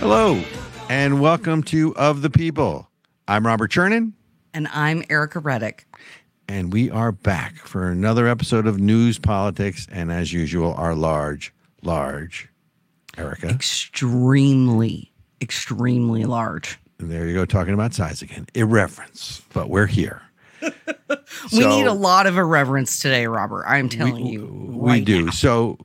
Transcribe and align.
Hello, 0.00 0.42
and 0.88 1.20
welcome 1.20 1.62
to 1.64 1.94
Of 1.96 2.22
the 2.22 2.30
People. 2.30 2.88
I'm 3.28 3.46
Robert 3.46 3.70
Chernin, 3.70 4.12
And 4.54 4.66
I'm 4.68 5.02
Ericka 5.04 5.44
Reddick. 5.44 5.84
and 6.48 6.72
we 6.72 6.90
are 6.90 7.12
back 7.12 7.56
for 7.56 7.88
another 7.90 8.26
episode 8.26 8.66
of 8.66 8.78
News, 8.80 9.18
Politics, 9.18 9.86
and 9.90 10.10
as 10.12 10.32
usual, 10.32 10.72
our 10.74 10.94
large, 10.94 11.52
large 11.82 12.48
Ericka. 13.16 13.50
Extremely, 13.50 15.12
extremely 15.40 16.24
large. 16.24 16.78
There 17.08 17.26
you 17.26 17.34
go, 17.34 17.44
talking 17.44 17.74
about 17.74 17.94
size 17.94 18.22
again. 18.22 18.46
Irreverence, 18.54 19.42
but 19.52 19.70
we're 19.70 19.86
here. 19.86 20.22
we 20.62 20.68
So- 21.48 21.68
need 21.70 21.86
a 21.86 21.92
lot 21.92 22.26
of 22.26 22.36
irreverence 22.36 22.98
today, 23.00 23.26
Robert. 23.26 23.64
I'm 23.66 23.88
telling 23.88 24.26
you. 24.26 24.46
We 24.70 25.00
do. 25.00 25.26
now. 25.26 25.30
So 25.30 25.78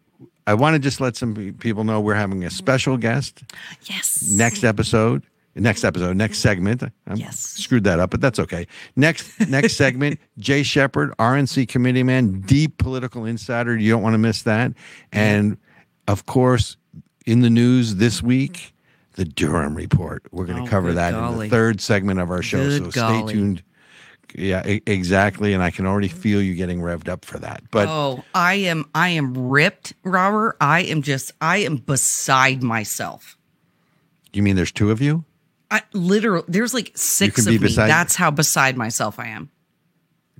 I 0.47 0.53
want 0.53 0.75
to 0.75 0.79
just 0.79 0.99
let 1.01 1.15
some 1.15 1.55
people 1.59 1.83
know 1.83 2.01
we're 2.01 2.13
having 2.15 2.43
a 2.43 2.49
special 2.49 2.97
guest 2.97 3.43
Yes. 3.83 4.27
next 4.29 4.63
episode. 4.63 5.23
Next 5.57 5.85
episode, 5.85 6.17
next 6.17 6.39
segment. 6.39 6.83
I 6.83 7.13
Yes. 7.13 7.39
screwed 7.39 7.85
that 7.85 7.97
up, 8.01 8.09
but 8.09 8.19
that's 8.19 8.39
okay. 8.39 8.67
Next, 8.97 9.39
next 9.47 9.77
segment. 9.77 10.19
Jay 10.37 10.63
Shepard, 10.63 11.13
RNC 11.17 11.65
committee 11.69 12.03
man, 12.03 12.41
deep 12.41 12.77
political 12.77 13.23
insider. 13.23 13.77
You 13.77 13.89
don't 13.89 14.01
want 14.01 14.15
to 14.15 14.17
miss 14.17 14.41
that. 14.41 14.73
And 15.13 15.57
of 16.09 16.25
course, 16.25 16.75
in 17.25 17.39
the 17.39 17.49
news 17.49 17.95
this 17.95 18.21
week, 18.21 18.73
the 19.15 19.25
Durham 19.25 19.75
report. 19.75 20.23
We're 20.31 20.45
going 20.45 20.57
to 20.57 20.63
Oh, 20.63 20.67
cover 20.67 20.93
that 20.93 21.13
in 21.13 21.37
the 21.39 21.49
third 21.49 21.81
segment 21.81 22.19
of 22.19 22.29
our 22.31 22.41
show. 22.41 22.57
Good 22.63 22.93
so 22.93 23.07
stay 23.25 23.33
tuned. 23.33 23.63
Yeah, 24.37 24.67
e- 24.67 24.81
exactly. 24.85 25.53
And 25.53 25.63
I 25.63 25.71
can 25.71 25.85
already 25.85 26.09
feel 26.09 26.41
you 26.41 26.55
getting 26.55 26.79
revved 26.81 27.07
up 27.07 27.23
for 27.23 27.39
that. 27.39 27.63
But 27.71 27.87
oh, 27.87 28.23
I 28.33 28.55
am 28.55 28.85
I 28.93 29.09
am 29.09 29.37
ripped, 29.49 29.93
Robert. 30.03 30.57
I 30.59 30.81
am 30.81 31.01
just 31.01 31.31
I 31.39 31.57
am 31.57 31.77
beside 31.77 32.61
myself. 32.61 33.37
you 34.33 34.43
mean 34.43 34.55
there's 34.57 34.71
two 34.73 34.91
of 34.91 35.01
you? 35.01 35.23
I 35.71 35.81
literally 35.93 36.43
there's 36.49 36.73
like 36.73 36.91
six 36.95 37.39
of 37.47 37.53
me. 37.53 37.57
beside- 37.57 37.87
That's 37.89 38.15
how 38.15 38.29
beside 38.31 38.75
myself 38.77 39.19
I 39.19 39.27
am. 39.27 39.49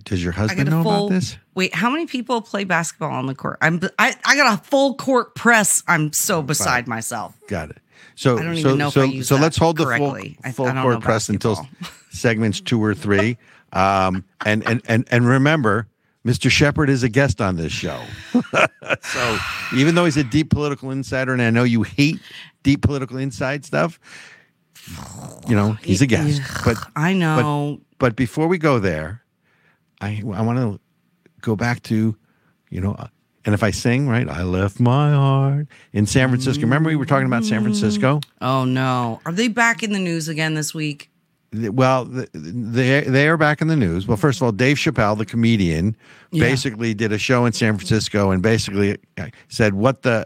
Does 0.03 0.21
your 0.21 0.33
husband 0.33 0.69
know 0.69 0.83
full 0.83 1.07
about 1.07 1.15
this? 1.15 1.37
Wait, 1.55 1.73
how 1.73 1.89
many 1.89 2.05
people 2.05 2.41
play 2.41 2.63
basketball 2.65 3.11
on 3.11 3.25
the 3.27 3.33
court? 3.33 3.57
I'm 3.61 3.79
I, 3.97 4.13
I 4.25 4.35
got 4.35 4.59
a 4.59 4.63
full 4.63 4.95
court 4.95 5.33
press. 5.35 5.83
I'm 5.87 6.11
so 6.11 6.41
beside 6.43 6.87
myself. 6.87 7.33
Got 7.47 7.69
it. 7.71 7.77
So 8.15 8.37
I 8.37 8.43
don't 8.43 8.55
so 8.55 8.67
even 8.69 8.77
know 8.77 8.87
if 8.87 8.93
so 8.93 9.01
I 9.01 9.05
used 9.05 9.27
so 9.27 9.35
that 9.35 9.41
let's 9.41 9.57
hold 9.57 9.77
the 9.77 9.85
correctly. 9.85 10.37
I- 10.43 10.51
full 10.51 10.65
full 10.67 10.81
court 10.81 11.01
press 11.01 11.29
until 11.29 11.67
segments 12.11 12.61
two 12.61 12.83
or 12.83 12.93
three. 12.93 13.37
Um, 13.73 14.23
and 14.45 14.65
and 14.65 14.81
and 14.87 15.05
and 15.11 15.27
remember, 15.27 15.87
Mr. 16.25 16.49
Shepard 16.49 16.89
is 16.89 17.03
a 17.03 17.09
guest 17.09 17.41
on 17.41 17.57
this 17.57 17.73
show. 17.73 18.01
so 19.01 19.37
even 19.75 19.95
though 19.95 20.05
he's 20.05 20.15
a 20.15 20.23
deep 20.23 20.49
political 20.49 20.91
insider, 20.91 21.33
and 21.33 21.41
I 21.41 21.49
know 21.49 21.65
you 21.65 21.83
hate 21.83 22.21
deep 22.63 22.83
political 22.83 23.17
inside 23.17 23.65
stuff, 23.65 23.99
you 25.49 25.57
know 25.57 25.73
he's 25.73 26.01
a 26.01 26.07
guest. 26.07 26.41
But 26.63 26.77
I 26.95 27.11
know. 27.11 27.81
but 27.99 28.15
before 28.15 28.47
we 28.47 28.57
go 28.57 28.79
there, 28.79 29.23
I 29.99 30.23
I 30.33 30.41
want 30.41 30.57
to 30.59 30.79
go 31.41 31.57
back 31.57 31.83
to, 31.83 32.15
you 32.69 32.79
know, 32.81 32.95
and 33.45 33.53
if 33.53 33.63
I 33.63 33.71
sing 33.71 34.07
right, 34.09 34.27
I 34.27 34.43
left 34.43 34.79
my 34.79 35.11
heart 35.11 35.67
in 35.93 36.05
San 36.05 36.29
Francisco. 36.29 36.61
Remember 36.63 36.89
we 36.89 36.95
were 36.95 37.05
talking 37.05 37.27
about 37.27 37.45
San 37.45 37.61
Francisco? 37.61 38.19
Oh 38.41 38.65
no. 38.65 39.21
Are 39.25 39.31
they 39.31 39.47
back 39.47 39.83
in 39.83 39.93
the 39.93 39.99
news 39.99 40.27
again 40.27 40.53
this 40.55 40.73
week? 40.73 41.09
Well, 41.53 42.05
they 42.05 43.01
they 43.01 43.27
are 43.29 43.37
back 43.37 43.61
in 43.61 43.67
the 43.69 43.75
news. 43.77 44.07
Well, 44.07 44.17
first 44.17 44.39
of 44.39 44.43
all, 44.43 44.51
Dave 44.51 44.77
Chappelle, 44.77 45.17
the 45.17 45.25
comedian, 45.25 45.95
Yeah. 46.31 46.41
basically 46.43 46.93
did 46.93 47.11
a 47.13 47.17
show 47.17 47.45
in 47.45 47.53
San 47.53 47.77
Francisco 47.77 48.31
and 48.31 48.41
basically 48.41 48.97
uh, 49.17 49.27
said 49.47 49.73
what 49.73 50.01
the 50.01 50.25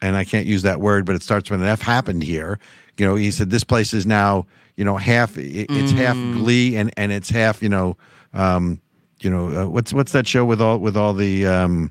and 0.00 0.16
I 0.16 0.24
can't 0.24 0.46
use 0.46 0.62
that 0.62 0.80
word, 0.80 1.04
but 1.04 1.14
it 1.16 1.22
starts 1.22 1.50
with 1.50 1.60
an 1.60 1.66
F 1.66 1.82
happened 1.82 2.22
here. 2.22 2.58
You 2.96 3.04
know, 3.06 3.14
he 3.16 3.30
said 3.30 3.50
this 3.50 3.64
place 3.64 3.92
is 3.92 4.06
now 4.06 4.46
you 4.76 4.84
know 4.84 4.96
half 4.96 5.36
it- 5.36 5.66
it's 5.68 5.92
half 5.92 6.14
Glee 6.14 6.76
and 6.76 6.90
and 6.96 7.12
it's 7.12 7.28
half 7.28 7.62
you 7.62 7.68
know 7.68 7.96
um, 8.32 8.80
you 9.20 9.28
know 9.28 9.48
uh, 9.64 9.68
what's 9.68 9.92
what's 9.92 10.12
that 10.12 10.26
show 10.26 10.44
with 10.46 10.62
all 10.62 10.78
with 10.78 10.96
all 10.96 11.12
the 11.12 11.46
um, 11.46 11.90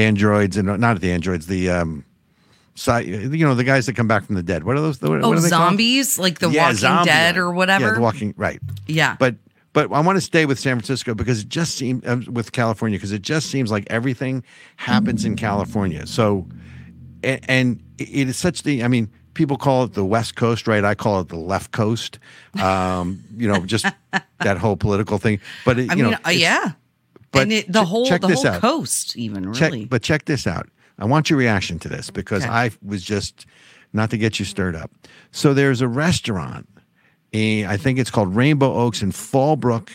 androids 0.00 0.56
and 0.56 0.66
not 0.80 1.00
the 1.00 1.12
androids 1.12 1.46
the 1.46 1.70
um, 1.70 2.04
sci- 2.76 3.00
you 3.02 3.44
know 3.46 3.54
the 3.54 3.64
guys 3.64 3.86
that 3.86 3.94
come 3.96 4.08
back 4.08 4.24
from 4.24 4.34
the 4.34 4.42
dead. 4.42 4.64
What 4.64 4.76
are 4.76 4.80
those? 4.80 5.00
What, 5.00 5.22
Oh, 5.22 5.28
what 5.28 5.38
are 5.38 5.40
they 5.40 5.50
called? 5.50 5.70
zombies 5.70 6.18
like 6.18 6.38
The 6.38 6.50
Yeah, 6.50 6.62
Walking 6.64 6.76
zombie 6.78 7.06
Dead 7.10 7.36
or 7.36 7.50
whatever. 7.52 7.86
Yeah, 7.88 7.92
the 7.94 8.00
Walking 8.00 8.34
right. 8.36 8.60
Yeah. 8.86 9.16
But 9.18 9.36
but 9.72 9.92
I 9.92 10.00
want 10.00 10.16
to 10.16 10.20
stay 10.20 10.46
with 10.46 10.58
San 10.58 10.76
Francisco 10.76 11.14
because 11.14 11.40
it 11.42 11.48
just 11.48 11.76
seems 11.76 12.04
uh, 12.04 12.20
with 12.30 12.52
California 12.52 12.98
because 12.98 13.12
it 13.12 13.22
just 13.22 13.50
seems 13.50 13.70
like 13.70 13.86
everything 13.90 14.42
happens 14.76 15.24
in 15.24 15.36
California. 15.36 16.06
So 16.06 16.46
and, 17.22 17.40
and 17.48 17.82
it 17.98 18.28
is 18.28 18.36
such 18.36 18.62
the 18.64 18.82
I 18.82 18.88
mean 18.88 19.10
people 19.34 19.56
call 19.56 19.84
it 19.84 19.92
the 19.94 20.04
West 20.04 20.34
Coast, 20.34 20.66
right? 20.66 20.84
I 20.84 20.94
call 20.96 21.20
it 21.20 21.28
the 21.28 21.36
left 21.36 21.70
coast. 21.70 22.18
Um, 22.60 23.22
you 23.36 23.46
know, 23.46 23.60
just 23.60 23.86
that 24.40 24.58
whole 24.58 24.76
political 24.76 25.18
thing. 25.18 25.38
But 25.64 25.78
it, 25.78 25.90
I 25.90 25.94
you 25.94 26.02
mean, 26.02 26.12
know, 26.12 26.18
uh, 26.26 26.30
yeah. 26.30 26.72
But 27.32 27.42
and 27.42 27.52
it, 27.52 27.72
the 27.72 27.84
whole 27.84 28.06
check 28.06 28.20
the 28.20 28.28
this 28.28 28.42
whole 28.42 28.52
out. 28.52 28.60
coast, 28.60 29.16
even 29.16 29.52
check, 29.52 29.72
really. 29.72 29.84
but 29.84 30.02
check 30.02 30.24
this 30.24 30.46
out. 30.46 30.68
I 30.98 31.04
want 31.06 31.30
your 31.30 31.38
reaction 31.38 31.78
to 31.80 31.88
this 31.88 32.10
because 32.10 32.42
Okay. 32.44 32.52
I 32.52 32.70
was 32.82 33.02
just 33.02 33.46
not 33.92 34.10
to 34.10 34.18
get 34.18 34.38
you 34.38 34.44
stirred 34.44 34.76
up. 34.76 34.90
So 35.32 35.54
there's 35.54 35.80
a 35.80 35.88
restaurant, 35.88 36.68
eh, 37.32 37.64
I 37.66 37.76
think 37.76 37.98
it's 37.98 38.10
called 38.10 38.34
Rainbow 38.36 38.72
Oaks 38.74 39.02
in 39.02 39.10
Fallbrook, 39.12 39.88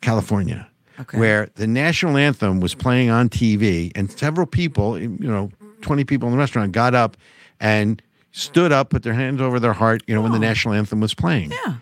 California, 0.00 0.68
Okay. 1.00 1.18
where 1.18 1.48
the 1.54 1.66
national 1.66 2.16
anthem 2.16 2.60
was 2.60 2.74
playing 2.74 3.10
on 3.10 3.28
TV, 3.28 3.90
and 3.94 4.10
several 4.10 4.46
people, 4.46 4.98
you 4.98 5.08
know, 5.20 5.50
20 5.82 6.04
people 6.04 6.28
in 6.28 6.32
the 6.32 6.38
restaurant 6.38 6.72
got 6.72 6.94
up 6.94 7.16
and 7.58 8.02
stood 8.32 8.70
up, 8.70 8.90
put 8.90 9.02
their 9.02 9.14
hands 9.14 9.40
over 9.40 9.58
their 9.58 9.72
heart, 9.72 10.02
you 10.06 10.14
know, 10.14 10.20
when 10.20 10.32
the 10.32 10.38
national 10.38 10.74
anthem 10.74 11.00
was 11.00 11.14
playing. 11.14 11.50
yeah. 11.50 11.76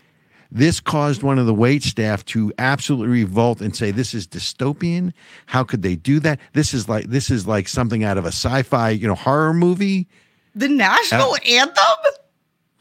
This 0.50 0.80
caused 0.80 1.22
one 1.22 1.38
of 1.38 1.46
the 1.46 1.52
wait 1.54 1.82
staff 1.82 2.24
to 2.26 2.52
absolutely 2.58 3.08
revolt 3.22 3.60
and 3.60 3.76
say, 3.76 3.90
"This 3.90 4.14
is 4.14 4.26
dystopian. 4.26 5.12
How 5.46 5.62
could 5.62 5.82
they 5.82 5.94
do 5.94 6.20
that? 6.20 6.40
This 6.54 6.72
is 6.72 6.88
like 6.88 7.06
this 7.08 7.30
is 7.30 7.46
like 7.46 7.68
something 7.68 8.02
out 8.02 8.16
of 8.16 8.24
a 8.24 8.28
sci-fi, 8.28 8.90
you 8.90 9.06
know, 9.06 9.14
horror 9.14 9.52
movie." 9.52 10.08
The 10.54 10.68
national 10.68 11.32
Uh, 11.34 11.38
anthem? 11.46 12.12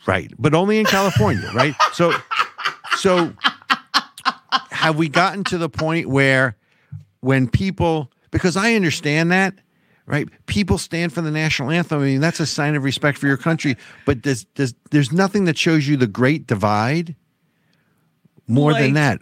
Right, 0.06 0.32
but 0.40 0.54
only 0.54 0.80
in 0.80 0.86
California, 0.86 1.52
right? 1.54 1.76
So, 1.92 2.14
so 2.98 3.34
have 4.72 4.96
we 4.96 5.10
gotten 5.10 5.44
to 5.46 5.58
the 5.58 5.68
point 5.68 6.08
where 6.08 6.56
when 7.20 7.50
people, 7.50 8.10
because 8.32 8.56
I 8.56 8.76
understand 8.76 9.32
that, 9.34 9.56
right? 10.06 10.30
People 10.46 10.78
stand 10.78 11.12
for 11.12 11.20
the 11.22 11.32
national 11.32 11.72
anthem. 11.72 12.02
I 12.02 12.06
mean, 12.06 12.22
that's 12.22 12.40
a 12.40 12.46
sign 12.46 12.76
of 12.76 12.86
respect 12.86 13.18
for 13.18 13.28
your 13.28 13.36
country. 13.36 13.76
But 14.06 14.22
does 14.22 14.46
does 14.56 14.74
there's 14.92 15.12
nothing 15.12 15.44
that 15.46 15.58
shows 15.58 15.88
you 15.88 15.98
the 15.98 16.08
great 16.08 16.48
divide 16.48 17.16
more 18.48 18.74
than 18.74 18.94
that? 18.94 19.22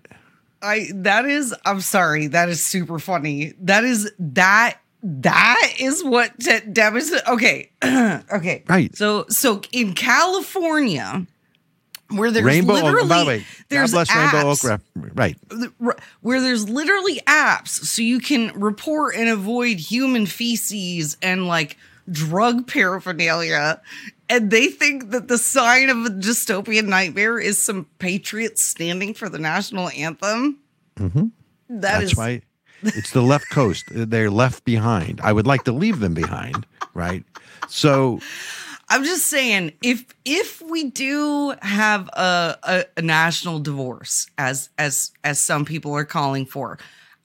I 0.62 0.90
that 0.94 1.26
is 1.26 1.54
I'm 1.66 1.82
sorry, 1.82 2.28
that 2.28 2.50
is 2.50 2.66
super 2.66 3.00
funny. 3.00 3.54
That 3.62 3.84
is 3.84 4.12
that 4.20 4.78
that 5.04 5.74
is 5.80 6.04
what 6.04 6.32
t- 6.40 6.60
demonstrates 6.72 7.28
okay. 7.28 7.70
okay. 7.84 8.64
Right. 8.68 8.96
So 8.96 9.26
so 9.30 9.62
in 9.72 9.94
California 9.94 11.28
where 12.10 12.30
there's 12.32 12.46
Rainbow 12.46 12.74
literally 12.74 13.02
Oak. 13.04 13.10
By 13.10 13.20
the 13.20 13.26
way, 13.26 13.38
God 13.40 13.46
there's 13.70 13.92
bless 13.92 14.16
Rainbow 14.16 14.50
Oak. 14.50 14.58
apps, 14.60 14.82
Right. 15.16 15.38
where 16.22 16.42
there's 16.42 16.70
literally 16.70 17.20
apps 17.28 17.70
so 17.70 18.02
you 18.02 18.20
can 18.20 18.52
report 18.60 19.16
and 19.16 19.28
avoid 19.30 19.78
human 19.80 20.26
feces 20.26 21.18
and 21.22 21.48
like 21.48 21.78
drug 22.12 22.68
paraphernalia 22.68 23.82
and 24.30 24.52
they 24.52 24.68
think 24.68 25.12
that 25.12 25.28
the 25.28 25.38
sign 25.38 25.90
of 25.90 25.98
a 26.06 26.10
dystopian 26.10 26.86
nightmare 26.86 27.40
is 27.40 27.64
some 27.64 27.86
patriots 28.00 28.64
standing 28.64 29.14
for 29.14 29.30
the 29.30 29.40
national 29.40 29.90
anthem 29.90 30.60
Mhm. 30.98 31.32
That 31.70 32.00
That's 32.00 32.12
is 32.12 32.18
why 32.18 32.42
it's 32.84 33.12
the 33.12 33.22
left 33.22 33.50
coast. 33.50 33.86
They're 33.92 34.30
left 34.30 34.64
behind. 34.66 35.20
I 35.22 35.34
would 35.34 35.48
like 35.48 35.64
to 35.64 35.72
leave 35.72 36.00
them 36.00 36.14
behind. 36.14 36.66
Right. 36.94 37.24
So 37.68 38.20
I'm 38.90 39.04
just 39.04 39.26
saying, 39.26 39.74
if 39.82 40.06
if 40.24 40.62
we 40.62 40.90
do 40.92 41.56
have 41.62 42.08
a, 42.10 42.58
a, 42.64 42.86
a 42.98 43.02
national 43.02 43.60
divorce, 43.60 44.28
as 44.38 44.70
as 44.78 45.12
as 45.24 45.40
some 45.40 45.66
people 45.66 45.94
are 45.94 46.06
calling 46.06 46.46
for, 46.46 46.78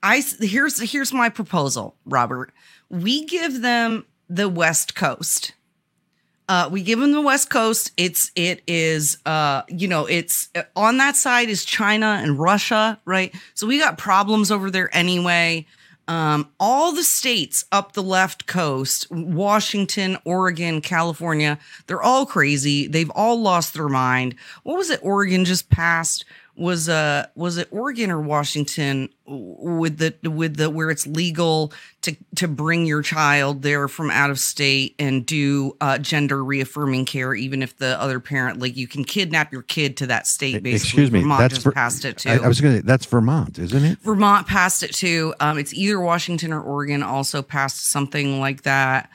I 0.02 0.22
here's 0.40 0.80
here's 0.80 1.12
my 1.12 1.28
proposal, 1.28 1.94
Robert. 2.06 2.52
We 2.88 3.26
give 3.26 3.60
them 3.60 4.04
the 4.30 4.48
West 4.48 4.94
Coast. 4.94 5.52
Uh, 6.48 6.68
we 6.72 6.82
give 6.82 6.98
them 6.98 7.12
the 7.12 7.20
West 7.20 7.50
Coast. 7.50 7.92
It's 7.96 8.32
it 8.34 8.62
is 8.66 9.18
uh 9.26 9.62
you 9.68 9.86
know 9.86 10.06
it's 10.06 10.48
on 10.74 10.96
that 10.96 11.16
side 11.16 11.48
is 11.48 11.64
China 11.64 12.18
and 12.22 12.38
Russia, 12.38 12.98
right? 13.04 13.34
So 13.54 13.66
we 13.66 13.78
got 13.78 13.98
problems 13.98 14.50
over 14.50 14.70
there 14.70 14.94
anyway. 14.96 15.66
Um, 16.08 16.50
all 16.58 16.90
the 16.90 17.04
states 17.04 17.66
up 17.70 17.92
the 17.92 18.02
left 18.02 18.46
coast, 18.46 19.08
Washington, 19.12 20.18
Oregon, 20.24 20.80
California, 20.80 21.56
they're 21.86 22.02
all 22.02 22.26
crazy. 22.26 22.88
They've 22.88 23.10
all 23.10 23.40
lost 23.40 23.74
their 23.74 23.88
mind. 23.88 24.34
What 24.64 24.76
was 24.76 24.90
it? 24.90 24.98
Oregon 25.04 25.44
just 25.44 25.70
passed 25.70 26.24
was 26.60 26.88
uh 26.88 27.26
was 27.34 27.56
it 27.56 27.68
Oregon 27.70 28.10
or 28.10 28.20
Washington 28.20 29.08
with 29.26 29.98
the 29.98 30.30
with 30.30 30.56
the 30.56 30.68
where 30.68 30.90
it's 30.90 31.06
legal 31.06 31.72
to 32.02 32.14
to 32.36 32.46
bring 32.46 32.86
your 32.86 33.02
child 33.02 33.62
there 33.62 33.88
from 33.88 34.10
out 34.10 34.30
of 34.30 34.38
state 34.38 34.94
and 34.98 35.24
do 35.24 35.76
uh, 35.80 35.98
gender 35.98 36.44
reaffirming 36.44 37.06
care 37.06 37.34
even 37.34 37.62
if 37.62 37.76
the 37.78 38.00
other 38.00 38.20
parent 38.20 38.60
like 38.60 38.76
you 38.76 38.86
can 38.86 39.04
kidnap 39.04 39.52
your 39.52 39.62
kid 39.62 39.96
to 39.96 40.06
that 40.06 40.26
state 40.26 40.62
basically. 40.62 41.04
Excuse 41.04 41.10
me, 41.10 41.20
Vermont 41.20 41.40
that's 41.40 41.54
just 41.54 41.64
Ver- 41.64 41.72
passed 41.72 42.04
it 42.04 42.18
too. 42.18 42.30
I, 42.30 42.36
I 42.36 42.48
was 42.48 42.60
going 42.60 42.76
to. 42.76 42.82
That's 42.82 43.06
Vermont, 43.06 43.58
isn't 43.58 43.84
it? 43.84 43.98
Vermont 44.00 44.46
passed 44.46 44.82
it 44.82 44.92
too. 44.92 45.34
Um, 45.40 45.58
it's 45.58 45.72
either 45.72 45.98
Washington 45.98 46.52
or 46.52 46.62
Oregon 46.62 47.02
also 47.02 47.42
passed 47.42 47.86
something 47.86 48.40
like 48.40 48.62
that. 48.62 49.10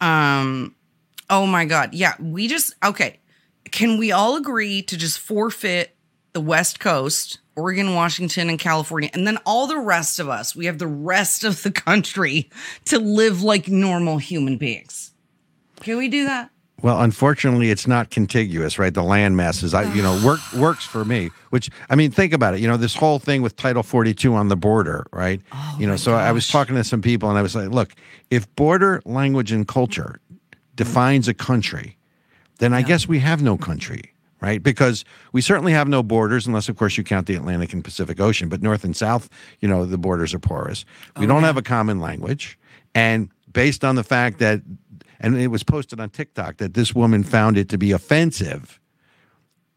Um, 0.00 0.74
oh 1.30 1.46
my 1.46 1.64
God. 1.64 1.94
Yeah. 1.94 2.14
We 2.20 2.48
just, 2.48 2.74
okay. 2.84 3.20
Can 3.70 3.98
we 3.98 4.12
all 4.12 4.36
agree 4.36 4.82
to 4.82 4.96
just 4.96 5.18
forfeit 5.18 5.94
the 6.38 6.44
West 6.44 6.78
Coast, 6.78 7.40
Oregon, 7.56 7.96
Washington, 7.96 8.48
and 8.48 8.60
California, 8.60 9.10
and 9.12 9.26
then 9.26 9.38
all 9.44 9.66
the 9.66 9.76
rest 9.76 10.20
of 10.20 10.28
us, 10.28 10.54
we 10.54 10.66
have 10.66 10.78
the 10.78 10.86
rest 10.86 11.42
of 11.42 11.64
the 11.64 11.72
country 11.72 12.48
to 12.84 13.00
live 13.00 13.42
like 13.42 13.66
normal 13.66 14.18
human 14.18 14.56
beings? 14.56 15.10
Can 15.80 15.98
we 15.98 16.06
do 16.06 16.26
that? 16.26 16.50
Well, 16.80 17.00
unfortunately, 17.00 17.72
it's 17.72 17.88
not 17.88 18.10
contiguous, 18.10 18.78
right? 18.78 18.94
The 18.94 19.02
land 19.02 19.36
masses, 19.36 19.74
I, 19.74 19.92
you 19.92 20.00
know, 20.00 20.22
work 20.24 20.38
works 20.56 20.84
for 20.86 21.04
me. 21.04 21.30
Which 21.50 21.70
I 21.90 21.96
mean, 21.96 22.12
think 22.12 22.32
about 22.32 22.54
it. 22.54 22.60
You 22.60 22.68
know, 22.68 22.76
this 22.76 22.94
whole 22.94 23.18
thing 23.18 23.42
with 23.42 23.56
Title 23.56 23.82
Forty 23.82 24.14
Two 24.14 24.36
on 24.36 24.46
the 24.46 24.56
border, 24.56 25.08
right? 25.12 25.40
Oh 25.52 25.76
you 25.80 25.88
know, 25.88 25.96
so 25.96 26.14
I 26.14 26.30
was 26.30 26.46
talking 26.46 26.76
to 26.76 26.84
some 26.84 27.02
people, 27.02 27.28
and 27.28 27.36
I 27.36 27.42
was 27.42 27.56
like, 27.56 27.70
look, 27.70 27.96
if 28.30 28.54
border 28.54 29.02
language 29.06 29.50
and 29.50 29.66
culture 29.66 30.20
defines 30.76 31.26
a 31.26 31.34
country, 31.34 31.96
then 32.60 32.72
I 32.72 32.82
guess 32.82 33.08
we 33.08 33.18
have 33.18 33.42
no 33.42 33.58
country, 33.58 34.12
right? 34.40 34.62
Because 34.62 35.04
we 35.32 35.40
certainly 35.40 35.72
have 35.72 35.88
no 35.88 36.02
borders, 36.02 36.46
unless, 36.46 36.68
of 36.68 36.76
course, 36.76 36.96
you 36.96 37.04
count 37.04 37.26
the 37.26 37.34
Atlantic 37.34 37.72
and 37.72 37.84
Pacific 37.84 38.20
Ocean. 38.20 38.48
But 38.48 38.62
North 38.62 38.84
and 38.84 38.96
South, 38.96 39.28
you 39.60 39.68
know, 39.68 39.84
the 39.84 39.98
borders 39.98 40.34
are 40.34 40.38
porous. 40.38 40.84
We 41.18 41.24
oh, 41.24 41.28
don't 41.28 41.42
have 41.42 41.56
a 41.56 41.62
common 41.62 42.00
language. 42.00 42.58
And 42.94 43.30
based 43.52 43.84
on 43.84 43.96
the 43.96 44.04
fact 44.04 44.38
that, 44.38 44.62
and 45.20 45.36
it 45.36 45.48
was 45.48 45.62
posted 45.64 46.00
on 46.00 46.10
TikTok 46.10 46.58
that 46.58 46.74
this 46.74 46.94
woman 46.94 47.24
found 47.24 47.58
it 47.58 47.68
to 47.70 47.78
be 47.78 47.92
offensive 47.92 48.80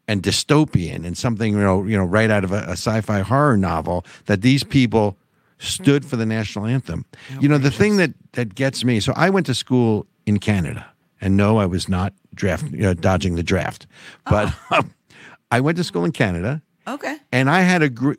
and 0.08 0.22
dystopian 0.22 1.04
and 1.04 1.16
something, 1.16 1.54
you 1.54 1.60
know, 1.60 1.84
you 1.84 1.96
know, 1.96 2.04
right 2.04 2.30
out 2.30 2.44
of 2.44 2.52
a, 2.52 2.64
a 2.68 2.72
sci-fi 2.72 3.20
horror 3.20 3.56
novel, 3.56 4.04
that 4.26 4.42
these 4.42 4.64
people 4.64 5.16
stood 5.58 6.04
for 6.04 6.16
the 6.16 6.26
national 6.26 6.66
anthem. 6.66 7.04
You 7.40 7.48
know, 7.48 7.58
the 7.58 7.70
thing 7.70 7.96
that 7.96 8.12
that 8.32 8.54
gets 8.54 8.84
me. 8.84 9.00
So 9.00 9.12
I 9.16 9.30
went 9.30 9.46
to 9.46 9.54
school 9.54 10.06
in 10.26 10.38
Canada, 10.38 10.91
and 11.22 11.36
no, 11.36 11.56
I 11.56 11.64
was 11.66 11.88
not 11.88 12.12
draft, 12.34 12.70
you 12.70 12.82
know, 12.82 12.92
dodging 12.92 13.36
the 13.36 13.42
draft, 13.42 13.86
but 14.28 14.52
um, 14.70 14.92
I 15.50 15.60
went 15.60 15.78
to 15.78 15.84
school 15.84 16.04
in 16.04 16.12
Canada, 16.12 16.60
Okay. 16.86 17.16
and 17.30 17.48
I 17.48 17.60
had 17.62 17.80
a 17.82 17.88
gr- 17.88 18.14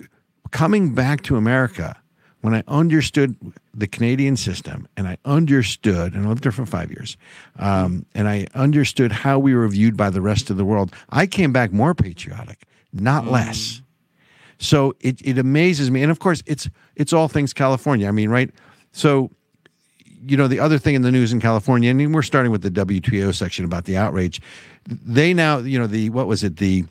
coming 0.52 0.96
back 0.96 1.22
to 1.24 1.36
America 1.36 1.96
when 2.42 2.54
I 2.54 2.64
understood 2.68 3.36
the 3.74 3.88
Canadian 3.88 4.36
system, 4.38 4.88
and 4.98 5.08
I 5.08 5.18
understood, 5.26 6.14
and 6.14 6.26
I 6.26 6.30
lived 6.30 6.44
there 6.44 6.52
for 6.52 6.66
five 6.66 6.90
years, 6.92 7.16
um, 7.58 8.06
and 8.16 8.28
I 8.28 8.48
understood 8.56 9.12
how 9.12 9.40
we 9.40 9.54
were 9.56 9.68
viewed 9.68 9.96
by 9.96 10.10
the 10.10 10.22
rest 10.22 10.50
of 10.50 10.58
the 10.58 10.66
world. 10.66 10.94
I 11.10 11.26
came 11.28 11.54
back 11.54 11.72
more 11.72 11.94
patriotic, 11.96 12.64
not 12.92 13.28
less. 13.28 13.82
So 14.60 14.94
it 15.02 15.22
it 15.26 15.38
amazes 15.38 15.90
me, 15.92 16.04
and 16.04 16.12
of 16.12 16.20
course, 16.20 16.44
it's 16.46 16.70
it's 16.96 17.12
all 17.14 17.28
things 17.28 17.54
California. 17.54 18.08
I 18.08 18.12
mean, 18.12 18.30
right? 18.30 18.50
So 18.92 19.32
you 20.25 20.38
know, 20.38 20.48
the 20.48 20.60
other 20.60 20.78
thing 20.78 20.96
in 20.96 21.02
the 21.02 21.12
news 21.12 21.34
in 21.34 21.40
California, 21.42 21.90
and 21.92 22.14
we're 22.14 22.22
starting 22.22 22.52
with 22.52 22.62
the 22.62 22.72
WTO 22.72 23.34
section 23.34 23.66
about 23.66 23.86
the 23.86 23.98
outrage. 23.98 24.42
They 24.88 25.34
now, 25.34 25.60
you 25.60 25.80
know, 25.80 25.88
the 25.88 26.10
what 26.10 26.28
was 26.28 26.44
it? 26.44 26.58
The 26.58 26.86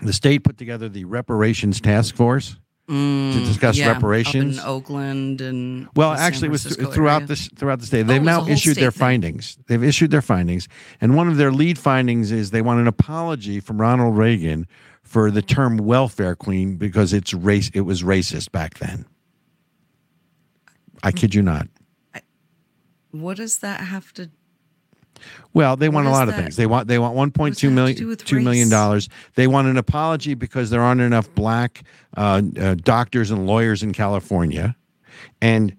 the 0.00 0.12
state 0.12 0.44
put 0.44 0.58
together 0.58 0.88
the 0.88 1.04
reparations 1.04 1.80
task 1.80 2.16
force 2.16 2.56
to 2.88 3.40
discuss 3.46 3.76
Mm, 3.76 3.78
Yeah, 3.78 3.92
reparations. 3.92 4.58
in 4.58 4.64
Oakland 4.64 5.40
and 5.40 5.88
Well, 5.96 6.12
actually, 6.12 6.48
it 6.48 6.50
was 6.50 6.62
Francisco 6.64 6.90
throughout 6.90 7.22
area. 7.22 7.26
this 7.28 7.48
throughout 7.56 7.80
the 7.80 7.86
state. 7.86 8.00
Oh, 8.02 8.08
They've 8.08 8.20
a 8.20 8.24
now 8.24 8.46
issued 8.46 8.76
their 8.76 8.90
thing. 8.90 8.98
findings. 9.00 9.56
They've 9.68 9.82
issued 9.82 10.10
their 10.10 10.20
findings, 10.22 10.68
and 11.00 11.14
one 11.16 11.28
of 11.28 11.36
their 11.38 11.50
lead 11.52 11.78
findings 11.78 12.30
is 12.32 12.50
they 12.50 12.60
want 12.62 12.80
an 12.80 12.86
apology 12.88 13.60
from 13.60 13.80
Ronald 13.80 14.16
Reagan 14.18 14.66
for 15.02 15.30
the 15.30 15.40
term 15.42 15.78
"welfare 15.78 16.34
queen" 16.36 16.76
because 16.76 17.12
it's 17.14 17.32
race. 17.32 17.70
It 17.72 17.82
was 17.82 18.02
racist 18.02 18.52
back 18.52 18.78
then. 18.80 19.06
I 21.02 21.12
kid 21.12 21.34
you 21.34 21.42
not. 21.42 21.68
What 23.20 23.36
does 23.36 23.58
that 23.58 23.80
have 23.80 24.12
to? 24.14 24.30
Well, 25.52 25.76
they 25.76 25.88
want 25.88 26.06
a 26.06 26.10
lot 26.10 26.28
of 26.28 26.34
things. 26.34 26.56
They 26.56 26.66
want 26.66 26.88
they 26.88 26.98
want 26.98 27.14
one 27.14 27.30
point 27.30 27.54
does 27.54 27.60
two 27.60 27.70
that 27.70 27.70
have 27.70 27.76
to 27.76 27.82
million 27.82 27.96
do 27.98 28.06
with 28.08 28.24
two 28.24 28.40
million 28.40 28.68
dollars. 28.68 29.08
They 29.36 29.46
want 29.46 29.68
an 29.68 29.76
apology 29.76 30.34
because 30.34 30.70
there 30.70 30.82
aren't 30.82 31.00
enough 31.00 31.32
black 31.34 31.84
uh, 32.16 32.42
uh, 32.58 32.74
doctors 32.74 33.30
and 33.30 33.46
lawyers 33.46 33.82
in 33.82 33.92
California. 33.92 34.74
And 35.40 35.76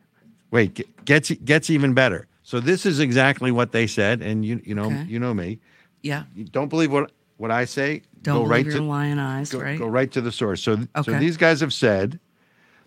wait, 0.52 0.88
gets 1.06 1.30
gets 1.32 1.70
even 1.70 1.94
better. 1.94 2.28
So 2.44 2.60
this 2.60 2.86
is 2.86 3.00
exactly 3.00 3.52
what 3.52 3.72
they 3.72 3.88
said, 3.88 4.22
and 4.22 4.46
you 4.46 4.62
you 4.64 4.76
know 4.76 4.86
Okay. 4.86 5.04
you 5.04 5.20
know 5.20 5.34
me. 5.34 5.60
Yeah. 6.02 6.24
You 6.36 6.46
don't 6.46 6.70
believe 6.70 6.92
what 6.92 7.12
what 7.38 7.52
I 7.52 7.66
say. 7.66 8.04
Don't 8.22 8.36
go 8.36 8.40
believe 8.44 8.52
right 8.52 8.66
your 8.66 8.76
to 8.78 8.84
lion 8.84 9.20
eyes, 9.20 9.52
go, 9.52 9.60
right? 9.60 9.78
go 9.78 9.88
right 9.88 10.12
to 10.12 10.22
the 10.22 10.32
source. 10.32 10.62
So 10.62 10.78
so 11.04 11.20
these 11.20 11.36
guys 11.38 11.60
have 11.60 11.74
said 11.74 12.20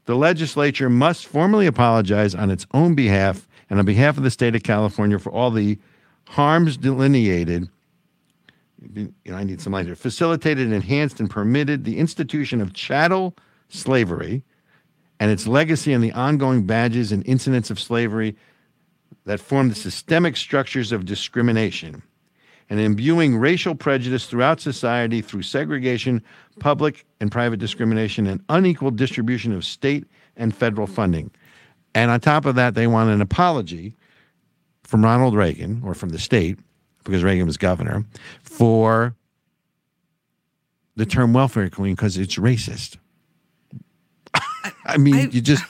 the 0.07 0.15
legislature 0.15 0.89
must 0.89 1.27
formally 1.27 1.67
apologize 1.67 2.35
on 2.35 2.51
its 2.51 2.67
own 2.73 2.95
behalf 2.95 3.48
and 3.71 3.79
on 3.79 3.85
behalf 3.85 4.17
of 4.17 4.23
the 4.23 4.31
state 4.31 4.55
of 4.55 4.63
California 4.63 5.19
for 5.19 5.31
all 5.31 5.51
the 5.51 5.79
harms 6.29 6.77
delineated. 6.77 7.69
You 8.95 9.13
know, 9.27 9.37
I 9.37 9.45
need 9.45 9.61
some 9.61 9.73
lines 9.73 9.87
here. 9.87 9.97
Facilitated, 9.97 10.73
enhanced, 10.73 11.21
and 11.21 11.29
permitted 11.29 11.85
the 11.85 11.99
institution 11.99 12.61
of 12.61 12.73
chattel 12.73 13.35
slavery 13.69 14.43
and 15.21 15.31
its 15.31 15.47
legacy 15.47 15.93
and 15.93 16.03
the 16.03 16.13
ongoing 16.13 16.65
badges 16.65 17.11
and 17.11 17.27
incidents 17.27 17.71
of 17.71 17.81
slavery 17.81 18.37
that 19.25 19.41
form 19.41 19.69
the 19.69 19.75
systemic 19.75 20.37
structures 20.37 20.93
of 20.93 21.05
discrimination 21.05 22.03
and 22.71 22.81
imbuing 22.81 23.37
racial 23.37 23.75
prejudice 23.75 24.27
throughout 24.27 24.61
society 24.61 25.23
through 25.23 25.43
segregation, 25.43 26.23
public 26.61 27.07
and 27.21 27.33
private 27.33 27.59
discrimination, 27.59 28.27
and 28.27 28.43
unequal 28.49 28.91
distribution 28.91 29.53
of 29.53 29.65
state 29.65 30.05
and 30.37 30.55
federal 30.55 30.87
funding. 30.87 31.31
And 31.99 32.13
on 32.13 32.21
top 32.21 32.45
of 32.47 32.55
that, 32.55 32.75
they 32.75 32.87
want 32.87 33.11
an 33.11 33.21
apology 33.21 33.93
from 34.85 35.05
Ronald 35.05 35.35
Reagan 35.35 35.83
or 35.85 35.95
from 35.95 36.11
the 36.11 36.19
state, 36.19 36.57
because 37.03 37.25
Reagan 37.25 37.45
was 37.47 37.57
governor, 37.57 38.05
for 38.43 39.17
the 40.95 41.05
term 41.05 41.33
welfare 41.33 41.69
queen 41.71 41.95
because 41.97 42.17
it's 42.17 42.37
racist. 42.37 42.97
I 44.85 44.97
mean, 44.97 45.15
I- 45.17 45.23
you 45.31 45.41
just 45.41 45.65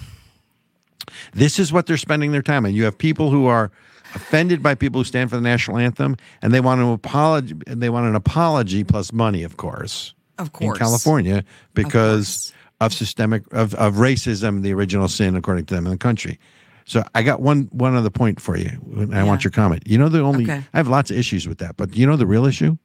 this 1.33 1.59
is 1.59 1.73
what 1.73 1.87
they're 1.87 1.97
spending 1.97 2.33
their 2.33 2.43
time 2.43 2.67
on. 2.67 2.75
You 2.75 2.85
have 2.85 2.99
people 2.99 3.31
who 3.31 3.47
are 3.47 3.71
offended 4.15 4.63
by 4.63 4.75
people 4.75 5.01
who 5.01 5.05
stand 5.05 5.31
for 5.31 5.37
the 5.37 5.43
national 5.43 5.79
anthem, 5.79 6.17
and 6.43 6.53
they 6.53 6.61
want 6.61 6.81
to 6.81 6.91
apology. 6.93 7.55
They 7.67 7.89
want 7.89 8.07
an 8.07 8.15
apology 8.15 8.85
plus 8.85 9.13
money, 9.15 9.43
of 9.45 9.57
course, 9.57 10.13
Of 10.39 10.53
course. 10.53 10.77
in. 10.79 10.85
California 10.85 11.45
because 11.75 11.93
course. 12.27 12.53
Of, 12.81 12.93
systemic 12.93 13.43
of, 13.53 13.75
of 13.75 13.95
racism, 13.95 14.63
the 14.63 14.73
original 14.73 15.09
sin 15.09 15.37
according 15.37 15.67
to 15.67 15.75
them 15.75 15.87
in 15.87 15.93
the 15.93 15.99
country. 15.99 16.39
So 16.85 17.05
I 17.15 17.23
got 17.23 17.43
one 17.43 17.69
one 17.71 17.95
other 17.95 18.09
point 18.09 18.41
for 18.41 18.57
you. 18.57 18.71
I 19.13 19.23
want 19.23 19.45
your 19.45 19.51
comment. 19.51 19.83
You 19.87 19.99
know 19.99 20.09
the 20.09 20.21
only 20.21 20.45
Okay. 20.45 20.65
I 20.73 20.77
have 20.77 20.89
lots 20.89 21.11
of 21.11 21.19
issues 21.19 21.47
with 21.47 21.59
that, 21.59 21.77
but 21.77 21.95
you 21.95 22.07
know 22.07 22.17
the 22.17 22.27
real 22.27 22.47
issue? 22.47 22.79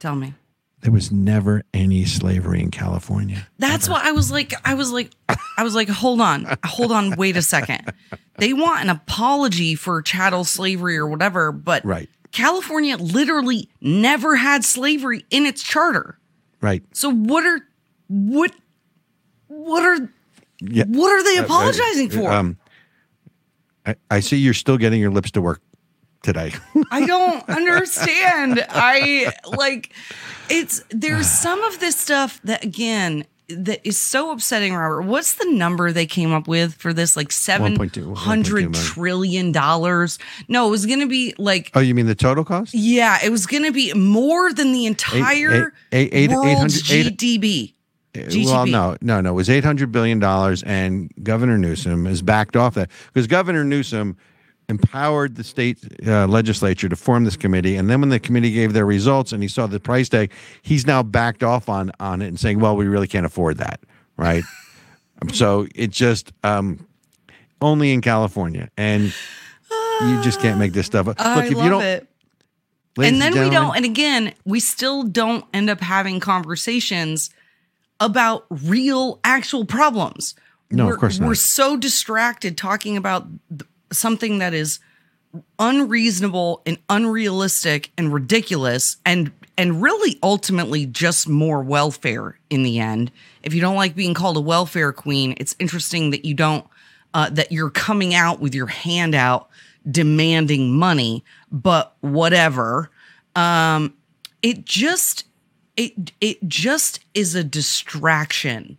Tell 0.00 0.16
me. 0.16 0.34
There 0.80 0.92
was 0.92 1.10
never 1.12 1.62
any 1.72 2.04
slavery 2.04 2.60
in 2.60 2.70
California. 2.70 3.46
That's 3.58 3.88
why 3.88 4.00
I 4.04 4.12
was 4.12 4.30
like, 4.30 4.52
I 4.64 4.74
was 4.74 4.92
like, 4.92 5.10
I 5.56 5.62
was 5.64 5.74
like, 5.74 5.88
hold 5.88 6.20
on, 6.20 6.56
hold 6.64 6.92
on, 6.92 7.16
wait 7.16 7.36
a 7.36 7.42
second. 7.42 7.92
They 8.38 8.52
want 8.52 8.82
an 8.82 8.90
apology 8.90 9.74
for 9.74 10.02
chattel 10.02 10.44
slavery 10.44 10.96
or 10.96 11.06
whatever, 11.06 11.50
but 11.52 11.84
Right. 11.84 12.08
California 12.32 12.96
literally 12.98 13.70
never 13.80 14.36
had 14.36 14.64
slavery 14.64 15.24
in 15.30 15.46
its 15.46 15.62
charter. 15.62 16.18
Right. 16.60 16.82
So 16.92 17.10
what 17.10 17.46
are 17.46 17.60
what 18.08 18.52
what 19.56 19.82
are 19.84 20.08
Yeah. 20.60 20.84
what 20.88 21.10
are 21.12 21.22
they 21.24 21.38
apologizing 21.38 22.10
for? 22.10 22.30
Um, 22.30 22.56
I, 23.84 23.94
I 24.10 24.20
see 24.20 24.36
you're 24.36 24.54
still 24.54 24.78
getting 24.78 25.00
your 25.00 25.10
lips 25.10 25.30
to 25.32 25.40
work 25.42 25.60
today. 26.22 26.52
I 26.90 27.06
don't 27.06 27.48
understand. 27.48 28.64
I 28.68 29.32
like 29.56 29.92
it's 30.50 30.82
there's 30.90 31.28
some 31.42 31.62
of 31.64 31.78
this 31.80 31.96
stuff 31.96 32.40
that 32.44 32.64
again 32.64 33.26
that 33.48 33.86
is 33.86 33.96
so 33.96 34.32
upsetting, 34.32 34.74
Robert. 34.74 35.02
What's 35.02 35.34
the 35.34 35.44
number 35.52 35.92
they 35.92 36.04
came 36.06 36.32
up 36.32 36.48
with 36.48 36.74
for 36.74 36.92
this? 36.92 37.16
Like 37.16 37.30
seven 37.30 37.78
1.2 37.78 38.16
hundred 38.16 38.74
trillion 38.74 39.52
dollars? 39.52 40.18
No, 40.48 40.66
it 40.66 40.70
was 40.72 40.84
gonna 40.84 41.06
be 41.06 41.32
like 41.38 41.70
oh, 41.74 41.80
you 41.80 41.94
mean 41.94 42.06
the 42.06 42.16
total 42.16 42.44
cost? 42.44 42.74
yeah, 42.74 43.18
it 43.24 43.30
was 43.30 43.46
gonna 43.46 43.70
be 43.70 43.92
more 43.94 44.52
than 44.52 44.72
the 44.72 44.86
entire 44.86 45.72
eight- 45.92 46.10
eight- 46.12 46.30
world's 46.30 46.90
800 46.90 47.06
eight- 47.06 47.18
GDP. 47.18 47.72
Well, 48.44 48.66
no, 48.66 48.96
no, 49.00 49.20
no. 49.20 49.30
It 49.30 49.34
was 49.34 49.50
eight 49.50 49.64
hundred 49.64 49.92
billion 49.92 50.18
dollars, 50.18 50.62
and 50.62 51.12
Governor 51.22 51.58
Newsom 51.58 52.06
has 52.06 52.22
backed 52.22 52.56
off 52.56 52.74
that 52.74 52.90
because 53.12 53.26
Governor 53.26 53.64
Newsom 53.64 54.16
empowered 54.68 55.36
the 55.36 55.44
state 55.44 55.78
uh, 56.06 56.26
legislature 56.26 56.88
to 56.88 56.96
form 56.96 57.24
this 57.24 57.36
committee, 57.36 57.76
and 57.76 57.88
then 57.88 58.00
when 58.00 58.10
the 58.10 58.20
committee 58.20 58.52
gave 58.52 58.72
their 58.72 58.86
results 58.86 59.32
and 59.32 59.42
he 59.42 59.48
saw 59.48 59.66
the 59.66 59.80
price 59.80 60.08
tag, 60.08 60.32
he's 60.62 60.86
now 60.86 61.02
backed 61.02 61.42
off 61.42 61.68
on 61.68 61.92
on 62.00 62.22
it 62.22 62.28
and 62.28 62.38
saying, 62.38 62.60
"Well, 62.60 62.76
we 62.76 62.86
really 62.86 63.08
can't 63.08 63.26
afford 63.26 63.58
that." 63.58 63.80
Right. 64.16 64.44
so 65.32 65.66
it 65.74 65.90
just 65.90 66.32
um, 66.44 66.86
only 67.60 67.92
in 67.92 68.00
California, 68.00 68.70
and 68.76 69.12
you 70.00 70.22
just 70.22 70.40
can't 70.40 70.58
make 70.58 70.72
this 70.72 70.86
stuff 70.86 71.08
up. 71.08 71.16
I 71.18 71.36
Look, 71.36 71.44
if 71.46 71.54
love 71.54 71.64
you 71.64 71.70
don't, 71.70 71.82
it. 71.82 72.08
ladies 72.96 73.12
and 73.12 73.22
then 73.22 73.44
we 73.44 73.50
don't 73.50 73.76
and 73.76 73.84
again 73.84 74.34
we 74.44 74.60
still 74.60 75.02
don't 75.02 75.44
end 75.54 75.70
up 75.70 75.80
having 75.80 76.20
conversations 76.20 77.30
about 78.00 78.46
real 78.50 79.20
actual 79.24 79.64
problems. 79.64 80.34
No, 80.70 80.84
of 80.84 80.90
we're, 80.90 80.96
course 80.96 81.18
not. 81.18 81.26
we're 81.26 81.34
so 81.34 81.76
distracted 81.76 82.56
talking 82.58 82.96
about 82.96 83.26
th- 83.48 83.62
something 83.92 84.38
that 84.38 84.52
is 84.52 84.80
unreasonable 85.58 86.62
and 86.66 86.78
unrealistic 86.88 87.90
and 87.96 88.12
ridiculous 88.12 88.96
and 89.04 89.30
and 89.58 89.82
really 89.82 90.18
ultimately 90.22 90.84
just 90.86 91.28
more 91.28 91.62
welfare 91.62 92.38
in 92.50 92.62
the 92.62 92.78
end. 92.78 93.10
If 93.42 93.54
you 93.54 93.60
don't 93.60 93.76
like 93.76 93.94
being 93.94 94.14
called 94.14 94.36
a 94.36 94.40
welfare 94.40 94.92
queen 94.92 95.34
it's 95.38 95.54
interesting 95.58 96.10
that 96.10 96.24
you 96.24 96.34
don't 96.34 96.66
uh, 97.14 97.30
that 97.30 97.52
you're 97.52 97.70
coming 97.70 98.14
out 98.14 98.40
with 98.40 98.54
your 98.54 98.66
hand 98.66 99.14
out 99.14 99.48
demanding 99.90 100.74
money 100.74 101.24
but 101.52 101.94
whatever. 102.00 102.90
Um 103.34 103.94
it 104.42 104.64
just 104.64 105.25
it 105.76 106.12
it 106.20 106.46
just 106.48 107.00
is 107.14 107.34
a 107.34 107.44
distraction 107.44 108.78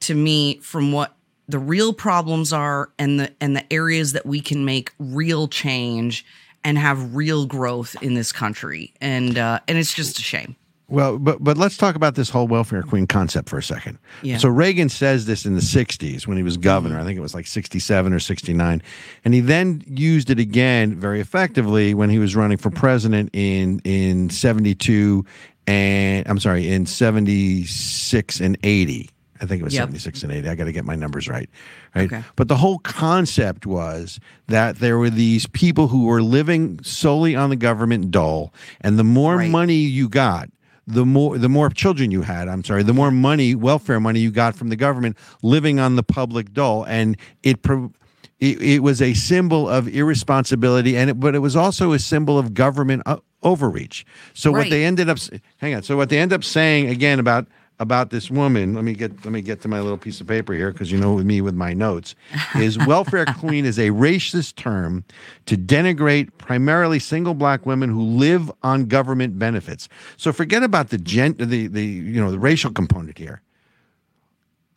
to 0.00 0.14
me 0.14 0.58
from 0.58 0.92
what 0.92 1.14
the 1.48 1.58
real 1.58 1.92
problems 1.92 2.52
are 2.52 2.90
and 2.98 3.20
the 3.20 3.32
and 3.40 3.56
the 3.56 3.72
areas 3.72 4.12
that 4.12 4.26
we 4.26 4.40
can 4.40 4.64
make 4.64 4.92
real 4.98 5.48
change 5.48 6.24
and 6.64 6.78
have 6.78 7.14
real 7.14 7.46
growth 7.46 7.94
in 8.02 8.14
this 8.14 8.32
country 8.32 8.92
and 9.00 9.38
uh 9.38 9.60
and 9.68 9.78
it's 9.78 9.94
just 9.94 10.18
a 10.18 10.22
shame 10.22 10.56
Well, 10.88 11.18
but 11.18 11.42
but 11.42 11.56
let's 11.58 11.76
talk 11.76 11.96
about 11.96 12.14
this 12.14 12.30
whole 12.30 12.46
welfare 12.46 12.82
queen 12.82 13.08
concept 13.08 13.48
for 13.48 13.58
a 13.58 13.62
second. 13.62 13.98
Yeah. 14.22 14.38
So 14.38 14.48
Reagan 14.48 14.88
says 14.88 15.26
this 15.26 15.44
in 15.44 15.54
the 15.54 15.60
'60s 15.60 16.28
when 16.28 16.36
he 16.36 16.44
was 16.44 16.56
governor. 16.56 17.00
I 17.00 17.04
think 17.04 17.18
it 17.18 17.22
was 17.22 17.34
like 17.34 17.48
'67 17.48 18.12
or 18.12 18.20
'69, 18.20 18.82
and 19.24 19.34
he 19.34 19.40
then 19.40 19.82
used 19.88 20.30
it 20.30 20.38
again 20.38 20.94
very 20.94 21.20
effectively 21.20 21.92
when 21.92 22.08
he 22.08 22.20
was 22.20 22.36
running 22.36 22.56
for 22.56 22.70
president 22.70 23.30
in 23.32 23.80
in 23.82 24.30
'72 24.30 25.24
and 25.66 26.26
I'm 26.28 26.38
sorry 26.40 26.68
in 26.68 26.86
'76 26.86 28.40
and 28.40 28.56
'80. 28.62 29.10
I 29.38 29.44
think 29.44 29.60
it 29.60 29.64
was 29.64 29.74
Yep. 29.74 29.82
76 29.88 30.22
and 30.22 30.32
80. 30.32 30.48
I 30.48 30.54
got 30.54 30.64
to 30.64 30.72
get 30.72 30.86
my 30.86 30.96
numbers 30.96 31.28
right. 31.28 31.50
Right. 31.94 32.10
Okay. 32.10 32.24
But 32.36 32.48
the 32.48 32.56
whole 32.56 32.78
concept 32.78 33.66
was 33.66 34.18
that 34.46 34.76
there 34.78 34.96
were 34.96 35.10
these 35.10 35.46
people 35.48 35.88
who 35.88 36.06
were 36.06 36.22
living 36.22 36.80
solely 36.82 37.36
on 37.36 37.50
the 37.50 37.56
government 37.56 38.10
dole, 38.10 38.54
and 38.80 38.98
the 38.98 39.04
more 39.04 39.36
Right. 39.36 39.50
money 39.50 39.74
you 39.74 40.08
got, 40.08 40.48
the 40.86 41.04
more 41.04 41.36
the 41.36 41.50
more 41.50 41.68
children 41.68 42.10
you 42.10 42.22
had. 42.22 42.48
I'm 42.48 42.64
sorry, 42.64 42.82
the 42.82 42.94
more 42.94 43.10
money, 43.10 43.54
welfare 43.54 44.00
money 44.00 44.20
you 44.20 44.30
got 44.30 44.56
from 44.56 44.70
the 44.70 44.76
government 44.76 45.18
living 45.42 45.78
on 45.80 45.96
the 45.96 46.02
public 46.02 46.52
dole, 46.54 46.84
and 46.84 47.16
it. 47.42 47.62
Pro- 47.62 47.92
it, 48.38 48.60
it 48.60 48.82
was 48.82 49.00
a 49.00 49.14
symbol 49.14 49.66
of 49.66 49.88
irresponsibility, 49.88 50.94
and 50.94 51.08
it, 51.08 51.14
but 51.18 51.34
it 51.34 51.38
was 51.38 51.56
also 51.56 51.92
a 51.92 51.98
symbol 51.98 52.38
of 52.38 52.52
government 52.52 53.02
uh, 53.06 53.16
overreach. 53.46 54.04
So 54.34 54.50
what 54.50 54.68
they 54.68 54.84
ended 54.84 55.08
up, 55.08 55.18
hang 55.58 55.74
on. 55.74 55.82
So 55.82 55.96
what 55.96 56.08
they 56.08 56.18
end 56.18 56.32
up 56.32 56.44
saying 56.44 56.88
again 56.88 57.18
about 57.18 57.46
about 57.78 58.10
this 58.10 58.30
woman. 58.30 58.74
Let 58.74 58.84
me 58.84 58.94
get 58.94 59.24
let 59.24 59.32
me 59.32 59.42
get 59.42 59.60
to 59.62 59.68
my 59.68 59.80
little 59.80 59.98
piece 59.98 60.20
of 60.20 60.26
paper 60.26 60.54
here 60.54 60.72
because 60.72 60.90
you 60.90 60.98
know 60.98 61.14
with 61.14 61.26
me 61.26 61.40
with 61.40 61.54
my 61.54 61.74
notes 61.74 62.14
is 62.56 62.78
welfare 62.78 63.26
queen 63.26 63.64
is 63.64 63.78
a 63.78 63.90
racist 63.90 64.56
term 64.56 65.04
to 65.46 65.56
denigrate 65.56 66.30
primarily 66.38 66.98
single 66.98 67.34
black 67.34 67.66
women 67.66 67.90
who 67.90 68.02
live 68.02 68.50
on 68.62 68.86
government 68.86 69.38
benefits. 69.38 69.88
So 70.16 70.32
forget 70.32 70.62
about 70.62 70.90
the 70.90 70.98
gen 70.98 71.34
the 71.34 71.66
the 71.66 71.84
you 71.84 72.20
know 72.20 72.30
the 72.30 72.38
racial 72.38 72.72
component 72.72 73.18
here. 73.18 73.42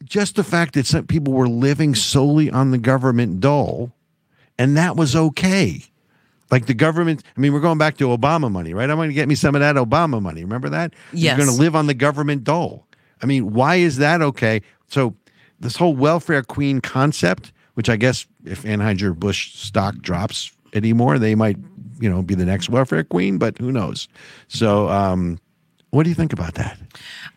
Just 0.04 0.36
the 0.36 0.46
fact 0.46 0.76
that 0.76 0.86
some 0.86 1.08
people 1.08 1.34
were 1.34 1.50
living 1.50 1.94
solely 1.94 2.50
on 2.50 2.72
the 2.72 2.78
government 2.78 3.42
dole, 3.42 3.92
and 4.58 4.78
that 4.78 4.96
was 4.96 5.16
okay. 5.16 5.84
Like 6.52 6.66
the 6.66 6.74
government, 6.74 7.24
I 7.38 7.40
mean, 7.40 7.54
we're 7.54 7.60
going 7.60 7.78
back 7.78 7.98
to 7.98 8.06
Obama 8.06 8.52
money, 8.52 8.74
right? 8.74 8.90
I'm 8.90 8.98
going 8.98 9.10
to 9.10 9.14
get 9.14 9.28
me 9.28 9.36
some 9.36 9.56
of 9.56 9.62
that 9.62 9.76
Obama 9.76 10.22
money. 10.22 10.44
Remember 10.44 10.70
that? 10.70 10.94
Yes. 11.14 11.38
You're 11.38 11.46
going 11.46 11.56
to 11.56 11.62
live 11.62 11.76
on 11.76 11.88
the 11.88 11.94
government 11.94 12.44
dole. 12.44 12.88
I 13.22 13.26
mean, 13.26 13.54
why 13.54 13.76
is 13.76 13.98
that 13.98 14.22
okay? 14.22 14.62
So, 14.88 15.16
this 15.60 15.76
whole 15.76 15.94
welfare 15.96 16.42
queen 16.42 16.80
concept, 16.80 17.52
which 17.74 17.90
I 17.90 17.98
guess 17.98 18.26
if 18.46 18.64
Anheuser-Busch 18.64 19.56
stock 19.56 19.98
drops 19.98 20.52
anymore, 20.74 21.20
they 21.20 21.36
might, 21.36 21.58
you 22.00 22.10
know, 22.10 22.22
be 22.22 22.34
the 22.34 22.46
next 22.46 22.70
welfare 22.70 23.04
queen, 23.04 23.38
but 23.38 23.58
who 23.58 23.72
knows? 23.72 24.08
So, 24.48 24.90
um, 24.90 25.38
what 25.90 26.04
do 26.04 26.10
you 26.10 26.16
think 26.16 26.34
about 26.34 26.56
that? 26.56 26.80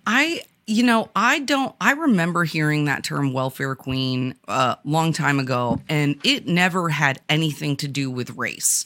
I, 0.07 0.43
you 0.67 0.85
know, 0.85 1.11
I 1.17 1.41
don't, 1.41 1.75
I 1.81 1.93
remember 1.93 2.45
hearing 2.45 2.85
that 2.85 3.03
term 3.03 3.33
welfare 3.33 3.75
queen 3.75 4.37
a 4.47 4.79
long 4.85 5.13
time 5.13 5.41
ago, 5.41 5.81
and 5.89 6.21
it 6.23 6.47
never 6.47 6.89
had 6.91 7.21
anything 7.29 7.77
to 7.79 7.89
do 7.89 8.11
with 8.11 8.31
race. 8.31 8.85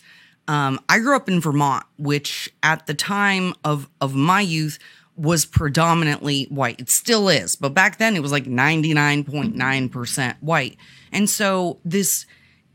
Um, 0.48 0.80
I 0.88 0.98
grew 1.00 1.16
up 1.16 1.28
in 1.28 1.40
Vermont, 1.40 1.84
which 1.98 2.52
at 2.62 2.86
the 2.86 2.94
time 2.94 3.54
of, 3.64 3.88
of 4.00 4.14
my 4.14 4.40
youth 4.40 4.78
was 5.16 5.44
predominantly 5.44 6.44
white. 6.44 6.78
It 6.78 6.90
still 6.90 7.28
is, 7.28 7.56
but 7.56 7.74
back 7.74 7.98
then 7.98 8.14
it 8.16 8.22
was 8.22 8.32
like 8.32 8.44
99.9% 8.44 10.36
white. 10.40 10.76
And 11.10 11.28
so 11.28 11.78
this, 11.84 12.26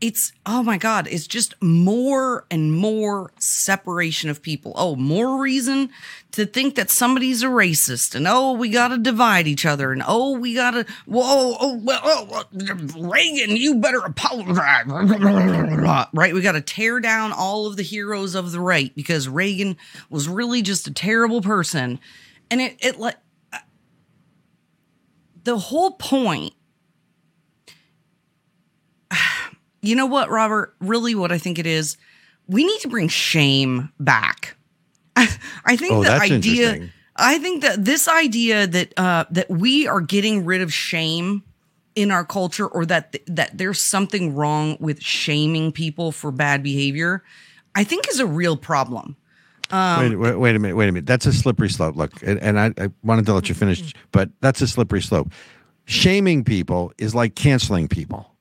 it's 0.02 0.32
oh 0.44 0.64
my 0.64 0.76
god 0.76 1.06
it's 1.06 1.28
just 1.28 1.54
more 1.62 2.44
and 2.50 2.74
more 2.74 3.32
separation 3.38 4.28
of 4.28 4.42
people. 4.42 4.72
Oh 4.74 4.96
more 4.96 5.40
reason 5.40 5.90
to 6.32 6.44
think 6.44 6.74
that 6.74 6.90
somebody's 6.90 7.44
a 7.44 7.46
racist 7.46 8.16
and 8.16 8.26
oh 8.28 8.52
we 8.52 8.68
gotta 8.68 8.98
divide 8.98 9.46
each 9.46 9.64
other 9.64 9.92
and 9.92 10.02
oh 10.06 10.36
we 10.36 10.54
gotta 10.54 10.84
whoa 11.06 11.22
oh, 11.24 11.56
oh 11.60 11.80
well 11.84 12.00
oh, 12.02 12.44
reagan 12.98 13.56
you 13.56 13.76
better 13.76 14.00
apologize. 14.00 14.86
Right? 16.12 16.34
We 16.34 16.40
gotta 16.40 16.60
tear 16.60 16.98
down 16.98 17.32
all 17.32 17.66
of 17.66 17.76
the 17.76 17.84
heroes 17.84 18.34
of 18.34 18.50
the 18.50 18.60
right 18.60 18.92
because 18.96 19.28
reagan 19.28 19.76
was 20.10 20.28
really 20.28 20.62
just 20.62 20.88
a 20.88 20.92
terrible 20.92 21.42
person. 21.42 22.00
And 22.50 22.60
it 22.60 22.76
it 22.80 22.98
like 22.98 23.16
uh, 23.52 23.58
the 25.44 25.58
whole 25.58 25.92
point 25.92 26.54
you 29.82 29.94
know 29.94 30.06
what, 30.06 30.30
Robert? 30.30 30.74
Really, 30.80 31.14
what 31.14 31.32
I 31.32 31.38
think 31.38 31.58
it 31.58 31.66
is, 31.66 31.96
we 32.48 32.64
need 32.64 32.80
to 32.80 32.88
bring 32.88 33.08
shame 33.08 33.90
back. 34.00 34.56
I 35.16 35.76
think 35.76 35.92
Oh, 35.92 36.02
the 36.02 36.12
idea. 36.12 36.88
I 37.16 37.38
think 37.38 37.62
that 37.62 37.84
this 37.84 38.08
idea 38.08 38.66
that 38.66 38.98
uh, 38.98 39.24
that 39.30 39.50
we 39.50 39.86
are 39.86 40.00
getting 40.00 40.44
rid 40.46 40.62
of 40.62 40.72
shame 40.72 41.42
in 41.94 42.10
our 42.10 42.24
culture, 42.24 42.66
or 42.66 42.86
that 42.86 43.16
that 43.26 43.58
there's 43.58 43.82
something 43.82 44.34
wrong 44.34 44.78
with 44.80 45.02
shaming 45.02 45.72
people 45.72 46.12
for 46.12 46.30
bad 46.30 46.62
behavior, 46.62 47.22
I 47.74 47.84
think 47.84 48.08
is 48.08 48.20
a 48.20 48.26
real 48.26 48.56
problem. 48.56 49.16
wait, 49.70 50.16
wait, 50.16 50.36
wait 50.36 50.56
a 50.56 50.58
minute. 50.58 50.76
Wait 50.76 50.88
a 50.88 50.92
minute. 50.92 51.06
That's 51.06 51.26
a 51.26 51.32
slippery 51.32 51.68
slope. 51.68 51.96
Look, 51.96 52.22
and, 52.22 52.38
and 52.40 52.58
I, 52.58 52.72
I 52.78 52.88
wanted 53.02 53.26
to 53.26 53.34
let 53.34 53.48
you 53.48 53.54
finish, 53.54 53.92
but 54.10 54.30
that's 54.40 54.60
a 54.62 54.66
slippery 54.66 55.02
slope. 55.02 55.32
Shaming 55.84 56.44
people 56.44 56.92
is 56.96 57.14
like 57.14 57.34
canceling 57.34 57.88
people, 57.88 58.31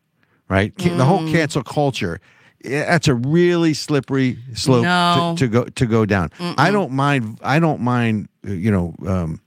right? 0.52 0.74
Ca- 0.78 0.96
The 0.98 1.06
whole 1.06 1.26
cancel 1.32 1.64
culture. 1.64 2.20
That's 2.64 3.08
a 3.08 3.16
really 3.16 3.74
slippery 3.74 4.38
slope 4.54 4.84
No. 4.84 5.34
to, 5.38 5.46
to 5.46 5.48
go 5.48 5.64
to 5.64 5.86
go 5.88 6.06
down. 6.06 6.30
I 6.40 6.70
don't 6.70 6.92
mind. 6.92 7.40
I 7.42 7.58
don't 7.60 7.82
mind. 7.82 8.28
uh, 8.48 8.52
You 8.52 8.70
know, 8.72 8.94
um, 9.08 9.42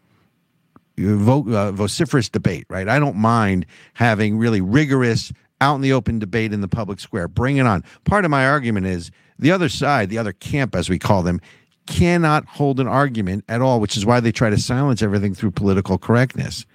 vo- 0.99 1.49
uh, 1.55 1.73
vociferous 1.73 2.29
debate, 2.29 2.67
right? 2.69 2.89
I 2.89 2.99
don't 2.99 3.17
mind 3.17 3.67
having 3.95 4.37
really 4.39 4.61
rigorous, 4.61 5.33
out 5.61 5.77
in 5.77 5.81
the 5.83 5.93
open 5.93 6.19
debate 6.19 6.53
in 6.53 6.61
the 6.61 6.69
public 6.69 6.99
square. 7.01 7.29
Bring 7.29 7.57
it 7.59 7.67
on. 7.67 7.85
Part 8.05 8.25
of 8.25 8.31
my 8.31 8.47
argument 8.47 8.87
is 8.87 9.11
the 9.39 9.53
other 9.53 9.69
side, 9.69 10.11
the 10.11 10.19
other 10.19 10.33
camp, 10.33 10.75
as 10.75 10.89
we 10.89 10.99
call 10.99 11.23
them, 11.23 11.41
cannot 11.87 12.45
hold 12.47 12.81
an 12.81 12.89
argument 12.89 13.45
at 13.49 13.61
all, 13.61 13.79
which 13.79 13.97
is 13.97 14.05
why 14.07 14.19
they 14.21 14.33
try 14.33 14.51
to 14.51 14.59
silence 14.59 15.03
everything 15.03 15.35
through 15.35 15.51
political 15.53 15.99
correctness. 15.99 16.67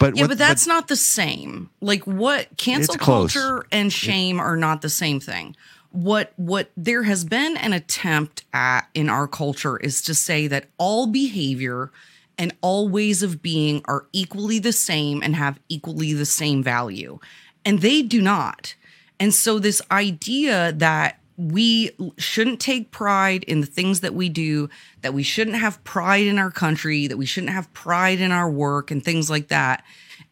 But 0.00 0.16
Yeah, 0.16 0.22
what- 0.24 0.28
but 0.30 0.38
that's 0.38 0.66
not 0.66 0.88
the 0.88 0.96
same. 0.96 1.70
Like 1.80 2.04
what 2.06 2.48
cancel 2.56 2.94
culture 2.96 3.66
and 3.70 3.92
shame 3.92 4.40
are 4.40 4.56
not 4.56 4.82
the 4.82 4.88
same 4.88 5.20
thing. 5.20 5.54
What 5.92 6.32
what 6.36 6.70
there 6.76 7.02
has 7.04 7.24
been 7.24 7.56
an 7.58 7.72
attempt 7.72 8.44
at 8.52 8.88
in 8.94 9.08
our 9.08 9.28
culture 9.28 9.76
is 9.76 10.02
to 10.02 10.14
say 10.14 10.46
that 10.48 10.66
all 10.78 11.06
behavior 11.06 11.92
and 12.38 12.54
all 12.62 12.88
ways 12.88 13.22
of 13.22 13.42
being 13.42 13.82
are 13.84 14.06
equally 14.12 14.58
the 14.58 14.72
same 14.72 15.22
and 15.22 15.36
have 15.36 15.60
equally 15.68 16.12
the 16.14 16.24
same 16.26 16.62
value. 16.62 17.18
And 17.64 17.80
they 17.80 18.02
do 18.02 18.22
not. 18.22 18.74
And 19.18 19.34
so 19.34 19.58
this 19.58 19.82
idea 19.90 20.72
that 20.72 21.19
we 21.40 21.90
shouldn't 22.18 22.60
take 22.60 22.90
pride 22.90 23.44
in 23.44 23.62
the 23.62 23.66
things 23.66 24.00
that 24.00 24.14
we 24.14 24.28
do, 24.28 24.68
that 25.00 25.14
we 25.14 25.22
shouldn't 25.22 25.56
have 25.56 25.82
pride 25.84 26.26
in 26.26 26.38
our 26.38 26.50
country, 26.50 27.06
that 27.06 27.16
we 27.16 27.24
shouldn't 27.24 27.52
have 27.52 27.72
pride 27.72 28.20
in 28.20 28.30
our 28.30 28.50
work 28.50 28.90
and 28.90 29.02
things 29.02 29.30
like 29.30 29.48
that. 29.48 29.82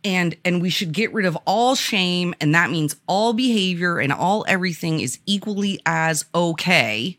And 0.04 0.36
and 0.44 0.60
we 0.60 0.68
should 0.68 0.92
get 0.92 1.12
rid 1.14 1.24
of 1.24 1.36
all 1.46 1.74
shame 1.74 2.34
and 2.40 2.54
that 2.54 2.70
means 2.70 2.94
all 3.06 3.32
behavior 3.32 3.98
and 3.98 4.12
all 4.12 4.44
everything 4.46 5.00
is 5.00 5.18
equally 5.24 5.80
as 5.86 6.26
okay. 6.34 7.18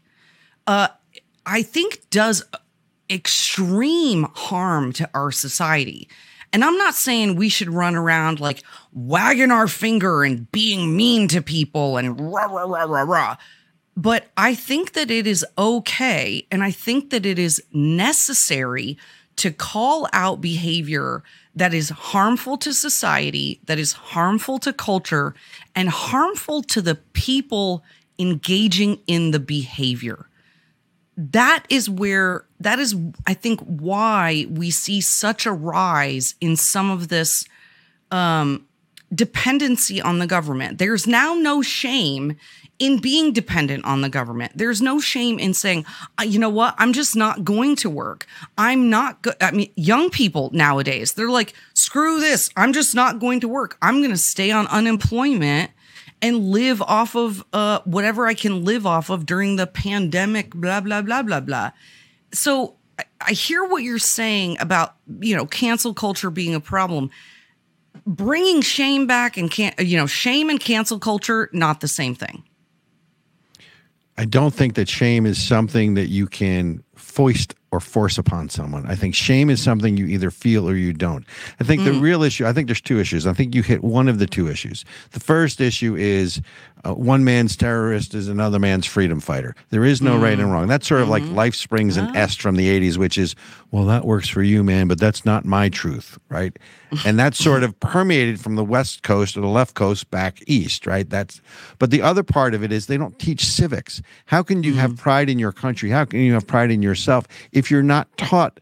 Uh 0.67 0.89
i 1.45 1.63
think 1.63 2.09
does 2.11 2.43
extreme 3.09 4.27
harm 4.35 4.93
to 4.93 5.09
our 5.15 5.31
society. 5.31 6.07
And 6.53 6.63
i'm 6.63 6.77
not 6.77 6.93
saying 6.93 7.35
we 7.35 7.49
should 7.49 7.69
run 7.69 7.95
around 7.95 8.39
like 8.39 8.63
wagging 8.93 9.51
our 9.51 9.67
finger 9.67 10.23
and 10.23 10.49
being 10.51 10.95
mean 10.95 11.27
to 11.29 11.41
people 11.41 11.97
and 11.97 12.31
rah 12.31 12.45
rah 12.45 12.65
rah 12.65 12.83
rah 12.83 13.01
rah 13.01 13.37
but 13.99 14.27
I 14.37 14.55
think 14.55 14.93
that 14.93 15.11
it 15.11 15.27
is 15.27 15.45
okay 15.57 16.47
and 16.49 16.63
I 16.63 16.71
think 16.71 17.09
that 17.09 17.25
it 17.25 17.37
is 17.37 17.61
necessary 17.73 18.97
to 19.35 19.51
call 19.51 20.07
out 20.13 20.39
behavior 20.39 21.21
that 21.53 21.73
is 21.73 21.89
harmful 21.89 22.55
to 22.59 22.71
society, 22.71 23.59
that 23.65 23.77
is 23.77 23.91
harmful 23.91 24.57
to 24.59 24.71
culture, 24.71 25.35
and 25.75 25.89
harmful 25.89 26.61
to 26.63 26.81
the 26.81 26.95
people 27.11 27.83
engaging 28.17 29.01
in 29.05 29.31
the 29.31 29.39
behavior. 29.39 30.29
That 31.17 31.65
is 31.67 31.89
where, 31.89 32.45
that 32.61 32.79
is, 32.79 32.95
I 33.27 33.33
think, 33.33 33.59
why 33.59 34.45
we 34.49 34.71
see 34.71 35.01
such 35.01 35.45
a 35.45 35.51
rise 35.51 36.35
in 36.39 36.55
some 36.55 36.89
of 36.89 37.09
this 37.09 37.43
um, 38.11 38.65
dependency 39.13 40.01
on 40.01 40.19
the 40.19 40.27
government. 40.27 40.77
There's 40.77 41.05
now 41.05 41.33
no 41.33 41.61
shame 41.61 42.37
in 42.79 42.99
being 42.99 43.33
dependent 43.33 43.83
on 43.85 44.01
the 44.01 44.09
government. 44.09 44.53
There's 44.55 44.81
no 44.81 44.99
shame 44.99 45.37
in 45.37 45.53
saying, 45.53 45.85
uh, 46.19 46.23
you 46.23 46.39
know 46.39 46.49
what, 46.49 46.75
I'm 46.77 46.93
just 46.93 47.15
not 47.15 47.43
going 47.43 47.75
to 47.77 47.89
work. 47.89 48.25
I'm 48.57 48.89
not 48.89 49.21
go-. 49.21 49.33
I 49.41 49.51
mean, 49.51 49.71
young 49.75 50.09
people 50.09 50.49
nowadays, 50.53 51.13
they're 51.13 51.29
like, 51.29 51.53
screw 51.73 52.19
this. 52.19 52.49
I'm 52.55 52.73
just 52.73 52.95
not 52.95 53.19
going 53.19 53.41
to 53.41 53.47
work. 53.47 53.77
I'm 53.81 53.99
going 53.99 54.11
to 54.11 54.17
stay 54.17 54.51
on 54.51 54.65
unemployment 54.67 55.71
and 56.21 56.49
live 56.49 56.81
off 56.81 57.15
of 57.15 57.43
uh, 57.53 57.79
whatever 57.85 58.27
I 58.27 58.33
can 58.33 58.63
live 58.63 58.85
off 58.85 59.09
of 59.09 59.25
during 59.25 59.57
the 59.57 59.67
pandemic, 59.67 60.53
blah, 60.53 60.81
blah, 60.81 61.01
blah, 61.01 61.21
blah, 61.21 61.39
blah. 61.39 61.71
So 62.33 62.75
I, 63.21 63.31
hear 63.31 63.63
what 63.63 63.83
you're 63.83 63.99
saying 63.99 64.57
about, 64.59 64.95
you 65.19 65.35
know, 65.35 65.45
cancel 65.45 65.93
culture 65.93 66.29
being 66.29 66.55
a 66.55 66.59
problem. 66.59 67.09
Bringing 68.05 68.61
shame 68.61 69.07
back 69.07 69.37
and 69.37 69.51
can 69.51 69.73
you 69.79 69.97
know, 69.97 70.07
shame 70.07 70.49
and 70.49 70.59
cancel 70.59 70.99
culture, 70.99 71.49
not 71.53 71.81
the 71.81 71.87
same 71.87 72.15
thing. 72.15 72.43
I 74.19 74.25
don't 74.25 74.53
think 74.53 74.75
that 74.75 74.89
shame 74.89 75.25
is 75.25 75.41
something 75.41 75.93
that 75.93 76.09
you 76.09 76.27
can 76.27 76.83
foist 76.97 77.55
or 77.71 77.79
force 77.79 78.17
upon 78.17 78.49
someone. 78.49 78.85
I 78.85 78.93
think 78.93 79.15
shame 79.15 79.49
is 79.49 79.63
something 79.63 79.95
you 79.95 80.07
either 80.07 80.29
feel 80.29 80.69
or 80.69 80.75
you 80.75 80.91
don't. 80.91 81.25
I 81.61 81.63
think 81.63 81.83
mm. 81.83 81.85
the 81.85 81.93
real 81.93 82.21
issue, 82.21 82.45
I 82.45 82.51
think 82.51 82.67
there's 82.67 82.81
two 82.81 82.99
issues. 82.99 83.25
I 83.25 83.31
think 83.31 83.55
you 83.55 83.63
hit 83.63 83.81
one 83.81 84.09
of 84.09 84.19
the 84.19 84.27
two 84.27 84.49
issues. 84.49 84.83
The 85.11 85.21
first 85.21 85.61
issue 85.61 85.95
is 85.95 86.41
uh, 86.85 86.93
one 86.93 87.23
man's 87.25 87.57
terrorist 87.57 88.13
is 88.13 88.29
another 88.29 88.57
man's 88.57 88.85
freedom 88.85 89.19
fighter. 89.19 89.53
There 89.69 89.83
is 89.83 90.01
no 90.01 90.17
mm. 90.17 90.21
right 90.21 90.39
and 90.39 90.49
mm. 90.49 90.51
wrong. 90.53 90.67
That's 90.67 90.87
sort 90.87 91.01
of 91.01 91.09
mm-hmm. 91.09 91.27
like 91.27 91.35
Life 91.35 91.55
Springs 91.55 91.97
and 91.97 92.15
oh. 92.15 92.19
Est 92.19 92.41
from 92.41 92.55
the 92.55 92.67
80s, 92.67 92.97
which 92.97 93.17
is, 93.17 93.35
well, 93.71 93.85
that 93.85 94.05
works 94.05 94.29
for 94.29 94.41
you, 94.41 94.63
man, 94.63 94.87
but 94.87 94.97
that's 94.97 95.25
not 95.25 95.43
my 95.43 95.67
truth, 95.67 96.17
right? 96.29 96.57
and 97.05 97.19
that's 97.19 97.37
sort 97.37 97.63
of 97.63 97.77
permeated 97.79 98.39
from 98.39 98.55
the 98.55 98.63
West 98.63 99.03
Coast 99.03 99.35
or 99.35 99.41
the 99.41 99.47
left 99.47 99.75
coast 99.75 100.09
back 100.09 100.39
east, 100.47 100.87
right? 100.87 101.09
That's, 101.09 101.41
but 101.79 101.91
the 101.91 102.01
other 102.01 102.23
part 102.23 102.53
of 102.53 102.63
it 102.63 102.71
is 102.71 102.87
they 102.87 102.97
don't 102.97 103.17
teach 103.19 103.45
civics. 103.45 104.01
How 104.25 104.41
can 104.41 104.63
you 104.63 104.73
mm. 104.73 104.77
have 104.77 104.95
pride 104.95 105.29
in 105.29 105.37
your 105.37 105.51
country? 105.51 105.89
How 105.89 106.05
can 106.05 106.21
you 106.21 106.33
have 106.33 106.47
pride 106.47 106.71
in 106.71 106.81
yourself 106.81 107.27
if 107.51 107.69
you're 107.69 107.83
not 107.83 108.07
taught 108.17 108.59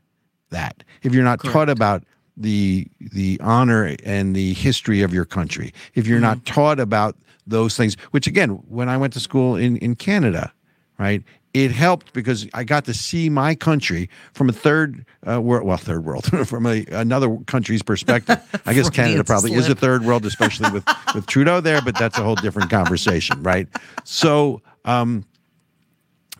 that? 0.50 0.84
If 1.04 1.14
you're 1.14 1.24
not 1.24 1.40
Correct. 1.40 1.54
taught 1.54 1.70
about 1.70 2.04
the 2.40 2.88
the 3.00 3.40
honor 3.42 3.96
and 4.04 4.36
the 4.36 4.54
history 4.54 5.02
of 5.02 5.14
your 5.14 5.26
country, 5.26 5.74
if 5.96 6.08
you're 6.08 6.18
mm-hmm. 6.18 6.26
not 6.26 6.46
taught 6.46 6.80
about 6.80 7.16
those 7.48 7.76
things, 7.76 7.96
which 8.12 8.28
again, 8.28 8.50
when 8.68 8.90
I 8.90 8.98
went 8.98 9.14
to 9.14 9.20
school 9.20 9.56
in, 9.56 9.78
in 9.78 9.96
Canada, 9.96 10.54
right, 11.00 11.24
it 11.54 11.72
helped 11.72 12.14
because 12.14 12.48
I 12.54 12.64
got 12.64 12.86
to 12.86 12.94
see 12.94 13.30
my 13.30 13.56
country 13.56 14.10
from 14.34 14.50
a 14.50 14.54
third 14.54 15.06
uh, 15.28 15.42
world, 15.42 15.66
well, 15.66 15.78
third 15.78 16.06
world, 16.06 16.26
from 16.48 16.66
a, 16.68 16.86
another 16.92 17.36
country's 17.48 17.82
perspective. 17.82 18.40
I 18.66 18.74
guess 18.74 18.90
Canada 18.90 19.24
probably 19.24 19.52
slip. 19.52 19.62
is 19.62 19.70
a 19.70 19.76
third 19.76 20.04
world, 20.04 20.26
especially 20.26 20.70
with, 20.72 20.86
with 21.16 21.26
Trudeau 21.26 21.62
there, 21.62 21.82
but 21.82 21.98
that's 21.98 22.18
a 22.18 22.24
whole 22.24 22.36
different 22.36 22.70
conversation, 22.70 23.42
right? 23.42 23.68
So 24.04 24.62
um, 24.86 25.26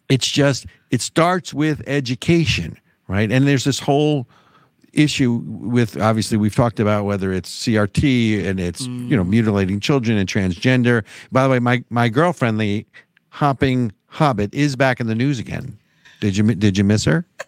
it's 0.10 0.28
just, 0.28 0.68
it 0.92 1.02
starts 1.02 1.54
with 1.54 1.82
education, 1.88 2.78
right? 3.08 3.32
And 3.32 3.48
there's 3.48 3.64
this 3.64 3.80
whole 3.80 4.28
issue 4.98 5.44
with 5.46 6.00
obviously 6.02 6.38
we've 6.38 6.56
talked 6.56 6.80
about 6.80 7.06
whether 7.06 7.32
it's 7.32 7.66
CRT 7.66 8.46
and 8.46 8.60
it's 8.60 8.88
mm. 8.88 9.08
you 9.08 9.16
know 9.16 9.24
mm. 9.24 9.30
mutilating 9.30 9.80
children 9.80 10.18
and 10.18 10.28
transgender. 10.28 11.06
By 11.32 11.44
the 11.44 11.50
way, 11.50 11.60
my 11.60 11.84
my 11.90 12.10
girlfriend, 12.10 12.60
the 12.60 12.86
hopping 13.30 13.94
hobbit, 14.08 14.54
is 14.54 14.76
back 14.76 15.00
in 15.00 15.08
the 15.08 15.16
news 15.16 15.40
again. 15.40 15.78
Did 16.20 16.36
you 16.36 16.44
did 16.56 16.78
you 16.78 16.84
miss 16.84 17.06
her? 17.06 17.26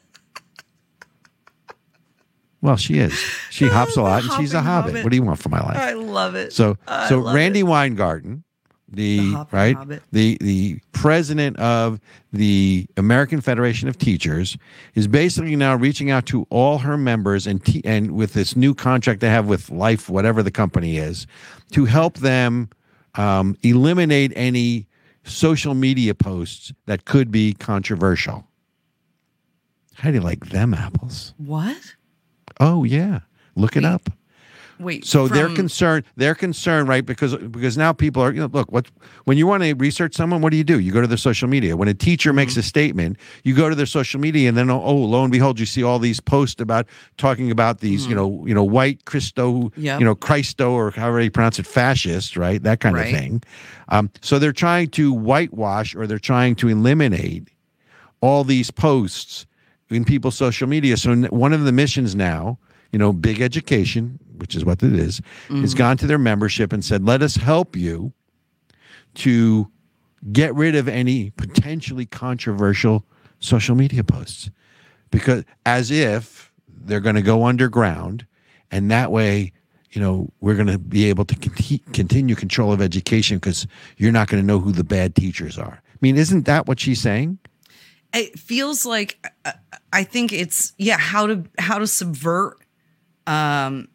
Well, 2.62 2.76
she 2.76 3.00
is. 3.00 3.14
She 3.52 3.70
hops 3.70 3.96
a 3.96 4.02
lot, 4.02 4.24
and 4.24 4.34
she's 4.34 4.54
a 4.54 4.60
hobbit. 4.60 4.92
hobbit. 4.92 5.04
What 5.06 5.12
do 5.12 5.16
you 5.16 5.24
want 5.24 5.40
from 5.40 5.52
my 5.52 5.62
life? 5.62 5.78
I 5.78 5.94
love 5.94 6.36
it. 6.36 6.52
So, 6.52 6.78
I 6.90 7.08
so 7.08 7.20
Randi 7.20 7.62
it. 7.62 7.64
Weingarten 7.64 8.44
the, 8.92 9.18
the 9.18 9.48
right 9.52 9.76
Hobbit. 9.76 10.04
the 10.12 10.38
the 10.42 10.80
president 10.92 11.58
of 11.58 12.00
the 12.34 12.88
American 12.98 13.42
Federation 13.42 13.88
of 13.88 13.98
Teachers 13.98 14.58
is 14.96 15.08
basically 15.08 15.56
now 15.56 15.76
reaching 15.76 16.12
out 16.12 16.26
to 16.28 16.46
all 16.50 16.80
her 16.80 16.98
members 16.98 17.48
and 17.48 17.64
te- 17.64 17.82
and 17.86 18.12
with 18.12 18.34
this 18.34 18.56
new 18.56 18.74
contract 18.74 19.22
they 19.22 19.30
have 19.30 19.48
with 19.48 19.70
Life 19.70 20.10
whatever 20.10 20.44
the 20.44 20.52
company 20.52 20.98
is 20.98 21.28
to 21.72 21.86
help 21.86 22.18
them 22.18 22.70
um, 23.16 23.58
eliminate 23.64 24.34
any 24.36 24.88
social 25.24 25.74
media 25.74 26.16
posts 26.16 26.74
that 26.86 27.06
could 27.06 27.32
be 27.32 27.54
controversial. 27.54 28.46
How 29.96 30.10
do 30.10 30.16
you 30.16 30.22
like 30.22 30.50
them 30.50 30.74
apples? 30.74 31.34
What? 31.38 31.96
Oh 32.60 32.84
yeah, 32.84 33.20
look 33.56 33.76
Wait. 33.76 33.84
it 33.84 33.86
up. 33.86 34.10
Wait. 34.80 35.06
So 35.06 35.28
from... 35.28 35.36
they're 35.36 35.56
concerned. 35.56 36.06
They're 36.16 36.36
concerned, 36.36 36.88
right? 36.88 37.06
Because 37.06 37.36
because 37.36 37.78
now 37.78 37.92
people 37.92 38.24
are. 38.24 38.32
You 38.32 38.42
know, 38.42 38.50
look, 38.52 38.72
what 38.72 38.88
when 39.26 39.38
you 39.38 39.46
want 39.46 39.64
to 39.64 39.74
research 39.74 40.16
someone, 40.16 40.42
what 40.42 40.52
do 40.52 40.58
you 40.58 40.64
do? 40.64 40.80
You 40.80 40.92
go 40.92 41.02
to 41.02 41.08
their 41.08 41.18
social 41.18 41.50
media. 41.50 41.76
When 41.76 41.90
a 41.90 41.94
teacher 41.94 42.30
mm-hmm. 42.30 42.38
makes 42.38 42.58
a 42.58 42.64
statement, 42.64 43.18
you 43.44 43.54
go 43.54 43.68
to 43.68 43.76
their 43.76 43.86
social 43.86 44.20
media, 44.20 44.48
and 44.48 44.58
then 44.58 44.70
oh, 44.70 44.96
lo 44.96 45.24
and 45.24 45.32
behold, 45.32 45.60
you 45.60 45.66
see 45.66 45.84
all 45.84 46.00
these 46.00 46.20
posts 46.20 46.62
about 46.62 46.88
talking 47.18 47.52
about 47.52 47.80
these, 47.80 48.04
mm-hmm. 48.04 48.10
you 48.12 48.16
know, 48.16 48.46
you 48.48 48.54
know, 48.54 48.64
white 48.64 49.04
Christo, 49.06 49.72
yep. 49.76 50.00
you 50.00 50.06
know, 50.06 50.16
Christo, 50.16 50.72
or 50.72 50.92
however 50.92 51.20
you 51.20 51.32
pronounce 51.32 51.60
it, 51.60 51.68
fascist, 51.68 52.38
right? 52.38 52.64
That 52.64 52.80
kind 52.80 52.96
right. 52.96 53.14
of 53.14 53.20
thing. 53.20 53.44
Um, 53.90 54.10
so 54.22 54.40
they're 54.40 54.54
trying 54.54 54.90
to 54.92 55.12
whitewash, 55.12 55.94
or 55.96 56.08
they're 56.08 56.20
trying 56.20 56.56
to 56.56 56.70
eliminate 56.70 57.50
all 58.22 58.44
these 58.44 58.72
posts 58.72 59.46
in 59.90 60.06
people's 60.06 60.38
social 60.38 60.68
media. 60.68 60.96
So 60.96 61.16
one 61.16 61.52
of 61.52 61.64
the 61.64 61.72
missions 61.72 62.16
now, 62.16 62.60
you 62.92 63.00
know, 63.00 63.12
big 63.12 63.42
education 63.42 64.20
which 64.40 64.56
is 64.56 64.66
what 64.66 64.82
it 64.84 64.94
is, 64.94 65.22
mm-hmm. 65.48 65.62
has 65.62 65.74
gone 65.74 65.98
to 65.98 66.08
their 66.08 66.18
membership 66.18 66.74
and 66.74 66.84
said, 66.84 67.06
let 67.06 67.22
us 67.22 67.36
help 67.36 67.76
you 67.76 68.14
to 69.16 69.70
get 70.32 70.54
rid 70.56 70.76
of 70.76 70.88
any 70.88 71.32
potentially 71.32 72.06
controversial 72.06 73.06
social 73.40 73.76
media 73.76 74.04
posts. 74.04 74.50
Because 75.12 75.44
as 75.66 75.92
if 75.92 76.52
they're 76.68 77.00
going 77.00 77.16
to 77.16 77.22
go 77.22 77.46
underground 77.46 78.26
and 78.72 78.92
that 78.92 79.12
way, 79.12 79.52
you 79.92 80.02
know, 80.02 80.32
we're 80.40 80.56
going 80.56 80.68
to 80.68 80.78
be 80.78 81.06
able 81.06 81.26
to 81.26 81.36
conti- 81.36 81.84
continue 81.94 82.36
control 82.36 82.72
of 82.72 82.82
education 82.82 83.38
because 83.38 83.66
you're 83.98 84.12
not 84.12 84.28
going 84.28 84.42
to 84.42 84.46
know 84.46 84.60
who 84.60 84.72
the 84.72 84.84
bad 84.84 85.16
teachers 85.16 85.58
are. 85.58 85.82
I 85.84 85.98
mean, 86.02 86.18
isn't 86.18 86.46
that 86.46 86.68
what 86.68 86.80
she's 86.80 87.02
saying? 87.02 87.40
It 88.14 88.38
feels 88.40 88.86
like 88.86 89.26
uh, 89.46 89.54
I 89.94 90.04
think 90.04 90.34
it's 90.34 90.74
yeah 90.78 90.98
how 90.98 91.28
to 91.28 91.44
how 91.60 91.78
to 91.78 91.86
subvert 91.86 92.58
um 93.28 93.88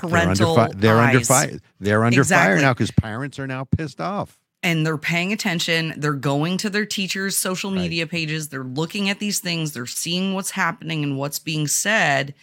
parental 0.00 0.54
they're 0.54 0.64
under, 0.64 0.72
fi- 0.72 0.80
they're 0.80 0.98
under 0.98 1.20
fire. 1.20 1.60
They're 1.78 2.04
under 2.04 2.20
exactly. 2.20 2.56
fire 2.56 2.60
now 2.60 2.72
because 2.72 2.90
parents 2.90 3.38
are 3.38 3.46
now 3.46 3.64
pissed 3.64 4.00
off. 4.00 4.38
And 4.62 4.84
they're 4.84 4.98
paying 4.98 5.32
attention. 5.32 5.94
They're 5.96 6.12
going 6.12 6.58
to 6.58 6.70
their 6.70 6.84
teachers' 6.84 7.36
social 7.38 7.70
media 7.70 8.04
right. 8.04 8.10
pages. 8.10 8.48
They're 8.48 8.62
looking 8.62 9.08
at 9.08 9.18
these 9.18 9.40
things. 9.40 9.72
They're 9.72 9.86
seeing 9.86 10.34
what's 10.34 10.50
happening 10.50 11.02
and 11.02 11.16
what's 11.16 11.38
being 11.38 11.66
said. 11.66 12.34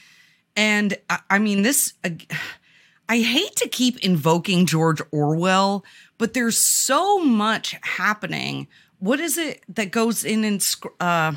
And 0.56 0.98
I, 1.10 1.20
I 1.30 1.40
mean, 1.40 1.62
this, 1.62 1.94
uh, 2.04 2.10
I 3.10 3.20
hate 3.20 3.56
to 3.58 3.70
keep 3.70 4.04
invoking 4.04 4.66
George 4.66 5.02
Orwell, 5.12 5.86
but 6.18 6.34
there's 6.34 6.60
so 6.84 7.20
much 7.20 7.76
happening. 7.82 8.68
What 9.00 9.22
is 9.22 9.38
it 9.38 9.64
that 9.70 9.92
goes 9.92 10.26
in 10.26 10.44
and, 10.44 10.76
uh, 11.00 11.34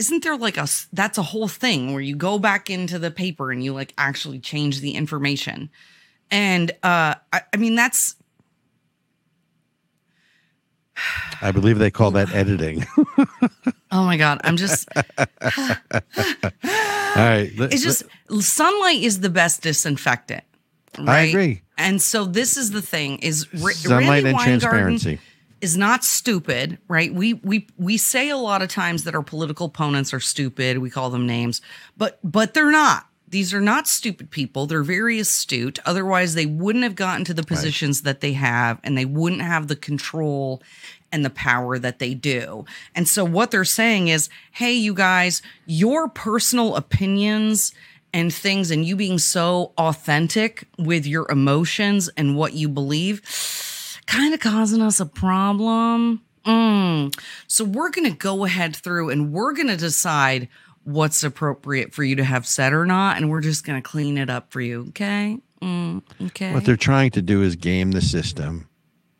isn't 0.00 0.24
there 0.24 0.36
like 0.36 0.56
a 0.56 0.66
that's 0.92 1.18
a 1.18 1.22
whole 1.22 1.46
thing 1.46 1.92
where 1.92 2.02
you 2.02 2.16
go 2.16 2.38
back 2.38 2.70
into 2.70 2.98
the 2.98 3.10
paper 3.10 3.52
and 3.52 3.62
you 3.62 3.72
like 3.72 3.94
actually 3.98 4.38
change 4.38 4.80
the 4.80 4.92
information 4.92 5.70
and 6.30 6.72
uh 6.82 7.14
i, 7.32 7.42
I 7.52 7.56
mean 7.56 7.74
that's 7.76 8.16
i 11.40 11.52
believe 11.52 11.78
they 11.78 11.90
call 11.90 12.10
that 12.12 12.34
editing 12.34 12.84
oh 13.92 14.04
my 14.04 14.16
god 14.16 14.40
i'm 14.42 14.56
just 14.56 14.88
All 17.16 17.26
right. 17.26 17.50
It's 17.56 17.82
just 17.82 18.04
sunlight 18.38 19.02
is 19.02 19.20
the 19.20 19.30
best 19.30 19.62
disinfectant. 19.62 20.44
right? 20.96 21.08
I 21.08 21.20
agree. 21.22 21.62
And 21.76 22.00
so 22.00 22.24
this 22.24 22.56
is 22.56 22.70
the 22.70 22.82
thing: 22.82 23.18
is 23.18 23.48
R- 23.52 23.72
Sunlight 23.72 24.24
Randi 24.24 24.28
and 24.28 24.36
Weingarten 24.36 24.60
transparency. 24.60 25.18
Is 25.60 25.76
not 25.76 26.04
stupid, 26.04 26.78
right? 26.88 27.12
We 27.12 27.34
we 27.34 27.66
we 27.76 27.96
say 27.96 28.30
a 28.30 28.36
lot 28.36 28.62
of 28.62 28.68
times 28.68 29.04
that 29.04 29.14
our 29.14 29.22
political 29.22 29.66
opponents 29.66 30.14
are 30.14 30.20
stupid. 30.20 30.78
We 30.78 30.90
call 30.90 31.10
them 31.10 31.26
names, 31.26 31.60
but 31.96 32.18
but 32.24 32.54
they're 32.54 32.70
not. 32.70 33.06
These 33.28 33.54
are 33.54 33.60
not 33.60 33.86
stupid 33.86 34.30
people. 34.30 34.66
They're 34.66 34.82
very 34.82 35.20
astute. 35.20 35.78
Otherwise, 35.86 36.34
they 36.34 36.46
wouldn't 36.46 36.82
have 36.82 36.96
gotten 36.96 37.24
to 37.26 37.34
the 37.34 37.44
positions 37.44 38.02
that 38.02 38.20
they 38.20 38.32
have, 38.32 38.80
and 38.82 38.98
they 38.98 39.04
wouldn't 39.04 39.42
have 39.42 39.68
the 39.68 39.76
control 39.76 40.60
and 41.12 41.24
the 41.24 41.30
power 41.30 41.78
that 41.78 42.00
they 42.00 42.12
do. 42.12 42.64
And 42.92 43.08
so, 43.08 43.24
what 43.24 43.52
they're 43.52 43.64
saying 43.64 44.08
is, 44.08 44.28
hey, 44.50 44.72
you 44.72 44.94
guys, 44.94 45.42
your 45.64 46.08
personal 46.08 46.74
opinions 46.74 47.72
and 48.12 48.34
things, 48.34 48.72
and 48.72 48.84
you 48.84 48.96
being 48.96 49.18
so 49.18 49.72
authentic 49.78 50.66
with 50.76 51.06
your 51.06 51.30
emotions 51.30 52.08
and 52.16 52.36
what 52.36 52.54
you 52.54 52.68
believe, 52.68 53.22
kind 54.10 54.34
of 54.34 54.40
causing 54.40 54.82
us 54.82 54.98
a 54.98 55.06
problem. 55.06 56.20
Mm. 56.44 57.16
So 57.46 57.64
we're 57.64 57.90
going 57.90 58.10
to 58.10 58.16
go 58.16 58.44
ahead 58.44 58.74
through 58.74 59.10
and 59.10 59.32
we're 59.32 59.52
going 59.52 59.68
to 59.68 59.76
decide 59.76 60.48
what's 60.84 61.22
appropriate 61.22 61.92
for 61.94 62.02
you 62.02 62.16
to 62.16 62.24
have 62.24 62.46
said 62.46 62.72
or 62.72 62.84
not. 62.84 63.18
And 63.18 63.30
we're 63.30 63.40
just 63.40 63.64
going 63.64 63.80
to 63.80 63.88
clean 63.88 64.18
it 64.18 64.28
up 64.28 64.50
for 64.50 64.60
you. 64.60 64.86
Okay. 64.88 65.38
Mm, 65.62 66.02
okay. 66.26 66.52
What 66.52 66.64
they're 66.64 66.76
trying 66.76 67.10
to 67.12 67.22
do 67.22 67.42
is 67.42 67.54
game 67.54 67.92
the 67.92 68.00
system, 68.00 68.68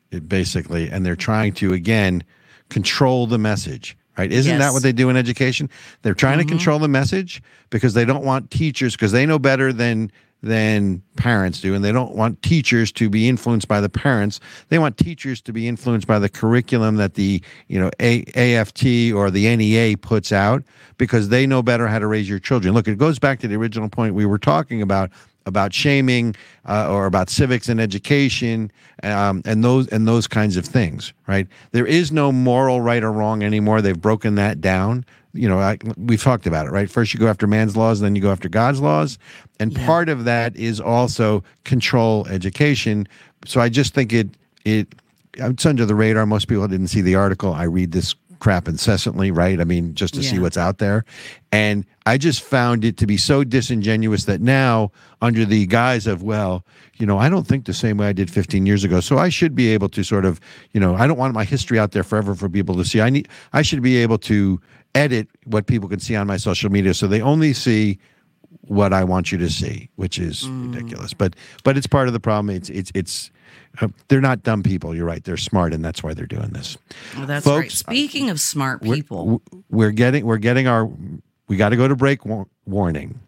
it 0.09 0.27
basically, 0.27 0.89
and 0.89 1.05
they're 1.05 1.15
trying 1.15 1.53
to 1.53 1.73
again 1.73 2.23
control 2.69 3.27
the 3.27 3.37
message. 3.37 3.95
Right? 4.17 4.31
Isn't 4.31 4.57
that 4.57 4.57
Yes. 4.57 4.65
Mm-hmm. 4.65 4.73
what 4.73 4.83
they 4.83 4.91
do 4.91 5.09
in 5.09 5.15
education? 5.15 5.69
They're 6.01 6.13
trying 6.13 6.39
to 6.39 6.45
control 6.45 6.79
the 6.79 6.89
message 6.89 7.41
because 7.69 7.93
they 7.93 8.03
don't 8.03 8.25
want 8.25 8.51
teachers 8.51 8.93
because 8.93 9.13
they 9.13 9.25
know 9.25 9.39
better 9.39 9.71
than 9.71 10.11
than 10.43 11.01
parents 11.15 11.61
do, 11.61 11.75
and 11.75 11.83
they 11.83 11.91
don't 11.91 12.15
want 12.15 12.41
teachers 12.41 12.91
to 12.93 13.09
be 13.09 13.29
influenced 13.29 13.67
by 13.67 13.79
the 13.79 13.89
parents. 13.89 14.39
They 14.69 14.79
want 14.79 14.97
teachers 14.97 15.41
to 15.41 15.53
be 15.53 15.67
influenced 15.67 16.07
by 16.07 16.19
the 16.19 16.29
curriculum 16.29 16.95
that 16.97 17.13
the 17.13 17.41
you 17.67 17.79
know 17.79 17.91
A- 17.99 18.25
AFT 18.35 19.13
or 19.13 19.29
the 19.29 19.55
NEA 19.55 19.97
puts 19.97 20.31
out 20.31 20.63
because 20.97 21.29
they 21.29 21.45
know 21.45 21.61
better 21.61 21.87
how 21.87 21.99
to 21.99 22.07
raise 22.07 22.27
your 22.27 22.39
children. 22.39 22.73
Look, 22.73 22.87
it 22.87 22.97
goes 22.97 23.19
back 23.19 23.39
to 23.39 23.47
the 23.47 23.55
original 23.55 23.89
point 23.89 24.15
we 24.15 24.25
were 24.25 24.39
talking 24.39 24.81
about 24.81 25.11
about 25.45 25.73
shaming 25.73 26.35
uh, 26.65 26.91
or 26.91 27.05
about 27.05 27.29
civics 27.29 27.67
and 27.67 27.81
education 27.81 28.71
um, 29.03 29.41
and 29.45 29.63
those 29.63 29.87
and 29.87 30.07
those 30.07 30.27
kinds 30.27 30.55
of 30.55 30.65
things 30.65 31.13
right 31.27 31.47
there 31.71 31.85
is 31.85 32.11
no 32.11 32.31
moral 32.31 32.81
right 32.81 33.03
or 33.03 33.11
wrong 33.11 33.41
anymore 33.41 33.81
they've 33.81 33.99
broken 33.99 34.35
that 34.35 34.61
down 34.61 35.03
you 35.33 35.47
know 35.47 35.59
I, 35.59 35.77
we've 35.97 36.21
talked 36.21 36.47
about 36.47 36.67
it 36.67 36.71
right? 36.71 36.89
First 36.89 37.13
you 37.13 37.19
go 37.19 37.27
after 37.27 37.47
man's 37.47 37.77
laws 37.77 37.99
then 37.99 38.15
you 38.15 38.21
go 38.21 38.31
after 38.31 38.49
god's 38.49 38.81
laws. 38.81 39.17
And 39.59 39.75
part 39.75 40.09
of 40.09 40.25
that 40.25 40.55
is 40.55 40.79
also 40.79 41.43
control 41.63 42.27
education. 42.27 43.07
So 43.45 43.61
i 43.61 43.69
just 43.69 43.93
think 43.93 44.13
it 44.13 44.29
it 44.65 44.95
it's 45.35 45.65
under 45.65 45.85
the 45.85 45.95
radar. 45.95 46.25
Most 46.25 46.47
people 46.47 46.67
didn't 46.67 46.87
see 46.87 47.01
the 47.01 47.15
article. 47.15 47.53
I 47.53 47.63
read 47.63 47.93
this 47.93 48.15
crap 48.39 48.67
incessantly 48.67 49.29
right? 49.31 49.61
I 49.61 49.63
mean 49.63 49.93
just 49.93 50.15
to 50.15 50.23
see 50.23 50.39
what's 50.39 50.57
out 50.57 50.79
there. 50.79 51.05
And 51.51 51.85
i 52.07 52.17
just 52.17 52.41
found 52.41 52.83
it 52.83 52.97
to 52.97 53.05
be 53.05 53.15
so 53.15 53.43
disingenuous 53.43 54.25
that 54.25 54.41
now 54.41 54.91
under 55.21 55.45
the 55.45 55.67
guise 55.67 56.07
of 56.07 56.23
well 56.23 56.65
you 56.97 57.05
know 57.05 57.19
i 57.19 57.29
don't 57.29 57.45
think 57.45 57.65
the 57.65 57.73
same 57.75 57.97
way 57.97 58.07
i 58.07 58.13
did 58.13 58.31
15 58.31 58.65
years 58.65 58.83
ago. 58.83 58.99
So 58.99 59.19
i 59.19 59.29
should 59.29 59.53
be 59.55 59.69
able 59.69 59.89
to 59.89 60.03
sort 60.03 60.25
of 60.25 60.39
you 60.71 60.79
know 60.79 60.95
i 60.95 61.05
don't 61.05 61.17
want 61.17 61.35
my 61.35 61.43
history 61.43 61.77
out 61.77 61.91
there 61.91 62.03
forever 62.03 62.33
for 62.33 62.49
people 62.49 62.75
to 62.75 62.83
see. 62.83 62.99
I 62.99 63.11
need 63.11 63.27
i 63.53 63.61
should 63.61 63.83
be 63.83 63.97
able 63.97 64.17
to 64.19 64.59
edit 64.95 65.27
what 65.45 65.67
people 65.67 65.87
can 65.89 65.99
see 65.99 66.15
on 66.15 66.27
my 66.27 66.37
social 66.37 66.69
media 66.69 66.93
so 66.93 67.07
they 67.07 67.21
only 67.21 67.53
see 67.53 67.97
what 68.61 68.93
I 68.93 69.03
want 69.03 69.31
you 69.31 69.37
to 69.39 69.49
see, 69.49 69.89
which 69.95 70.19
is 70.19 70.43
Mm. 70.43 70.73
ridiculous. 70.73 71.13
But 71.13 71.35
but 71.63 71.77
it's 71.77 71.87
part 71.87 72.07
of 72.07 72.13
the 72.13 72.19
problem. 72.19 72.55
It's 72.55 72.69
it's 72.69 72.91
it's 72.93 73.31
uh, 73.81 73.87
they're 74.09 74.21
not 74.21 74.43
dumb 74.43 74.61
people. 74.63 74.93
You're 74.93 75.05
right. 75.05 75.23
They're 75.23 75.37
smart, 75.37 75.73
and 75.73 75.83
that's 75.83 76.03
why 76.03 76.13
they're 76.13 76.25
doing 76.25 76.49
this. 76.49 76.77
Well, 77.15 77.25
that's 77.25 77.45
right. 77.45 77.63
Folks, 77.63 77.75
Speaking 77.79 78.29
of 78.29 78.39
smart 78.39 78.81
We're- 78.81 78.97
people, 78.97 79.41
We're, 79.69 79.91
getting 79.91 80.25
we're 80.25 80.37
getting 80.37 80.67
our 80.67 80.89
we 81.47 81.55
got 81.57 81.69
to 81.69 81.77
go 81.77 81.87
to 81.87 81.95
break 81.95 82.25
war- 82.25 82.47
warning. 82.65 83.19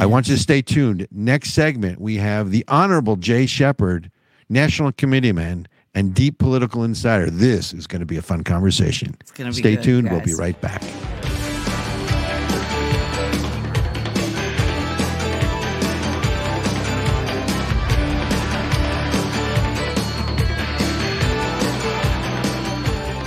I 0.00 0.06
want 0.06 0.28
you 0.28 0.36
to 0.36 0.40
stay 0.40 0.62
tuned. 0.62 1.06
Next 1.10 1.50
segment, 1.50 2.00
we 2.00 2.16
have 2.16 2.50
the 2.50 2.64
Honorable 2.68 3.16
Jay 3.16 3.46
Shepard, 3.46 4.10
National 4.48 4.92
Committeeman 4.92 5.66
and 5.94 6.14
deep 6.14 6.38
political 6.38 6.84
insider. 6.84 7.30
This 7.30 7.72
is 7.72 7.86
going 7.86 8.00
to 8.00 8.06
be 8.06 8.16
a 8.16 8.22
fun 8.22 8.44
conversation. 8.44 9.16
It's 9.20 9.30
gonna 9.30 9.50
be 9.50 9.56
Stay 9.56 9.76
good, 9.76 9.84
tuned. 9.84 10.10
We'll 10.10 10.20
be 10.20 10.34
right 10.34 10.58
back. 10.60 10.82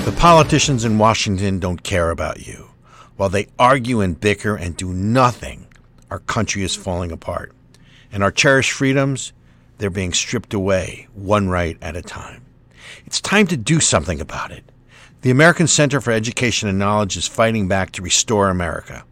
The 0.06 0.16
politicians 0.20 0.86
in 0.86 1.00
Washington 1.00 1.60
don't 1.60 1.82
care 1.82 2.12
about 2.12 2.46
you. 2.46 2.70
While 3.18 3.30
they 3.30 3.48
argue 3.58 4.02
and 4.02 4.20
bicker 4.20 4.56
and 4.56 4.76
do 4.78 4.94
nothing, 4.94 5.68
our 6.12 6.20
country 6.20 6.64
is 6.64 6.76
falling 6.76 7.12
apart. 7.12 7.54
And 8.12 8.22
our 8.22 8.32
cherished 8.32 8.72
freedoms, 8.72 9.34
they're 9.78 9.90
being 9.90 10.14
stripped 10.14 10.54
away, 10.54 11.08
one 11.14 11.50
right 11.50 11.78
at 11.82 11.96
a 11.96 12.02
time. 12.02 12.45
It's 13.06 13.22
time 13.22 13.48
to 13.48 13.58
do 13.58 13.80
something 13.80 14.22
about 14.22 14.52
it. 14.52 14.64
The 15.22 15.32
American 15.32 15.68
Center 15.68 16.00
for 16.02 16.12
Education 16.12 16.70
and 16.70 16.78
Knowledge 16.78 17.18
is 17.18 17.28
fighting 17.28 17.68
back 17.68 17.92
to 17.92 18.02
restore 18.02 18.50
America. 18.50 19.04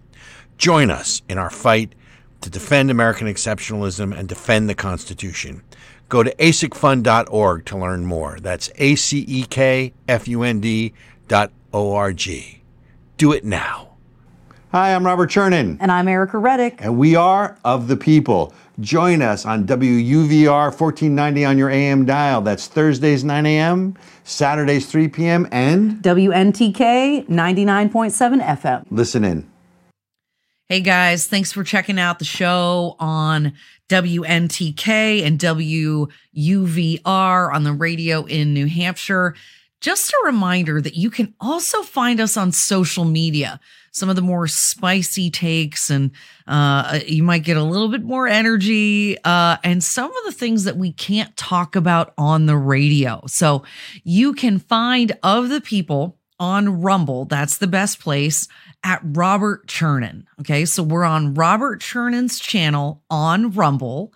Join 0.58 0.92
us 0.92 1.22
in 1.28 1.38
our 1.38 1.50
fight 1.50 1.94
to 2.42 2.50
defend 2.50 2.92
American 2.92 3.28
exceptionalism 3.28 4.16
and 4.18 4.28
defend 4.30 4.70
the 4.70 4.76
Constitution. 4.76 5.64
Go 6.10 6.22
to 6.22 6.34
acekfund.org 6.36 7.66
to 7.66 7.78
learn 7.78 8.06
more. 8.06 8.38
That's 8.40 8.70
A 8.76 8.96
C 8.96 9.26
E 9.28 9.46
K 9.46 9.94
F 10.08 10.28
U 10.28 10.44
N 10.44 10.60
D 10.60 10.94
dot 11.28 11.52
O 11.74 11.94
R 11.94 12.14
G. 12.14 12.62
Do 13.18 13.32
it 13.32 13.44
now. 13.44 13.90
Hi, 14.72 14.94
I'm 14.94 15.06
Robert 15.06 15.30
Chernin. 15.30 15.78
And 15.80 15.92
I'm 15.92 16.06
Ericka 16.08 16.42
Reddick. 16.42 16.76
and 16.80 16.98
we 16.98 17.16
are 17.16 17.58
of 17.64 17.88
the 17.88 17.98
people. 17.98 18.54
Join 18.80 19.22
us 19.22 19.46
on 19.46 19.68
WUVR 19.68 20.48
1490 20.48 21.46
on 21.46 21.58
your 21.58 21.70
AM 21.70 22.06
dial. 22.06 22.42
That's 22.42 22.68
Thursdays 22.68 23.24
9 23.24 23.46
a.m., 23.46 23.96
Saturdays 24.24 24.90
3 24.90 25.10
p.m., 25.10 25.48
and 25.52 26.02
WNTK 26.02 27.28
99.7 27.28 28.42
FM. 28.42 28.86
listen 28.90 29.24
in. 29.24 29.48
Hey 30.70 30.80
guys, 30.80 31.28
thanks 31.28 31.52
for 31.52 31.64
checking 31.64 32.00
out 32.00 32.18
the 32.18 32.26
show 32.26 32.96
on 33.00 33.54
WNTK 33.90 35.24
and 35.24 35.38
WUVR 35.38 37.54
on 37.54 37.64
the 37.64 37.74
radio 37.74 38.26
in 38.26 38.56
New 38.56 38.66
Hampshire. 38.66 39.36
Just 39.82 40.12
a 40.14 40.26
reminder 40.26 40.82
that 40.82 40.96
you 40.96 41.12
can 41.12 41.36
also 41.40 41.84
find 41.84 42.20
us 42.20 42.38
on 42.38 42.52
social 42.52 43.06
media. 43.06 43.60
Some 43.94 44.10
of 44.10 44.16
the 44.16 44.22
more 44.22 44.48
spicy 44.48 45.30
takes, 45.30 45.90
and 45.90 46.12
uh, 46.48 47.00
you 47.08 47.24
might 47.24 47.44
get 47.44 47.58
a 47.58 47.64
little 47.64 47.90
bit 47.90 48.04
more 48.04 48.28
energy, 48.28 49.18
uh, 49.24 49.58
and 49.64 49.84
some 49.84 50.10
of 50.10 50.26
the 50.26 50.32
things 50.32 50.66
that 50.66 50.78
we 50.78 50.92
can't 50.92 51.36
talk 51.38 51.76
about 51.76 52.14
on 52.18 52.48
the 52.48 52.58
radio. 52.58 53.22
So 53.28 53.64
you 54.04 54.34
can 54.34 54.60
find 54.60 55.12
Of 55.24 55.50
the 55.50 55.62
People 55.62 56.18
on 56.40 56.82
Rumble. 56.82 57.26
That's 57.26 57.60
the 57.60 57.68
best 57.68 58.00
place 58.00 58.48
at 58.84 59.00
Robert 59.04 59.68
Chernin. 59.68 60.26
Okay. 60.42 60.66
So 60.66 60.84
we're 60.84 61.06
on 61.06 61.36
Robert 61.36 61.82
Chernin's 61.82 62.40
channel 62.40 63.04
on 63.10 63.52
Rumble. 63.52 64.14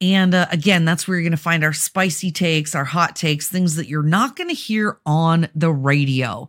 And 0.00 0.34
uh, 0.34 0.46
again, 0.52 0.84
that's 0.84 1.08
where 1.08 1.16
you're 1.16 1.24
going 1.24 1.32
to 1.32 1.36
find 1.36 1.64
our 1.64 1.72
spicy 1.72 2.30
takes, 2.30 2.74
our 2.74 2.84
hot 2.84 3.16
takes, 3.16 3.48
things 3.48 3.74
that 3.76 3.88
you're 3.88 4.02
not 4.02 4.36
going 4.36 4.48
to 4.48 4.54
hear 4.54 4.98
on 5.04 5.48
the 5.54 5.72
radio. 5.72 6.48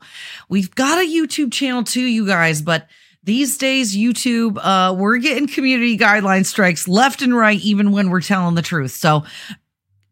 We've 0.49 0.73
got 0.75 0.99
a 0.99 1.07
YouTube 1.07 1.51
channel 1.51 1.83
too, 1.83 2.01
you 2.01 2.27
guys, 2.27 2.61
but 2.61 2.87
these 3.23 3.57
days, 3.57 3.97
YouTube, 3.97 4.57
uh, 4.61 4.93
we're 4.97 5.17
getting 5.17 5.47
community 5.47 5.97
guideline 5.97 6.45
strikes 6.45 6.87
left 6.87 7.21
and 7.21 7.35
right, 7.35 7.59
even 7.59 7.91
when 7.91 8.09
we're 8.09 8.21
telling 8.21 8.55
the 8.55 8.61
truth. 8.61 8.91
So 8.91 9.25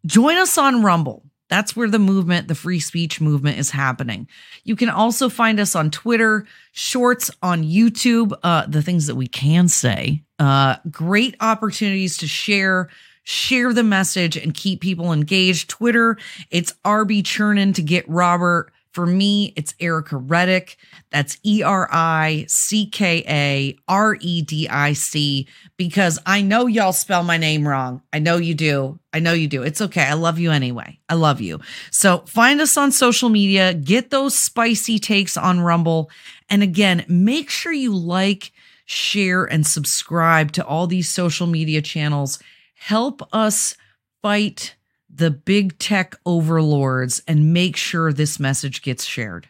join 0.05 0.37
us 0.37 0.57
on 0.57 0.83
Rumble. 0.83 1.23
That's 1.49 1.75
where 1.75 1.89
the 1.89 1.99
movement, 1.99 2.49
the 2.49 2.55
free 2.55 2.79
speech 2.79 3.21
movement 3.21 3.57
is 3.57 3.69
happening. 3.71 4.27
You 4.65 4.75
can 4.75 4.89
also 4.89 5.29
find 5.29 5.59
us 5.59 5.75
on 5.75 5.91
Twitter, 5.91 6.45
shorts 6.73 7.31
on 7.41 7.63
YouTube, 7.63 8.33
uh, 8.43 8.65
the 8.67 8.81
things 8.81 9.07
that 9.07 9.15
we 9.15 9.27
can 9.27 9.69
say. 9.69 10.23
Uh, 10.39 10.75
great 10.91 11.35
opportunities 11.39 12.17
to 12.17 12.27
share, 12.27 12.89
share 13.27 13.73
the 13.73 13.83
message 13.83 14.37
and 14.37 14.53
keep 14.53 14.79
people 14.79 15.11
engaged. 15.11 15.69
Twitter, 15.69 16.17
it's 16.49 16.73
RB 16.85 17.21
Chernin 17.23 17.75
to 17.75 17.81
get 17.81 18.07
Robert. 18.07 18.71
For 18.93 19.05
me, 19.05 19.51
it's 19.57 19.73
Ericka 19.73 20.23
Reddick. 20.29 20.77
That's 21.11 21.37
E 21.43 21.61
R 21.61 21.89
I 21.91 22.45
C 22.47 22.85
K 22.85 23.25
A 23.27 23.77
R 23.89 24.15
E 24.21 24.41
D 24.43 24.69
I 24.69 24.93
C 24.93 25.45
because 25.75 26.19
I 26.25 26.41
know 26.41 26.67
y'all 26.67 26.93
spell 26.93 27.21
my 27.21 27.35
name 27.35 27.67
wrong. 27.67 28.01
I 28.13 28.19
know 28.19 28.37
you 28.37 28.55
do. 28.55 28.97
I 29.11 29.19
know 29.19 29.33
you 29.33 29.49
do. 29.49 29.61
It's 29.61 29.81
okay. 29.81 30.05
I 30.05 30.13
love 30.13 30.39
you 30.39 30.51
anyway. 30.51 30.97
I 31.09 31.15
love 31.15 31.41
you. 31.41 31.59
So 31.91 32.19
find 32.19 32.61
us 32.61 32.77
on 32.77 32.93
social 32.93 33.27
media, 33.27 33.73
get 33.73 34.09
those 34.09 34.39
spicy 34.39 34.99
takes 34.99 35.35
on 35.35 35.59
Rumble. 35.59 36.09
And 36.49 36.63
again, 36.63 37.03
make 37.09 37.49
sure 37.49 37.73
you 37.73 37.93
like, 37.93 38.53
share, 38.85 39.43
and 39.43 39.67
subscribe 39.67 40.53
to 40.53 40.65
all 40.65 40.87
these 40.87 41.09
social 41.09 41.45
media 41.45 41.81
channels. 41.81 42.39
Help 42.79 43.27
us 43.33 43.75
fight 44.21 44.75
the 45.09 45.31
big 45.31 45.77
tech 45.79 46.15
overlords 46.25 47.23
and 47.27 47.51
make 47.51 47.75
sure 47.75 48.13
this 48.13 48.39
message 48.39 48.83
gets 48.83 49.03
shared. 49.03 49.47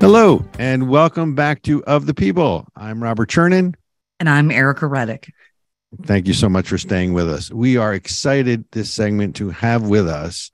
Hello, 0.00 0.44
and 0.58 0.88
welcome 0.88 1.36
back 1.36 1.62
to 1.62 1.84
Of 1.84 2.06
the 2.06 2.14
People. 2.14 2.66
I'm 2.76 3.00
Robert 3.02 3.30
Chernin. 3.30 3.74
And 4.18 4.28
I'm 4.28 4.50
Ericka 4.50 4.90
Reddick. 4.90 5.32
Thank 6.02 6.26
you 6.26 6.34
so 6.34 6.48
much 6.48 6.68
for 6.68 6.78
staying 6.78 7.12
with 7.12 7.30
us. 7.30 7.52
We 7.52 7.76
are 7.76 7.94
excited 7.94 8.64
this 8.72 8.92
segment 8.92 9.36
to 9.36 9.50
have 9.50 9.84
with 9.84 10.08
us 10.08 10.50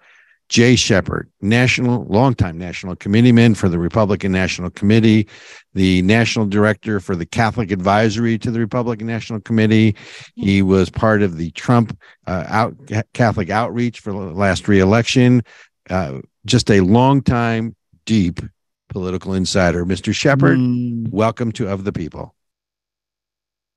Jay 0.48 0.76
Shepard, 0.76 1.30
national, 1.40 2.04
longtime 2.04 2.58
national 2.58 2.96
committeeman 2.96 3.54
for 3.54 3.68
the 3.68 3.78
Republican 3.78 4.30
National 4.30 4.70
Committee, 4.70 5.26
the 5.72 6.02
national 6.02 6.46
director 6.46 7.00
for 7.00 7.16
the 7.16 7.26
Catholic 7.26 7.70
Advisory 7.70 8.38
to 8.38 8.50
the 8.50 8.60
Republican 8.60 9.06
National 9.06 9.40
Committee. 9.40 9.96
He 10.34 10.60
was 10.62 10.90
part 10.90 11.22
of 11.22 11.38
the 11.38 11.50
Trump 11.52 11.98
uh, 12.26 12.44
out, 12.48 12.76
Catholic 13.14 13.50
outreach 13.50 14.00
for 14.00 14.12
the 14.12 14.18
last 14.18 14.68
reelection. 14.68 15.42
Uh, 15.88 16.20
just 16.44 16.70
a 16.70 16.80
long 16.80 17.22
time, 17.22 17.74
deep 18.04 18.40
political 18.88 19.34
insider. 19.34 19.84
Mr. 19.84 20.14
Shepard, 20.14 20.58
mm. 20.58 21.08
welcome 21.10 21.52
to 21.52 21.68
Of 21.68 21.84
the 21.84 21.92
People. 21.92 22.34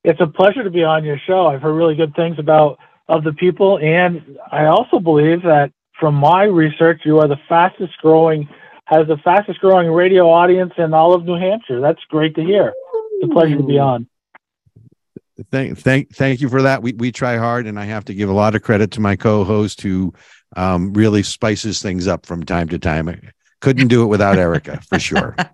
It's 0.04 0.22
a 0.22 0.28
pleasure 0.28 0.64
to 0.64 0.70
be 0.70 0.84
on 0.84 1.04
your 1.04 1.18
show. 1.18 1.48
I've 1.48 1.62
heard 1.62 1.74
really 1.74 1.96
good 1.96 2.16
things 2.16 2.40
about 2.40 2.78
Of 3.08 3.24
the 3.24 3.34
People, 3.34 3.80
and 3.80 4.38
I 4.52 4.66
also 4.66 5.00
believe 5.00 5.42
that 5.44 5.72
from 6.00 6.16
my 6.16 6.44
research, 6.44 7.02
you 7.06 7.20
are 7.20 7.28
the 7.28 7.40
fastest 7.50 7.98
growing, 7.98 8.48
has 8.86 9.08
the 9.08 9.18
fastest 9.18 9.60
growing 9.60 9.92
radio 9.92 10.30
audience 10.30 10.74
in 10.78 10.94
all 10.94 11.14
of 11.14 11.26
New 11.26 11.36
Hampshire. 11.36 11.82
That's 11.82 12.00
great 12.10 12.36
to 12.36 12.44
hear. 12.44 12.74
It's 13.20 13.30
a 13.30 13.34
pleasure 13.34 13.58
to 13.58 13.64
be 13.64 13.80
on. 13.80 14.08
Thank, 15.52 15.78
thank, 15.78 16.16
thank 16.16 16.42
you 16.42 16.50
for 16.50 16.64
that. 16.64 16.82
We 16.82 16.94
we 16.94 17.12
try 17.12 17.38
hard, 17.38 17.68
and 17.68 17.80
I 17.80 17.86
have 17.86 18.06
to 18.06 18.14
give 18.14 18.28
a 18.28 18.34
lot 18.34 18.56
of 18.56 18.64
credit 18.64 18.92
to 18.92 19.02
my 19.02 19.16
co-host 19.16 19.82
who 19.82 20.14
um, 20.56 20.94
really 20.94 21.22
spices 21.22 21.80
things 21.80 22.08
up 22.08 22.26
from 22.26 22.44
time 22.44 22.70
to 22.70 22.80
time. 22.80 23.08
I 23.08 23.20
couldn't 23.62 23.88
do 23.88 24.02
it 24.04 24.08
without 24.08 24.38
Ericka 24.38 24.84
for 24.86 25.00
sure. 25.00 25.36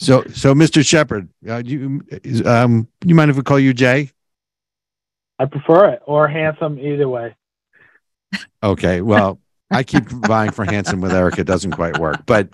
So, 0.00 0.24
so 0.32 0.54
Mr. 0.54 0.84
Shepard, 0.84 1.28
uh, 1.46 1.62
you 1.62 2.02
um, 2.46 2.88
you 3.04 3.14
mind 3.14 3.30
if 3.30 3.36
we 3.36 3.42
call 3.42 3.60
you 3.60 3.74
Jay? 3.74 4.10
I 5.38 5.44
prefer 5.44 5.90
it, 5.90 6.02
or 6.06 6.26
handsome, 6.26 6.78
either 6.78 7.06
way. 7.06 7.36
Okay, 8.62 9.00
well, 9.00 9.40
I 9.70 9.82
keep 9.82 10.08
vying 10.08 10.50
for 10.50 10.64
handsome 10.64 11.00
with 11.00 11.12
Eric. 11.12 11.38
It 11.38 11.44
doesn't 11.44 11.72
quite 11.72 11.98
work, 11.98 12.26
but 12.26 12.48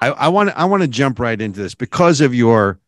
I 0.00 0.28
want 0.28 0.50
I 0.56 0.64
want 0.64 0.82
to 0.82 0.88
jump 0.88 1.18
right 1.18 1.40
into 1.40 1.60
this 1.60 1.74
because 1.74 2.20
of 2.20 2.34
your 2.34 2.80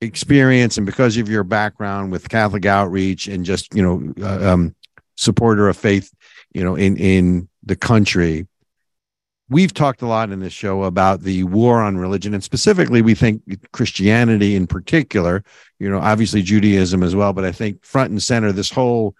experience 0.00 0.76
and 0.76 0.84
because 0.84 1.16
of 1.16 1.28
your 1.28 1.44
background 1.44 2.12
with 2.12 2.28
Catholic 2.28 2.66
outreach 2.66 3.28
and 3.28 3.44
just 3.44 3.74
you 3.74 3.82
know 3.82 4.12
uh, 4.22 4.52
um, 4.52 4.74
supporter 5.16 5.68
of 5.68 5.76
faith, 5.76 6.12
you 6.52 6.62
know 6.62 6.76
in 6.76 6.96
in 6.96 7.48
the 7.62 7.76
country. 7.76 8.46
We've 9.48 9.74
talked 9.74 10.00
a 10.00 10.06
lot 10.06 10.30
in 10.30 10.40
this 10.40 10.52
show 10.52 10.84
about 10.84 11.20
the 11.20 11.44
war 11.44 11.82
on 11.82 11.98
religion, 11.98 12.32
and 12.32 12.42
specifically, 12.42 13.02
we 13.02 13.14
think 13.14 13.42
Christianity 13.72 14.56
in 14.56 14.66
particular. 14.66 15.44
You 15.78 15.90
know, 15.90 15.98
obviously 15.98 16.42
Judaism 16.42 17.02
as 17.02 17.14
well, 17.14 17.32
but 17.32 17.44
I 17.44 17.52
think 17.52 17.84
front 17.84 18.10
and 18.10 18.22
center 18.22 18.52
this 18.52 18.70
whole 18.70 19.14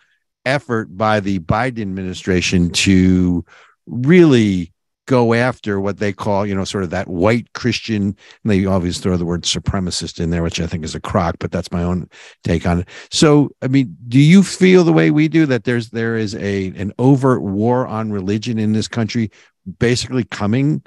effort 0.45 0.97
by 0.97 1.21
the 1.21 1.39
Biden 1.41 1.83
administration 1.83 2.71
to 2.71 3.45
really 3.87 4.73
go 5.07 5.35
after 5.35 5.81
what 5.81 5.99
they 5.99 6.13
call, 6.13 6.47
you 6.47 6.55
know, 6.55 6.65
sort 6.65 6.85
of 6.85 6.91
that 6.91 7.09
white 7.09 7.53
Christian. 7.55 8.03
And 8.03 8.17
they 8.45 8.65
always 8.65 8.99
throw 8.99 9.17
the 9.17 9.25
word 9.25 9.43
supremacist 9.43 10.21
in 10.21 10.31
there, 10.31 10.43
which 10.43 10.61
I 10.61 10.67
think 10.67 10.85
is 10.85 10.95
a 10.95 11.01
crock, 11.01 11.37
but 11.41 11.51
that's 11.51 11.73
my 11.73 11.83
own 11.83 12.09
take 12.45 12.67
on 12.67 12.81
it. 12.81 12.89
So, 13.11 13.51
I 13.61 13.69
mean, 13.69 13.97
do 14.09 14.21
you 14.21 14.43
feel 14.43 14.85
the 14.85 14.93
way 14.93 15.11
we 15.11 15.29
do 15.29 15.47
that 15.47 15.65
there's 15.65 15.91
there 15.91 16.17
is 16.17 16.35
a 16.35 16.69
an 16.69 16.93
overt 16.99 17.43
war 17.43 17.87
on 17.87 18.13
religion 18.13 18.59
in 18.59 18.73
this 18.73 18.89
country, 18.89 19.31
basically 19.79 20.25
coming 20.25 20.83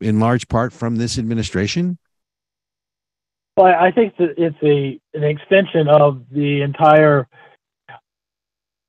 in 0.00 0.20
large 0.20 0.48
part 0.48 0.72
from 0.72 0.96
this 0.96 1.18
administration? 1.18 1.98
Well, 3.56 3.66
I 3.66 3.90
think 3.90 4.16
that 4.18 4.34
it's 4.36 4.56
a 4.62 5.00
an 5.16 5.24
extension 5.24 5.88
of 5.88 6.24
the 6.30 6.62
entire 6.62 7.26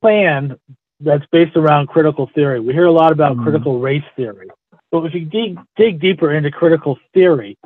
plan 0.02 0.56
that's 1.00 1.26
based 1.32 1.56
around 1.56 1.88
critical 1.88 2.30
theory. 2.36 2.60
We 2.60 2.74
hear 2.74 2.86
a 2.86 2.92
lot 2.92 3.12
about 3.12 3.34
mm-hmm. 3.34 3.44
critical 3.44 3.80
race 3.80 4.04
theory, 4.16 4.48
but 4.92 5.04
if 5.06 5.14
you 5.14 5.26
dig, 5.26 5.58
dig 5.78 6.00
deeper 6.00 6.34
into 6.34 6.52
critical 6.52 6.98
theory, 7.14 7.58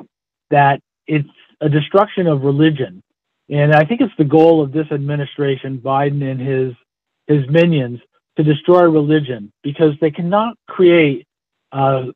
that 0.50 0.80
it's 1.06 1.28
a 1.60 1.68
destruction 1.68 2.26
of 2.26 2.42
religion, 2.42 3.02
and 3.48 3.72
I 3.72 3.84
think 3.84 4.00
it's 4.00 4.14
the 4.18 4.24
goal 4.24 4.62
of 4.62 4.72
this 4.72 4.86
administration, 4.90 5.78
Biden 5.78 6.22
and 6.22 6.40
his 6.40 6.74
his 7.26 7.48
minions, 7.50 8.00
to 8.36 8.44
destroy 8.44 8.82
religion 8.82 9.52
because 9.62 9.92
they 10.00 10.10
cannot 10.10 10.56
create 10.68 11.26
a 11.72 12.06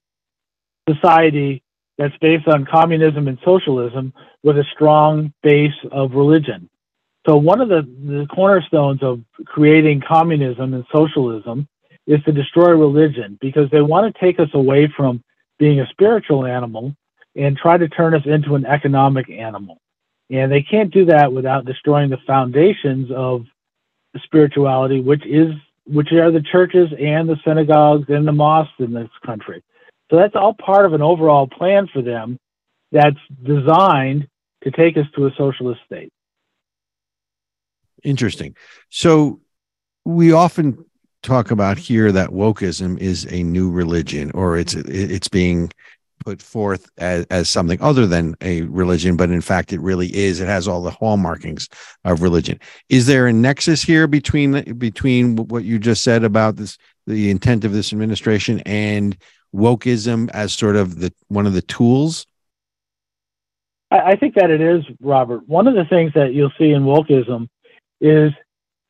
society 0.89 1.63
that's 1.99 2.17
based 2.21 2.49
on 2.49 2.65
communism 2.65 3.29
and 3.29 3.39
socialism 3.45 4.13
with 4.43 4.57
a 4.57 4.65
strong 4.73 5.33
base 5.43 5.75
of 5.93 6.13
religion. 6.13 6.69
So 7.31 7.37
one 7.37 7.61
of 7.61 7.69
the, 7.69 7.83
the 7.83 8.27
cornerstones 8.27 9.05
of 9.05 9.21
creating 9.45 10.03
communism 10.07 10.75
and 10.75 10.85
socialism 10.93 11.69
is 12.09 12.21
to 12.25 12.33
destroy 12.33 12.71
religion 12.71 13.39
because 13.41 13.71
they 13.71 13.83
want 13.83 14.13
to 14.13 14.21
take 14.21 14.41
us 14.41 14.49
away 14.53 14.93
from 14.97 15.23
being 15.57 15.79
a 15.79 15.87
spiritual 15.93 16.45
animal 16.45 16.93
and 17.37 17.57
try 17.57 17.79
to 17.79 17.89
turn 17.89 18.17
us 18.17 18.23
into 18.27 18.57
an 18.57 18.67
economic 18.67 19.31
animal. 19.31 19.79
And 20.29 20.51
they 20.51 20.63
can't 20.63 20.93
do 20.93 21.05
that 21.05 21.33
without 21.33 21.67
destroying 21.67 22.11
the 22.11 22.19
foundations 22.27 23.13
of 23.15 23.45
spirituality, 24.25 25.01
which 25.01 25.25
is 25.25 25.53
which 25.87 26.11
are 26.11 26.33
the 26.33 26.43
churches 26.43 26.89
and 26.99 27.29
the 27.29 27.37
synagogues 27.47 28.07
and 28.09 28.27
the 28.27 28.33
mosques 28.33 28.75
in 28.81 28.93
this 28.93 29.09
country. 29.25 29.63
So 30.11 30.17
that's 30.17 30.35
all 30.35 30.55
part 30.55 30.85
of 30.85 30.95
an 30.95 31.03
overall 31.03 31.47
plan 31.47 31.89
for 31.93 32.03
them 32.03 32.39
that's 32.91 33.21
designed 33.45 34.27
to 34.65 34.73
take 34.73 34.97
us 34.97 35.07
to 35.15 35.27
a 35.27 35.31
socialist 35.39 35.81
state. 35.87 36.13
Interesting. 38.05 38.57
So 38.89 39.41
we 40.05 40.33
often 40.33 40.85
talk 41.23 41.51
about 41.51 41.79
here 41.79 42.11
that 42.13 42.31
wokeism 42.31 42.99
is 42.99 43.27
a 43.31 43.43
new 43.43 43.71
religion 43.71 44.31
or 44.33 44.57
it's 44.57 44.75
it's 44.75 45.29
being 45.29 45.71
put 46.25 46.43
forth 46.43 46.91
as, 46.99 47.25
as 47.31 47.49
something 47.49 47.81
other 47.81 48.07
than 48.07 48.35
a 48.43 48.63
religion 48.63 49.17
but 49.17 49.31
in 49.31 49.41
fact 49.41 49.73
it 49.73 49.81
really 49.81 50.15
is. 50.15 50.41
It 50.41 50.47
has 50.47 50.67
all 50.69 50.83
the 50.83 50.91
hallmarkings 50.91 51.69
of 52.05 52.23
religion. 52.23 52.59
Is 52.89 53.07
there 53.07 53.27
a 53.27 53.33
nexus 53.33 53.83
here 53.83 54.07
between 54.07 54.79
between 54.79 55.37
what 55.37 55.65
you 55.65 55.79
just 55.79 56.03
said 56.03 56.25
about 56.25 56.57
this 56.57 56.79
the 57.07 57.31
intent 57.31 57.65
of 57.65 57.73
this 57.73 57.93
administration 57.93 58.61
and 58.61 59.17
wokeism 59.55 60.31
as 60.31 60.53
sort 60.53 60.77
of 60.77 61.01
the 61.01 61.13
one 61.29 61.47
of 61.47 61.53
the 61.53 61.63
tools? 61.63 62.27
I, 63.91 64.13
I 64.13 64.17
think 64.17 64.35
that 64.37 64.51
it 64.51 64.61
is 64.61 64.85
robert. 65.01 65.47
One 65.49 65.67
of 65.67 65.75
the 65.75 65.85
things 65.85 66.13
that 66.15 66.33
you'll 66.33 66.53
see 66.59 66.71
in 66.71 66.83
wokeism 66.85 67.49
is 68.01 68.33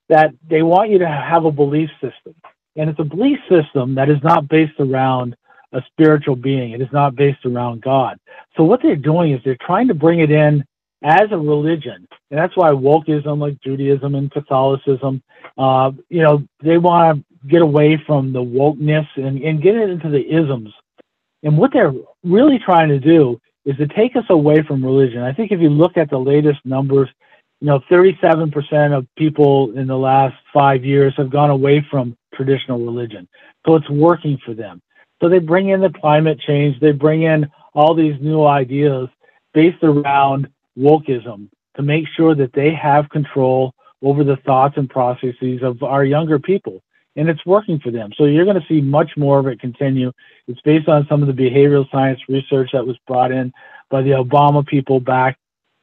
that 0.09 0.33
they 0.49 0.63
want 0.63 0.91
you 0.91 0.99
to 0.99 1.09
have 1.09 1.45
a 1.45 1.53
belief 1.53 1.91
system. 2.01 2.35
And 2.77 2.89
it's 2.89 2.99
a 2.99 3.05
belief 3.05 3.39
system 3.49 3.95
that 3.97 4.09
is 4.09 4.19
not 4.23 4.49
based 4.49 4.79
around 4.79 5.37
a 5.73 5.83
spiritual 5.93 6.37
being. 6.37 6.73
It 6.73 6.81
is 6.81 6.93
not 6.93 7.15
based 7.15 7.45
around 7.45 7.83
God. 7.83 8.19
So 8.57 8.65
what 8.65 8.81
they're 8.83 8.97
doing 8.97 9.33
is 9.33 9.41
they're 9.45 9.57
trying 9.65 9.89
to 9.89 9.95
bring 9.95 10.21
it 10.21 10.31
in 10.31 10.65
as 11.03 11.29
a 11.31 11.39
religion. 11.39 12.07
And 12.31 12.39
that's 12.39 12.57
why 12.57 12.71
wokeism, 12.71 13.39
like 13.39 13.61
Judaism 13.63 14.15
and 14.15 14.31
Catholicism, 14.31 15.23
uh, 15.57 15.93
you 16.09 16.23
know, 16.23 16.43
they 16.63 16.79
want 16.79 17.19
to 17.19 17.49
get 17.49 17.63
away 17.63 18.03
from 18.07 18.33
the 18.33 18.41
wokeness 18.41 19.07
and, 19.17 19.43
and 19.43 19.63
get 19.63 19.77
it 19.77 19.91
into 19.91 20.11
the 20.11 20.21
isms. 20.21 20.73
And 21.43 21.57
what 21.57 21.73
they're 21.73 21.95
really 22.23 22.59
trying 22.59 22.89
to 22.91 22.99
do 22.99 23.41
is 23.65 23.77
to 23.77 23.87
take 23.87 24.17
us 24.17 24.25
away 24.29 24.63
from 24.67 24.85
religion. 24.85 25.23
I 25.23 25.33
think 25.33 25.53
if 25.53 25.61
you 25.61 25.71
look 25.71 25.97
at 25.97 26.11
the 26.11 26.19
latest 26.19 26.61
numbers 26.65 27.09
you 27.61 27.67
know, 27.67 27.81
37% 27.91 28.97
of 28.97 29.07
people 29.17 29.73
in 29.77 29.87
the 29.87 29.97
last 29.97 30.35
five 30.53 30.85
years 30.85 31.13
have 31.17 31.31
gone 31.31 31.51
away 31.51 31.85
from 31.91 32.17
traditional 32.35 32.85
religion. 32.85 33.29
So 33.67 33.77
it's 33.77 33.91
working 33.91 34.39
for 34.45 34.55
them. 34.55 34.81
So 35.21 35.29
they 35.29 35.39
bring 35.39 35.69
in 35.69 35.83
the 35.83 35.91
climate 35.91 36.41
change, 36.41 36.81
they 36.81 36.93
bring 36.93 37.23
in 37.23 37.51
all 37.75 37.95
these 37.95 38.15
new 38.21 38.45
ideas 38.45 39.09
based 39.53 39.83
around 39.83 40.49
wokeism 40.79 41.51
to 41.77 41.83
make 41.83 42.05
sure 42.17 42.35
that 42.35 42.55
they 42.55 42.73
have 42.75 43.11
control 43.11 43.75
over 44.03 44.25
the 44.25 44.37
thoughts 44.47 44.75
and 44.79 44.89
processes 44.89 45.61
of 45.63 45.83
our 45.83 46.05
younger 46.05 46.39
people. 46.39 46.83
And 47.17 47.29
it's 47.29 47.45
working 47.45 47.79
for 47.81 47.91
them. 47.91 48.13
So 48.17 48.25
you're 48.25 48.47
going 48.47 48.61
to 48.61 48.67
see 48.67 48.81
much 48.81 49.11
more 49.19 49.39
of 49.39 49.47
it 49.47 49.61
continue. 49.61 50.13
It's 50.47 50.61
based 50.63 50.89
on 50.89 51.07
some 51.09 51.23
of 51.23 51.27
the 51.27 51.35
behavioral 51.35 51.91
science 51.91 52.21
research 52.29 52.71
that 52.73 52.87
was 52.87 52.97
brought 53.07 53.33
in 53.33 53.53
by 53.91 54.01
the 54.01 54.11
Obama 54.11 54.67
people 54.67 55.01
back 55.01 55.37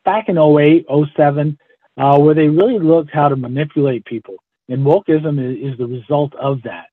back 0.07 0.29
in 0.29 0.37
08, 0.37 0.87
07 1.15 1.59
uh, 1.97 2.17
where 2.19 2.35
they 2.35 2.47
really 2.47 2.79
looked 2.79 3.11
how 3.11 3.29
to 3.29 3.35
manipulate 3.35 4.05
people. 4.05 4.35
And 4.69 4.85
wokeism 4.85 5.39
is, 5.39 5.73
is 5.73 5.77
the 5.77 5.87
result 5.87 6.33
of 6.35 6.61
that. 6.63 6.87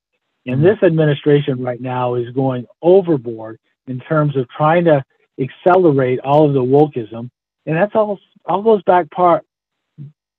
And 0.46 0.62
this 0.62 0.78
administration 0.82 1.62
right 1.62 1.80
now 1.80 2.14
is 2.14 2.30
going 2.30 2.66
overboard 2.82 3.58
in 3.86 4.00
terms 4.00 4.36
of 4.36 4.48
trying 4.50 4.84
to 4.84 5.04
accelerate 5.38 6.20
all 6.20 6.46
of 6.46 6.54
the 6.54 6.60
wokeism. 6.62 7.30
And 7.66 7.76
that's 7.76 7.94
all 7.94 8.18
all 8.46 8.62
goes 8.62 8.82
back 8.82 9.10
part 9.10 9.44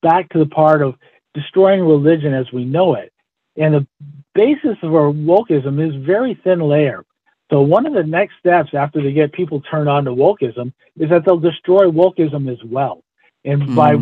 back 0.02 0.30
to 0.30 0.40
the 0.40 0.46
part 0.46 0.82
of 0.84 0.96
destroying 1.34 1.82
religion 1.82 2.34
as 2.34 2.52
we 2.54 2.66
know 2.66 2.96
it. 2.96 3.12
And 3.58 3.74
the 3.74 3.88
basis 4.36 4.78
of 4.84 4.94
our 4.94 5.12
wokeism 5.12 5.86
is 5.86 6.06
very 6.06 6.40
thin 6.44 6.60
layer. 6.60 7.04
So 7.52 7.62
one 7.62 7.86
of 7.86 7.94
the 7.94 8.04
next 8.04 8.36
steps 8.40 8.70
after 8.74 9.02
they 9.02 9.12
get 9.12 9.32
people 9.32 9.62
turned 9.62 9.90
on 9.90 10.06
to 10.06 10.12
wokeism 10.12 10.74
is 10.98 11.10
that 11.10 11.26
they'll 11.26 11.40
destroy 11.40 11.90
wokeism 11.90 12.52
as 12.52 12.64
well. 12.64 13.04
And 13.44 13.62
Mm. 13.64 13.76
by 13.76 13.96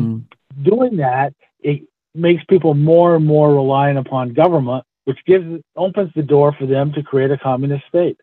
doing 0.61 0.97
that, 0.97 1.33
it 1.59 1.83
makes 2.13 2.43
people 2.45 2.73
more 2.73 3.15
and 3.15 3.25
more 3.25 3.53
reliant 3.53 3.97
upon 3.97 4.33
government, 4.33 4.85
which 5.05 5.19
gives 5.25 5.61
opens 5.75 6.11
the 6.15 6.21
door 6.21 6.53
for 6.53 6.65
them 6.65 6.91
to 6.93 7.03
create 7.03 7.31
a 7.31 7.37
communist 7.37 7.85
state. 7.87 8.17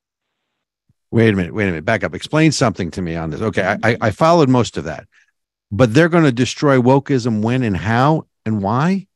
Wait 1.10 1.34
a 1.34 1.36
minute. 1.36 1.52
Wait 1.52 1.64
a 1.64 1.66
minute. 1.66 1.84
Back 1.84 2.04
up. 2.04 2.14
Explain 2.14 2.52
something 2.52 2.90
to 2.92 3.02
me 3.02 3.16
on 3.16 3.30
this. 3.30 3.40
Okay, 3.40 3.76
I, 3.82 3.96
I, 4.00 4.10
followed 4.12 4.48
most 4.48 4.76
of 4.76 4.84
that, 4.84 5.08
but 5.72 5.92
they're 5.92 6.08
going 6.08 6.24
to 6.24 6.32
destroy 6.32 6.78
wokeism 6.78 7.42
when 7.42 7.64
and 7.64 7.76
how 7.76 8.26
and 8.46 8.62
why? 8.62 9.08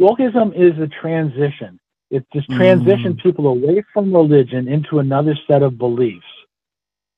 Wokeism 0.00 0.54
is 0.54 0.78
a 0.80 0.88
transition. 0.88 1.78
It 2.10 2.26
just 2.32 2.46
hmm. 2.48 2.56
transitions 2.56 3.20
people 3.22 3.46
away 3.46 3.84
from 3.92 4.12
religion 4.12 4.66
into 4.66 4.98
another 4.98 5.38
set 5.46 5.62
of 5.62 5.78
beliefs. 5.78 6.24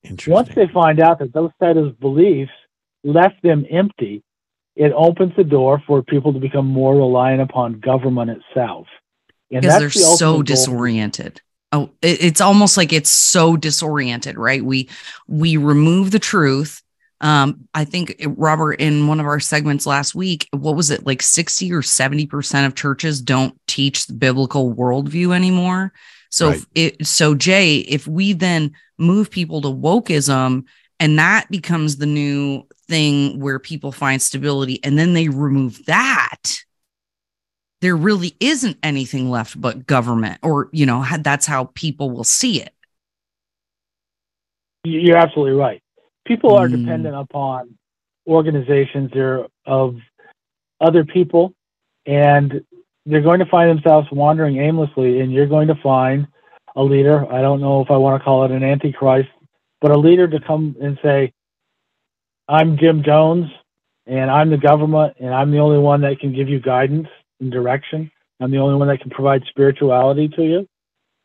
Interesting. 0.03 0.33
Once 0.33 0.49
they 0.55 0.67
find 0.67 0.99
out 0.99 1.19
that 1.19 1.33
those 1.33 1.51
set 1.59 1.77
of 1.77 1.99
beliefs 1.99 2.51
left 3.03 3.41
them 3.43 3.65
empty, 3.69 4.23
it 4.75 4.93
opens 4.93 5.33
the 5.35 5.43
door 5.43 5.81
for 5.85 6.01
people 6.01 6.33
to 6.33 6.39
become 6.39 6.65
more 6.65 6.95
reliant 6.95 7.41
upon 7.41 7.79
government 7.79 8.31
itself. 8.31 8.87
And 9.51 9.61
because 9.61 9.79
they're 9.79 9.89
the 9.89 10.15
so 10.17 10.33
goal. 10.33 10.43
disoriented. 10.43 11.41
Oh, 11.73 11.91
it, 12.01 12.23
it's 12.23 12.41
almost 12.41 12.77
like 12.77 12.93
it's 12.93 13.11
so 13.11 13.57
disoriented, 13.57 14.37
right? 14.37 14.63
We 14.63 14.89
we 15.27 15.57
remove 15.57 16.11
the 16.11 16.19
truth. 16.19 16.81
Um, 17.19 17.67
I 17.73 17.85
think 17.85 18.15
Robert 18.25 18.73
in 18.73 19.07
one 19.07 19.19
of 19.19 19.25
our 19.25 19.39
segments 19.39 19.85
last 19.85 20.15
week, 20.15 20.47
what 20.51 20.75
was 20.75 20.89
it 20.89 21.05
like 21.05 21.21
sixty 21.21 21.71
or 21.71 21.81
seventy 21.81 22.25
percent 22.25 22.65
of 22.65 22.75
churches 22.75 23.21
don't 23.21 23.59
teach 23.67 24.07
the 24.07 24.13
biblical 24.13 24.73
worldview 24.73 25.35
anymore. 25.35 25.93
So 26.29 26.49
Right. 26.49 26.65
it, 26.75 27.05
so 27.05 27.35
Jay, 27.35 27.79
if 27.79 28.07
we 28.07 28.33
then 28.33 28.71
move 28.97 29.29
people 29.29 29.61
to 29.61 29.67
wokeism 29.67 30.63
and 30.99 31.19
that 31.19 31.49
becomes 31.49 31.97
the 31.97 32.05
new 32.05 32.63
thing 32.91 33.39
where 33.39 33.59
people 33.59 33.91
find 33.91 34.21
stability, 34.21 34.83
and 34.83 34.99
then 34.99 35.13
they 35.13 35.29
remove 35.29 35.85
that, 35.85 36.41
there 37.81 37.95
really 37.95 38.35
isn't 38.39 38.77
anything 38.83 39.31
left 39.31 39.59
but 39.59 39.87
government 39.87 40.37
or 40.43 40.69
you 40.71 40.85
know 40.85 41.03
that's 41.21 41.47
how 41.47 41.61
people 41.73 42.11
will 42.11 42.23
see 42.23 42.61
it 42.61 42.73
You're 44.83 45.17
absolutely 45.17 45.57
right. 45.57 45.81
People 46.25 46.55
are 46.55 46.67
Mm. 46.67 46.81
dependent 46.81 47.15
upon 47.15 47.77
organizations 48.27 49.11
they're 49.13 49.45
of 49.65 49.95
other 50.79 51.03
people, 51.05 51.53
and 52.05 52.63
they're 53.05 53.21
going 53.29 53.39
to 53.39 53.45
find 53.45 53.69
themselves 53.69 54.07
wandering 54.11 54.57
aimlessly. 54.57 55.21
And 55.21 55.31
you're 55.31 55.47
going 55.55 55.67
to 55.67 55.75
find 55.83 56.27
a 56.75 56.83
leader. 56.83 57.17
I 57.31 57.41
don't 57.41 57.61
know 57.61 57.81
if 57.81 57.89
I 57.91 57.97
want 57.97 58.19
to 58.19 58.23
call 58.23 58.43
it 58.45 58.51
an 58.51 58.63
antichrist, 58.63 59.29
but 59.81 59.91
a 59.91 59.97
leader 59.97 60.27
to 60.27 60.39
come 60.39 60.75
and 60.81 60.97
say, 61.03 61.31
"I'm 62.51 62.77
Jim 62.77 63.01
Jones, 63.01 63.49
and 64.05 64.29
I'm 64.29 64.49
the 64.49 64.57
government, 64.57 65.15
and 65.21 65.33
I'm 65.33 65.51
the 65.51 65.59
only 65.59 65.77
one 65.77 66.01
that 66.01 66.19
can 66.19 66.35
give 66.35 66.49
you 66.49 66.59
guidance 66.59 67.07
and 67.39 67.49
direction. 67.49 68.11
I'm 68.41 68.51
the 68.51 68.57
only 68.57 68.75
one 68.75 68.89
that 68.89 68.99
can 68.99 69.09
provide 69.09 69.43
spirituality 69.47 70.27
to 70.27 70.43
you," 70.43 70.67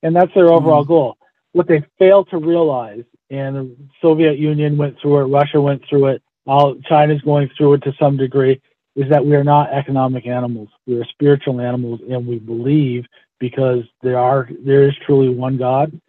and 0.04 0.14
that's 0.14 0.32
their 0.34 0.52
overall 0.52 0.82
mm-hmm. 0.82 0.92
goal. 0.92 1.16
What 1.50 1.66
they 1.66 1.82
fail 1.98 2.24
to 2.26 2.38
realize 2.38 3.02
and 3.28 3.56
the 3.56 3.76
Soviet 4.00 4.38
Union 4.38 4.76
went 4.76 5.00
through 5.00 5.18
it, 5.18 5.24
Russia 5.24 5.60
went 5.60 5.82
through 5.88 6.06
it, 6.06 6.22
all 6.46 6.76
China's 6.88 7.20
going 7.22 7.50
through 7.58 7.74
it 7.74 7.82
to 7.82 7.92
some 7.98 8.16
degree, 8.16 8.60
is 8.94 9.10
that 9.10 9.26
we 9.26 9.34
are 9.34 9.42
not 9.42 9.72
economic 9.72 10.28
animals. 10.28 10.68
We 10.86 10.94
are 11.00 11.04
spiritual 11.06 11.60
animals, 11.60 12.02
and 12.08 12.24
we 12.24 12.38
believe 12.38 13.04
because 13.40 13.82
there 14.02 14.18
are 14.18 14.48
there 14.64 14.86
is 14.88 14.94
truly 15.04 15.28
one 15.28 15.56
God, 15.56 16.00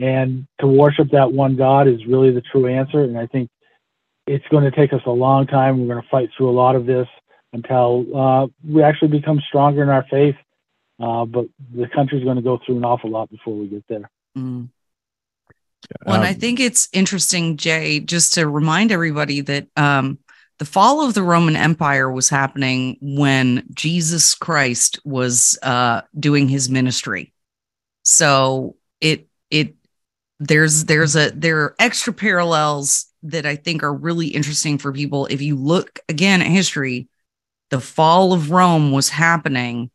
and 0.00 0.48
to 0.60 0.66
worship 0.66 1.10
that 1.12 1.32
one 1.32 1.54
God 1.54 1.86
is 1.86 2.04
really 2.06 2.32
the 2.32 2.42
true 2.42 2.66
answer. 2.66 3.04
And 3.04 3.16
I 3.16 3.26
think 3.26 3.50
it's 4.26 4.46
going 4.50 4.64
to 4.64 4.70
take 4.70 4.92
us 4.92 5.02
a 5.06 5.10
long 5.10 5.46
time. 5.46 5.80
We're 5.80 5.92
going 5.92 6.02
to 6.02 6.08
fight 6.08 6.30
through 6.36 6.50
a 6.50 6.52
lot 6.52 6.76
of 6.76 6.86
this 6.86 7.08
until 7.52 8.06
uh, 8.16 8.46
we 8.66 8.82
actually 8.82 9.08
become 9.08 9.40
stronger 9.48 9.82
in 9.82 9.88
our 9.88 10.06
faith. 10.10 10.36
Uh, 11.00 11.24
but 11.24 11.46
the 11.74 11.88
country's 11.88 12.24
going 12.24 12.36
to 12.36 12.42
go 12.42 12.60
through 12.64 12.76
an 12.76 12.84
awful 12.84 13.10
lot 13.10 13.30
before 13.30 13.54
we 13.54 13.66
get 13.66 13.84
there. 13.88 14.10
Mm. 14.38 14.68
Well, 16.06 16.16
and 16.16 16.24
I 16.24 16.30
Um, 16.30 16.36
think 16.36 16.60
it's 16.60 16.88
interesting, 16.92 17.56
Jay, 17.56 18.00
just 18.00 18.34
to 18.34 18.48
remind 18.48 18.92
everybody 18.92 19.40
that 19.42 19.66
um, 19.76 20.18
the 20.58 20.64
fall 20.64 21.04
of 21.04 21.14
the 21.14 21.22
Roman 21.22 21.56
Empire 21.56 22.10
was 22.10 22.28
happening 22.28 22.96
when 23.00 23.64
Jesus 23.74 24.34
Christ 24.34 25.00
was 25.04 25.58
uh, 25.62 26.02
doing 26.18 26.48
his 26.48 26.70
ministry. 26.70 27.32
So 28.04 28.76
it 29.00 29.26
it 29.50 29.74
there's 30.38 30.84
there's 30.84 31.16
a 31.16 31.30
there 31.30 31.60
are 31.60 31.74
extra 31.78 32.12
parallels 32.12 33.06
that 33.24 33.46
I 33.46 33.56
think 33.56 33.82
are 33.82 33.92
really 33.92 34.28
interesting 34.28 34.78
for 34.78 34.92
people. 34.92 35.26
If 35.26 35.42
you 35.42 35.56
look 35.56 35.98
again 36.08 36.40
at 36.40 36.46
history, 36.46 37.08
the 37.70 37.80
fall 37.80 38.32
of 38.32 38.50
Rome 38.50 38.92
was 38.92 39.08
happening 39.08 39.90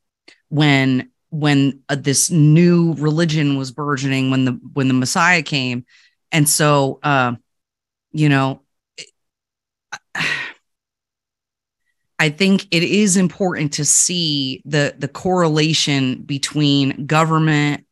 when 0.49 1.09
when 1.29 1.81
uh, 1.89 1.95
this 1.95 2.31
new 2.31 2.93
religion 2.95 3.57
was 3.57 3.71
burgeoning 3.71 4.31
when 4.31 4.45
the 4.45 4.59
when 4.73 4.87
the 4.87 4.93
messiah 4.93 5.43
came 5.43 5.85
and 6.31 6.49
so 6.49 6.99
uh 7.03 7.33
you 8.11 8.29
know 8.29 8.61
i 12.17 12.29
think 12.29 12.65
it 12.71 12.81
is 12.83 13.15
important 13.15 13.73
to 13.73 13.85
see 13.85 14.63
the 14.65 14.95
the 14.97 15.07
correlation 15.07 16.23
between 16.23 17.05
government 17.05 17.85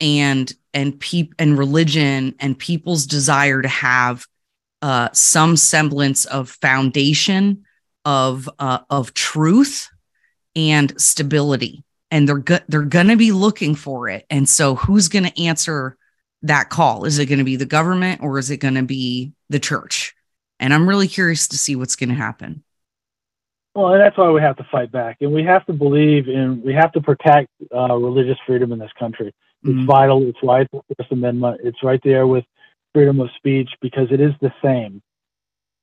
and 0.00 0.52
and 0.74 1.00
peop 1.00 1.34
and 1.38 1.56
religion 1.56 2.34
and 2.38 2.58
people's 2.58 3.06
desire 3.06 3.62
to 3.62 3.68
have 3.68 4.26
uh 4.84 5.08
some 5.12 5.56
semblance 5.56 6.26
of 6.26 6.50
foundation 6.50 7.64
of 8.04 8.48
uh 8.58 8.80
of 8.90 9.14
truth 9.14 9.88
and 10.54 10.92
stability 11.00 11.82
and 12.10 12.28
they're 12.28 12.38
go- 12.50 12.66
they're 12.68 12.82
going 12.82 13.08
to 13.08 13.16
be 13.16 13.32
looking 13.32 13.74
for 13.74 14.08
it 14.10 14.26
and 14.28 14.46
so 14.48 14.74
who's 14.74 15.08
going 15.08 15.24
to 15.24 15.42
answer 15.42 15.96
that 16.42 16.68
call 16.68 17.06
is 17.06 17.18
it 17.18 17.26
going 17.26 17.38
to 17.38 17.44
be 17.52 17.56
the 17.56 17.64
government 17.78 18.20
or 18.22 18.38
is 18.38 18.50
it 18.50 18.58
going 18.58 18.74
to 18.74 18.82
be 18.82 19.32
the 19.48 19.58
church 19.58 20.14
and 20.60 20.74
i'm 20.74 20.86
really 20.88 21.08
curious 21.08 21.48
to 21.48 21.56
see 21.56 21.74
what's 21.76 21.96
going 21.96 22.10
to 22.10 22.14
happen 22.26 22.62
Well, 23.74 23.92
and 23.94 24.00
that's 24.02 24.18
why 24.18 24.30
we 24.30 24.40
have 24.48 24.56
to 24.62 24.66
fight 24.70 24.92
back, 24.92 25.16
and 25.20 25.32
we 25.32 25.42
have 25.44 25.64
to 25.66 25.72
believe 25.72 26.28
in, 26.28 26.62
we 26.62 26.74
have 26.74 26.92
to 26.92 27.00
protect 27.00 27.48
uh, 27.74 27.96
religious 28.08 28.38
freedom 28.46 28.70
in 28.70 28.78
this 28.78 28.92
country. 29.02 29.30
It's 29.64 29.78
Mhm. 29.78 29.86
vital. 29.86 30.18
It's 30.28 30.42
right 30.44 30.68
with 30.72 30.84
the 30.88 30.94
First 30.94 31.10
Amendment. 31.10 31.60
It's 31.64 31.82
right 31.82 32.00
there 32.04 32.26
with 32.34 32.44
freedom 32.94 33.20
of 33.20 33.28
speech 33.36 33.68
because 33.82 34.08
it 34.10 34.20
is 34.20 34.32
the 34.40 34.52
same. 34.62 35.02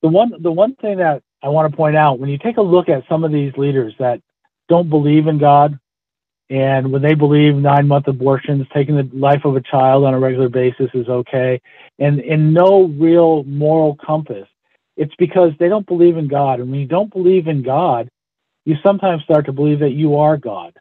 The 0.01 0.07
one, 0.07 0.33
the 0.41 0.51
one 0.51 0.75
thing 0.75 0.97
that 0.97 1.21
I 1.43 1.49
want 1.49 1.69
to 1.69 1.77
point 1.77 1.95
out 1.95 2.19
when 2.19 2.29
you 2.29 2.37
take 2.37 2.57
a 2.57 2.61
look 2.61 2.89
at 2.89 3.03
some 3.07 3.23
of 3.23 3.31
these 3.31 3.53
leaders 3.57 3.93
that 3.99 4.21
don't 4.69 4.89
believe 4.89 5.27
in 5.27 5.37
God, 5.37 5.77
and 6.49 6.91
when 6.91 7.01
they 7.01 7.13
believe 7.13 7.55
nine-month 7.55 8.07
abortions, 8.07 8.67
taking 8.73 8.95
the 8.95 9.09
life 9.13 9.45
of 9.45 9.55
a 9.55 9.61
child 9.61 10.03
on 10.03 10.13
a 10.13 10.19
regular 10.19 10.49
basis 10.49 10.89
is 10.93 11.07
okay, 11.07 11.61
and 11.99 12.19
in 12.19 12.53
no 12.53 12.87
real 12.99 13.43
moral 13.43 13.97
compass, 14.05 14.47
it's 14.97 15.15
because 15.17 15.51
they 15.59 15.69
don't 15.69 15.87
believe 15.87 16.17
in 16.17 16.27
God. 16.27 16.59
And 16.59 16.69
when 16.69 16.81
you 16.81 16.87
don't 16.87 17.11
believe 17.11 17.47
in 17.47 17.63
God, 17.63 18.09
you 18.65 18.75
sometimes 18.85 19.23
start 19.23 19.45
to 19.45 19.53
believe 19.53 19.79
that 19.79 19.91
you 19.91 20.17
are 20.17 20.37
God. 20.37 20.73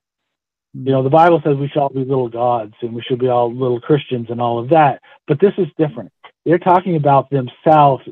You 0.74 0.92
know, 0.92 1.02
the 1.02 1.10
Bible 1.10 1.40
says 1.44 1.56
we 1.56 1.68
shall 1.68 1.88
be 1.88 2.00
little 2.00 2.28
gods 2.28 2.74
and 2.82 2.92
we 2.92 3.02
should 3.02 3.18
be 3.18 3.28
all 3.28 3.52
little 3.52 3.80
Christians 3.80 4.26
and 4.30 4.40
all 4.40 4.58
of 4.58 4.70
that. 4.70 5.00
But 5.26 5.40
this 5.40 5.52
is 5.58 5.66
different. 5.78 6.12
They're 6.50 6.58
talking 6.58 6.96
about 6.96 7.30
themselves 7.30 8.02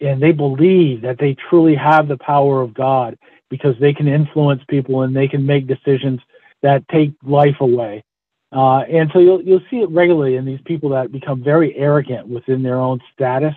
and 0.00 0.20
they 0.20 0.32
believe 0.32 1.02
that 1.02 1.18
they 1.20 1.36
truly 1.48 1.76
have 1.76 2.08
the 2.08 2.16
power 2.16 2.60
of 2.60 2.74
God 2.74 3.16
because 3.48 3.76
they 3.78 3.92
can 3.92 4.08
influence 4.08 4.60
people 4.68 5.02
and 5.02 5.14
they 5.14 5.28
can 5.28 5.46
make 5.46 5.68
decisions 5.68 6.20
that 6.62 6.82
take 6.88 7.12
life 7.22 7.54
away. 7.60 8.02
Uh, 8.50 8.80
and 8.80 9.08
so 9.12 9.20
you'll, 9.20 9.40
you'll 9.40 9.62
see 9.70 9.76
it 9.76 9.90
regularly 9.90 10.34
in 10.34 10.44
these 10.44 10.58
people 10.64 10.90
that 10.90 11.12
become 11.12 11.44
very 11.44 11.76
arrogant 11.76 12.26
within 12.26 12.60
their 12.60 12.80
own 12.80 13.00
status 13.12 13.54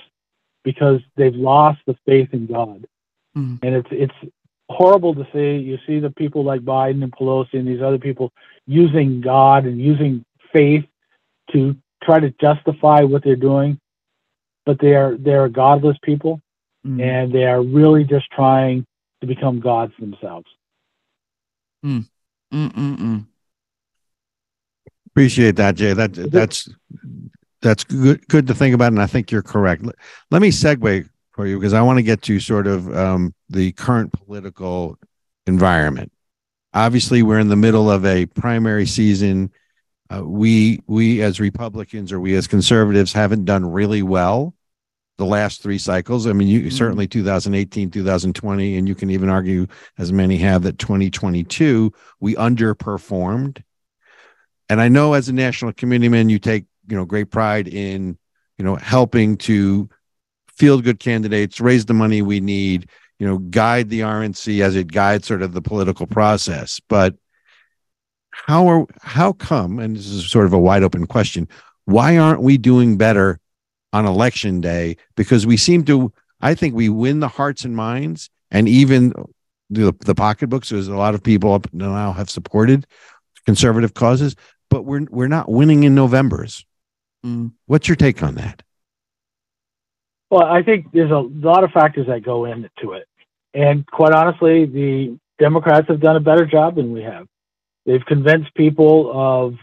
because 0.63 1.01
they've 1.17 1.33
lost 1.33 1.79
the 1.87 1.95
faith 2.05 2.29
in 2.31 2.45
God. 2.45 2.85
Mhm. 3.35 3.57
And 3.63 3.73
it's 3.73 3.89
it's 3.91 4.33
horrible 4.69 5.15
to 5.15 5.25
see. 5.33 5.57
You 5.57 5.79
see 5.87 5.99
the 5.99 6.11
people 6.11 6.43
like 6.43 6.61
Biden 6.61 7.01
and 7.01 7.11
Pelosi 7.11 7.55
and 7.55 7.67
these 7.67 7.81
other 7.81 7.97
people 7.97 8.31
using 8.67 9.21
God 9.21 9.65
and 9.65 9.81
using 9.81 10.23
faith 10.53 10.85
to 11.53 11.75
try 12.03 12.19
to 12.19 12.29
justify 12.39 13.01
what 13.01 13.23
they're 13.23 13.35
doing, 13.35 13.79
but 14.65 14.79
they 14.79 14.95
are 14.95 15.17
they 15.17 15.33
are 15.33 15.49
godless 15.49 15.97
people, 16.03 16.41
Mm. 16.85 17.01
and 17.01 17.33
they 17.33 17.43
are 17.43 17.61
really 17.61 18.05
just 18.05 18.31
trying 18.31 18.85
to 19.19 19.27
become 19.27 19.59
gods 19.59 19.91
themselves. 19.99 20.47
Mm-mm-mm. 21.85 23.25
Appreciate 25.07 25.57
that, 25.57 25.75
Jay. 25.75 25.93
That 25.93 26.13
that's 26.13 26.69
that's 27.61 27.83
good 27.83 28.25
good 28.27 28.47
to 28.47 28.53
think 28.53 28.73
about, 28.75 28.93
and 28.93 29.01
I 29.01 29.07
think 29.07 29.31
you're 29.31 29.41
correct. 29.41 29.83
Let, 29.83 29.95
let 30.31 30.41
me 30.41 30.49
segue 30.49 31.09
for 31.31 31.45
you 31.45 31.57
because 31.57 31.73
I 31.73 31.81
want 31.81 31.97
to 31.97 32.03
get 32.03 32.21
to 32.23 32.39
sort 32.39 32.67
of 32.67 32.95
um, 32.95 33.33
the 33.49 33.71
current 33.73 34.13
political 34.13 34.97
environment. 35.47 36.11
Obviously, 36.73 37.23
we're 37.23 37.39
in 37.39 37.49
the 37.49 37.55
middle 37.55 37.91
of 37.91 38.05
a 38.05 38.25
primary 38.27 38.85
season. 38.85 39.51
Uh, 40.09 40.23
we 40.25 40.79
we 40.87 41.21
as 41.21 41.39
Republicans 41.39 42.11
or 42.11 42.19
we 42.19 42.35
as 42.35 42.47
conservatives 42.47 43.13
haven't 43.13 43.45
done 43.45 43.65
really 43.69 44.01
well 44.01 44.55
the 45.17 45.25
last 45.25 45.61
three 45.61 45.77
cycles. 45.77 46.25
I 46.25 46.33
mean, 46.33 46.47
you 46.47 46.61
mm-hmm. 46.61 46.69
certainly 46.69 47.07
2018, 47.07 47.91
2020, 47.91 48.77
and 48.77 48.87
you 48.87 48.95
can 48.95 49.09
even 49.09 49.29
argue, 49.29 49.67
as 49.97 50.11
many 50.11 50.37
have, 50.37 50.63
that 50.63 50.79
2022 50.79 51.93
we 52.19 52.35
underperformed. 52.35 53.61
And 54.69 54.81
I 54.81 54.87
know 54.87 55.13
as 55.13 55.29
a 55.29 55.33
national 55.33 55.73
committeeman, 55.73 56.29
you 56.29 56.39
take 56.39 56.65
you 56.87 56.95
know 56.95 57.05
great 57.05 57.29
pride 57.29 57.67
in 57.67 58.17
you 58.57 58.65
know 58.65 58.75
helping 58.75 59.37
to 59.37 59.89
field 60.59 60.83
good 60.83 60.99
candidates, 60.99 61.61
raise 61.61 61.85
the 61.85 61.93
money 61.93 62.21
we 62.21 62.39
need, 62.39 62.89
you 63.17 63.27
know, 63.27 63.37
guide 63.37 63.89
the 63.89 64.01
RNC 64.01 64.61
as 64.61 64.75
it 64.75 64.91
guides 64.91 65.27
sort 65.27 65.41
of 65.41 65.53
the 65.53 65.61
political 65.61 66.05
process. 66.05 66.81
But 66.89 67.15
how 68.45 68.67
are 68.67 68.85
how 69.01 69.33
come? 69.33 69.79
And 69.79 69.95
this 69.95 70.07
is 70.07 70.29
sort 70.29 70.45
of 70.45 70.53
a 70.53 70.59
wide 70.59 70.83
open 70.83 71.05
question. 71.07 71.47
Why 71.85 72.17
aren't 72.17 72.41
we 72.41 72.57
doing 72.57 72.97
better 72.97 73.39
on 73.93 74.05
election 74.05 74.61
day? 74.61 74.97
Because 75.15 75.45
we 75.45 75.57
seem 75.57 75.83
to. 75.85 76.11
I 76.41 76.55
think 76.55 76.73
we 76.73 76.87
win 76.89 77.19
the 77.19 77.27
hearts 77.27 77.65
and 77.65 77.75
minds, 77.75 78.29
and 78.51 78.67
even 78.69 79.13
the 79.69 79.93
the 80.01 80.15
pocketbooks. 80.15 80.69
There's 80.69 80.87
a 80.87 80.95
lot 80.95 81.15
of 81.15 81.23
people 81.23 81.53
up 81.53 81.71
now 81.73 82.13
have 82.13 82.29
supported 82.29 82.85
conservative 83.45 83.93
causes, 83.93 84.35
but 84.69 84.83
we're 84.83 85.05
we're 85.09 85.27
not 85.27 85.49
winning 85.49 85.83
in 85.83 85.95
November's. 85.95 86.65
Mm. 87.25 87.51
What's 87.65 87.87
your 87.87 87.95
take 87.95 88.23
on 88.23 88.35
that? 88.35 88.63
Well, 90.29 90.43
I 90.43 90.61
think 90.61 90.91
there's 90.93 91.11
a 91.11 91.17
lot 91.17 91.63
of 91.63 91.71
factors 91.71 92.07
that 92.07 92.23
go 92.23 92.45
into 92.45 92.93
it. 92.93 93.07
And 93.53 93.85
quite 93.87 94.13
honestly, 94.13 94.65
the 94.65 95.17
Democrats 95.39 95.87
have 95.87 95.99
done 95.99 96.15
a 96.15 96.19
better 96.19 96.45
job 96.45 96.75
than 96.75 96.93
we 96.93 97.01
have. 97.01 97.27
They've 97.89 98.05
convinced 98.05 98.53
people 98.53 99.11
of 99.11 99.55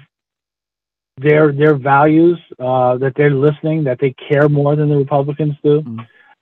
their 1.17 1.53
their 1.53 1.77
values, 1.77 2.41
uh, 2.59 2.99
that 2.99 3.13
they're 3.15 3.31
listening, 3.31 3.85
that 3.85 4.01
they 4.01 4.17
care 4.29 4.49
more 4.49 4.75
than 4.75 4.89
the 4.89 4.97
Republicans 4.97 5.55
do. 5.63 5.83
Mm-hmm. 5.83 6.01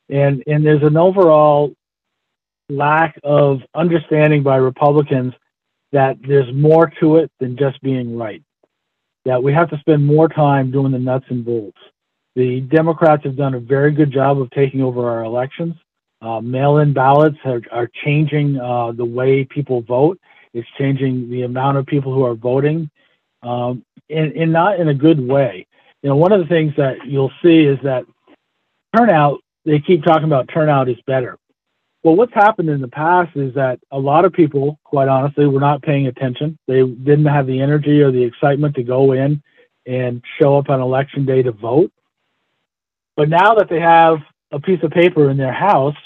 And 0.09 0.43
and 0.47 0.65
there's 0.65 0.83
an 0.83 0.97
overall 0.97 1.75
lack 2.71 3.21
of 3.23 3.61
understanding 3.75 4.43
by 4.43 4.57
Republicans 4.57 5.35
that 5.93 6.17
there's 6.27 6.51
more 6.55 6.91
to 7.01 7.17
it 7.17 7.31
than 7.39 7.55
just 7.59 7.79
being 7.83 8.17
right. 8.17 8.43
That 9.27 9.43
we 9.43 9.53
have 9.53 9.69
to 9.69 9.79
spend 9.81 10.07
more 10.07 10.31
time 10.31 10.71
doing 10.71 10.93
the 10.93 10.99
nuts 10.99 11.27
and 11.29 11.45
bolts. 11.45 11.77
The 12.35 12.61
Democrats 12.63 13.25
have 13.25 13.37
done 13.37 13.53
a 13.53 13.61
very 13.61 13.93
good 13.93 14.11
job 14.11 14.41
of 14.41 14.51
taking 14.53 14.81
over 14.81 15.07
our 15.11 15.23
elections. 15.23 15.75
Uh, 16.23 16.41
mail-in 16.41 16.95
ballots 16.95 17.37
are, 17.45 17.61
are 17.71 17.91
changing 18.07 18.59
uh, 18.59 18.93
the 18.93 19.05
way 19.05 19.45
people 19.45 19.83
vote. 19.83 20.19
It's 20.55 20.69
changing 20.79 21.29
the 21.29 21.43
amount 21.43 21.77
of 21.77 21.87
people 21.87 22.15
who 22.15 22.25
are 22.25 22.35
voting, 22.35 22.89
um, 23.43 23.85
and, 24.09 24.33
and 24.33 24.53
not 24.53 24.79
in 24.81 24.89
a 24.89 24.95
good 24.95 25.21
way. 25.21 25.67
You 26.03 26.11
know, 26.11 26.17
one 26.17 26.33
of 26.33 26.41
the 26.41 26.47
things 26.47 26.73
that 26.77 27.05
you'll 27.07 27.33
see 27.43 27.65
is 27.65 27.79
that 27.83 28.05
turnout. 28.97 29.41
They 29.67 29.81
keep 29.81 30.05
talking 30.05 30.25
about 30.25 30.49
turnout 30.49 30.89
is 30.89 30.99
better. 31.07 31.39
Well, 32.05 32.17
what's 32.17 32.35
happened 32.35 32.69
in 32.69 32.83
the 32.83 32.89
past 32.89 33.35
is 33.35 33.55
that 33.55 33.81
a 33.91 33.99
lot 33.99 34.27
of 34.27 34.33
people, 34.35 34.79
quite 34.85 35.09
honestly, 35.09 35.47
were 35.47 35.59
not 35.59 35.83
paying 35.83 36.07
attention. 36.07 36.59
They 36.69 36.83
didn't 36.83 37.25
have 37.25 37.47
the 37.47 37.61
energy 37.61 38.03
or 38.03 38.13
the 38.13 38.23
excitement 38.23 38.77
to 38.77 38.83
go 38.83 39.13
in 39.13 39.43
and 39.87 40.23
show 40.41 40.59
up 40.59 40.69
on 40.69 40.81
election 40.81 41.25
day 41.25 41.43
to 41.43 41.53
vote. 41.53 41.91
But 43.17 43.31
now 43.31 43.55
that 43.55 43.69
they 43.71 43.81
have 43.81 44.19
a 44.53 44.61
piece 44.61 44.83
of 44.83 44.91
paper 44.91 45.31
in 45.31 45.39
their 45.39 45.53
house, 45.53 45.97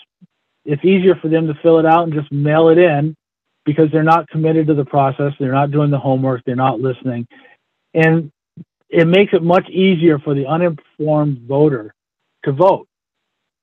it's 0.65 0.85
easier 0.85 1.17
for 1.17 1.29
them 1.29 1.49
to 1.49 1.55
fill 1.63 1.81
it 1.81 1.87
out 1.87 2.05
and 2.05 2.13
just 2.13 2.31
mail 2.31 2.69
it 2.69 2.79
in 2.79 3.17
because 3.69 3.91
they're 3.93 4.03
not 4.03 4.29
committed 4.29 4.67
to 4.69 4.75
the 4.75 4.85
process. 4.85 5.33
They're 5.39 5.53
not 5.53 5.71
doing 5.71 5.91
the 5.91 5.99
homework. 5.99 6.43
They're 6.45 6.57
not 6.57 6.81
listening. 6.81 7.27
And 7.95 8.31
it 8.89 9.07
makes 9.07 9.33
it 9.33 9.43
much 9.43 9.69
easier 9.69 10.19
for 10.19 10.35
the 10.35 10.47
uninformed 10.47 11.41
voter 11.47 11.95
to 12.45 12.53
vote. 12.53 12.89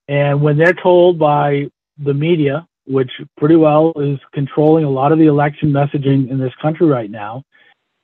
And 0.07 0.41
when 0.41 0.57
they're 0.57 0.79
told 0.81 1.17
by 1.17 1.69
the 1.97 2.13
media, 2.13 2.67
which 2.85 3.11
pretty 3.37 3.55
well 3.55 3.93
is 3.95 4.19
controlling 4.33 4.83
a 4.83 4.89
lot 4.89 5.11
of 5.11 5.17
the 5.17 5.25
election 5.25 5.71
messaging 5.71 6.29
in 6.29 6.37
this 6.37 6.53
country 6.61 6.85
right 6.85 7.09
now, 7.09 7.43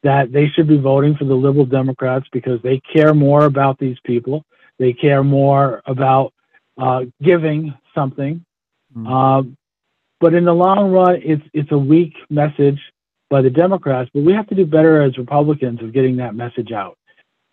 that 0.04 0.32
they 0.32 0.47
should 0.47 0.68
be 0.68 0.78
voting 0.78 1.16
for 1.16 1.26
the 1.26 1.36
liberal 1.36 1.66
Democrats 1.66 2.26
because 2.32 2.60
they 2.64 2.82
care 2.93 3.14
more 3.14 3.45
about 3.45 3.78
these 3.78 3.97
people 4.04 4.43
they 4.82 4.93
care 4.93 5.24
more 5.24 5.84
about 5.86 6.34
uh, 6.76 7.02
giving 7.22 7.74
something. 7.93 8.43
Mm-hmm. 8.97 9.08
Uh, 9.08 9.43
but 10.22 10.36
in 10.36 10.45
the 10.45 10.53
long 10.53 10.91
run, 10.91 11.19
it's 11.24 11.43
it's 11.53 11.72
a 11.72 11.78
weak 11.78 12.13
message 12.30 12.80
by 13.30 13.41
the 13.41 13.49
Democrats. 13.49 14.09
But 14.13 14.24
we 14.24 14.34
have 14.34 14.47
to 14.47 14.55
do 14.55 14.65
better 14.65 15.01
as 15.01 15.17
Republicans 15.17 15.82
of 15.82 15.91
getting 15.91 16.17
that 16.17 16.36
message 16.36 16.72
out. 16.72 16.97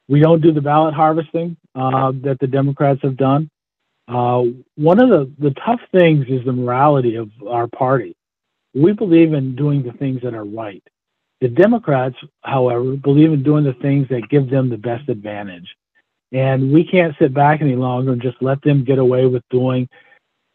We 0.09 0.21
don't 0.21 0.43
do 0.43 0.53
the 0.53 0.61
ballot 0.61 0.95
harvesting 0.95 1.57
uh, 1.75 2.13
that 2.23 2.39
the 2.41 2.47
Democrats 2.47 3.01
have 3.03 3.17
done. 3.17 3.51
Uh, 4.07 4.45
one 4.77 5.03
of 5.03 5.11
the, 5.11 5.31
the 5.39 5.55
tough 5.67 5.81
things 5.93 6.27
is 6.29 6.45
the 6.45 6.53
morality 6.53 7.17
of 7.17 7.31
our 7.47 7.69
party. 7.69 8.17
We 8.75 8.93
believe 8.93 9.35
in 9.35 9.55
doing 9.55 9.83
the 9.83 9.93
things 9.93 10.23
that 10.23 10.35
are 10.35 10.45
right. 10.45 10.83
The 11.41 11.49
Democrats, 11.49 12.17
however, 12.43 12.97
believe 12.97 13.33
in 13.33 13.43
doing 13.43 13.65
the 13.65 13.75
things 13.75 14.09
that 14.09 14.29
give 14.31 14.51
them 14.51 14.71
the 14.71 14.79
best 14.79 15.09
advantage. 15.09 15.69
And 16.33 16.73
we 16.73 16.85
can't 16.85 17.15
sit 17.19 17.33
back 17.33 17.61
any 17.61 17.77
longer 17.77 18.13
and 18.13 18.21
just 18.21 18.37
let 18.41 18.61
them 18.63 18.85
get 18.85 18.99
away 18.99 19.27
with 19.27 19.43
doing 19.51 19.89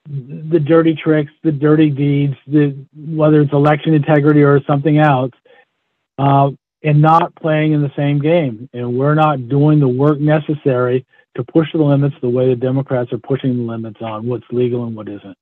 the 0.06 0.60
dirty 0.60 0.96
tricks, 0.96 1.32
the 1.44 1.52
dirty 1.52 1.90
deeds, 1.90 2.36
the, 2.48 2.76
whether 2.96 3.42
it's 3.42 3.54
election 3.54 3.94
integrity 3.94 4.44
or 4.44 4.62
something 4.66 4.98
else, 4.98 5.32
uh, 6.18 6.52
and 6.84 7.02
not 7.02 7.34
playing 7.36 7.72
in 7.72 7.82
the 7.82 7.92
same 7.96 8.20
game. 8.20 8.70
And 8.74 8.98
we're 8.98 9.16
not 9.16 9.48
doing 9.48 9.80
the 9.80 9.88
work 9.88 10.20
necessary 10.20 11.06
to 11.36 11.44
push 11.44 11.68
the 11.74 11.82
limits 11.82 12.16
the 12.22 12.30
way 12.30 12.50
the 12.50 12.56
Democrats 12.56 13.12
are 13.14 13.18
pushing 13.18 13.58
the 13.58 13.64
limits 13.64 14.02
on 14.02 14.28
what's 14.28 14.46
legal 14.52 14.86
and 14.86 14.96
what 14.96 15.08
isn't. 15.08 15.38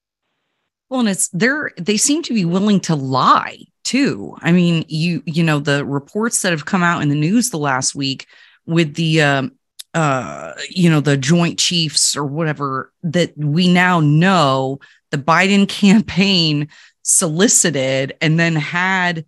Well, 0.89 0.99
and 0.99 1.09
it's 1.09 1.29
they're 1.29 1.71
they 1.77 1.97
seem 1.97 2.21
to 2.23 2.33
be 2.33 2.43
willing 2.43 2.81
to 2.81 2.95
lie 2.95 3.59
too. 3.83 4.35
I 4.41 4.51
mean, 4.51 4.83
you 4.89 5.23
you 5.25 5.41
know 5.41 5.59
the 5.59 5.85
reports 5.85 6.41
that 6.41 6.51
have 6.51 6.65
come 6.65 6.83
out 6.83 7.01
in 7.01 7.09
the 7.09 7.15
news 7.15 7.49
the 7.49 7.57
last 7.57 7.95
week 7.95 8.27
with 8.65 8.95
the 8.95 9.21
um, 9.21 9.53
uh, 9.93 10.53
you 10.69 10.89
know, 10.89 11.01
the 11.01 11.17
Joint 11.17 11.59
Chiefs 11.59 12.15
or 12.15 12.25
whatever 12.25 12.91
that 13.03 13.37
we 13.37 13.71
now 13.71 13.99
know 13.99 14.79
the 15.11 15.17
Biden 15.17 15.67
campaign 15.67 16.69
solicited 17.03 18.15
and 18.21 18.39
then 18.39 18.55
had, 18.55 19.25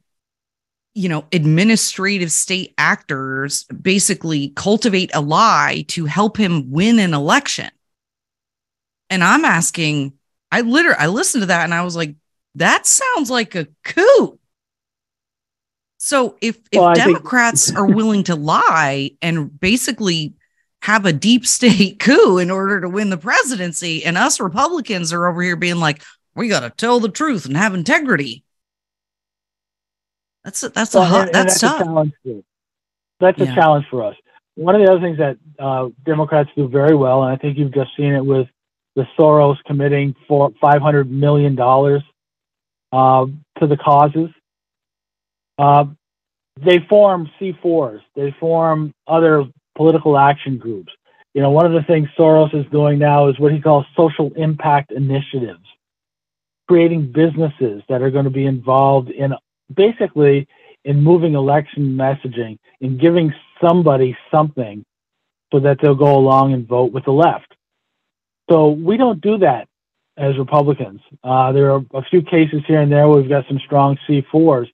you 0.93 1.09
know, 1.09 1.25
administrative 1.31 2.31
state 2.31 2.73
actors 2.77 3.63
basically 3.65 4.49
cultivate 4.49 5.11
a 5.13 5.21
lie 5.21 5.85
to 5.89 6.05
help 6.05 6.37
him 6.37 6.71
win 6.71 6.99
an 6.99 7.13
election. 7.13 7.69
And 9.09 9.23
I'm 9.23 9.43
asking, 9.43 10.13
I 10.51 10.61
literally 10.61 10.97
I 10.97 11.07
listened 11.07 11.41
to 11.41 11.47
that 11.47 11.63
and 11.65 11.73
I 11.73 11.83
was 11.83 11.95
like, 11.95 12.15
that 12.55 12.85
sounds 12.85 13.29
like 13.29 13.55
a 13.55 13.67
coup. 13.83 14.39
So 15.97 16.37
if 16.41 16.57
if 16.71 16.79
well, 16.79 16.93
Democrats 16.93 17.67
think- 17.67 17.79
are 17.79 17.85
willing 17.85 18.23
to 18.25 18.35
lie 18.35 19.11
and 19.21 19.59
basically 19.59 20.35
have 20.83 21.05
a 21.05 21.13
deep 21.13 21.47
state 21.47 21.97
coup 21.99 22.37
in 22.37 22.51
order 22.51 22.81
to 22.81 22.89
win 22.89 23.09
the 23.09 23.17
presidency. 23.17 24.03
And 24.03 24.17
us 24.17 24.41
Republicans 24.41 25.13
are 25.13 25.27
over 25.27 25.41
here 25.41 25.55
being 25.55 25.77
like, 25.77 26.03
we 26.35 26.49
got 26.49 26.59
to 26.59 26.69
tell 26.71 26.99
the 26.99 27.09
truth 27.09 27.45
and 27.45 27.55
have 27.55 27.73
integrity. 27.73 28.43
That's 30.43 30.61
a, 30.61 30.69
that's 30.69 30.93
well, 30.93 31.03
a 31.03 31.05
hot, 31.05 31.29
that's, 31.31 31.59
that's 31.59 31.61
tough. 31.61 31.81
A 31.81 31.83
challenge 31.85 32.13
that's 33.21 33.39
yeah. 33.39 33.51
a 33.51 33.55
challenge 33.55 33.85
for 33.89 34.03
us. 34.03 34.15
One 34.55 34.75
of 34.75 34.81
the 34.81 34.91
other 34.91 34.99
things 34.99 35.17
that 35.19 35.37
uh, 35.57 35.87
Democrats 36.05 36.49
do 36.53 36.67
very 36.67 36.95
well, 36.95 37.23
and 37.23 37.31
I 37.31 37.37
think 37.37 37.57
you've 37.57 37.73
just 37.73 37.91
seen 37.95 38.13
it 38.13 38.25
with 38.25 38.47
the 38.95 39.07
Soros 39.17 39.55
committing 39.65 40.13
for 40.27 40.51
five 40.59 40.81
hundred 40.81 41.09
million 41.09 41.55
dollars 41.55 42.03
uh, 42.91 43.25
to 43.59 43.67
the 43.67 43.77
causes. 43.77 44.29
Uh, 45.57 45.85
they 46.57 46.79
form 46.89 47.29
C4s. 47.39 48.01
They 48.15 48.35
form 48.37 48.93
other 49.07 49.45
political 49.75 50.17
action 50.17 50.57
groups. 50.57 50.91
You 51.33 51.41
know, 51.41 51.49
one 51.49 51.65
of 51.65 51.73
the 51.73 51.81
things 51.83 52.07
Soros 52.17 52.53
is 52.53 52.69
doing 52.71 52.99
now 52.99 53.27
is 53.27 53.39
what 53.39 53.51
he 53.51 53.59
calls 53.59 53.85
social 53.95 54.31
impact 54.35 54.91
initiatives, 54.91 55.65
creating 56.67 57.11
businesses 57.11 57.81
that 57.89 58.01
are 58.01 58.11
going 58.11 58.25
to 58.25 58.31
be 58.31 58.45
involved 58.45 59.09
in 59.09 59.33
basically 59.73 60.47
in 60.85 61.01
moving 61.01 61.33
election 61.33 61.95
messaging 61.97 62.59
and 62.81 62.99
giving 62.99 63.33
somebody 63.61 64.15
something 64.29 64.83
so 65.51 65.59
that 65.59 65.77
they'll 65.81 65.95
go 65.95 66.17
along 66.17 66.53
and 66.53 66.67
vote 66.67 66.91
with 66.91 67.05
the 67.05 67.11
left. 67.11 67.53
So 68.49 68.69
we 68.69 68.97
don't 68.97 69.21
do 69.21 69.37
that 69.39 69.67
as 70.17 70.37
Republicans. 70.37 71.01
Uh, 71.23 71.51
there 71.51 71.71
are 71.71 71.83
a 71.93 72.03
few 72.03 72.21
cases 72.21 72.61
here 72.67 72.81
and 72.81 72.91
there 72.91 73.07
where 73.07 73.21
we've 73.21 73.29
got 73.29 73.47
some 73.47 73.59
strong 73.65 73.97
C4s, 74.07 74.67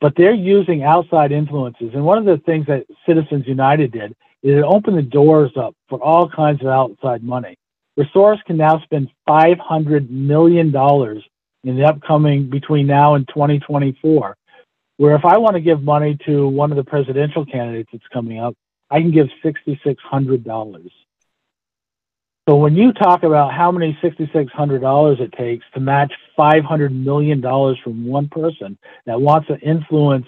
but 0.00 0.14
they're 0.16 0.32
using 0.32 0.82
outside 0.82 1.32
influences. 1.32 1.90
And 1.92 2.04
one 2.04 2.18
of 2.18 2.24
the 2.24 2.38
things 2.44 2.66
that 2.66 2.86
Citizens 3.06 3.46
United 3.46 3.92
did 3.92 4.14
is 4.42 4.56
it 4.58 4.64
opened 4.64 4.96
the 4.96 5.02
doors 5.02 5.52
up 5.56 5.74
for 5.88 6.02
all 6.02 6.28
kinds 6.28 6.60
of 6.62 6.68
outside 6.68 7.22
money. 7.22 7.56
Soros 8.14 8.42
can 8.44 8.56
now 8.56 8.80
spend 8.80 9.10
$500 9.28 10.08
million 10.08 10.68
in 11.64 11.76
the 11.76 11.84
upcoming 11.84 12.48
between 12.48 12.86
now 12.86 13.14
and 13.14 13.28
2024. 13.28 14.36
Where 14.96 15.14
if 15.14 15.24
I 15.24 15.38
want 15.38 15.54
to 15.54 15.60
give 15.60 15.82
money 15.82 16.18
to 16.26 16.46
one 16.48 16.70
of 16.70 16.76
the 16.76 16.84
presidential 16.84 17.44
candidates 17.44 17.90
that's 17.92 18.06
coming 18.12 18.38
up, 18.38 18.54
I 18.90 19.00
can 19.00 19.10
give 19.10 19.28
$6,600. 19.44 20.90
So 22.48 22.56
when 22.56 22.74
you 22.74 22.92
talk 22.92 23.22
about 23.22 23.52
how 23.52 23.70
many 23.70 23.96
$6,600 24.02 25.20
it 25.20 25.32
takes 25.32 25.64
to 25.74 25.80
match 25.80 26.12
$500 26.38 26.92
million 26.92 27.40
from 27.40 28.06
one 28.06 28.28
person 28.28 28.76
that 29.06 29.20
wants 29.20 29.48
to 29.48 29.58
influence 29.60 30.26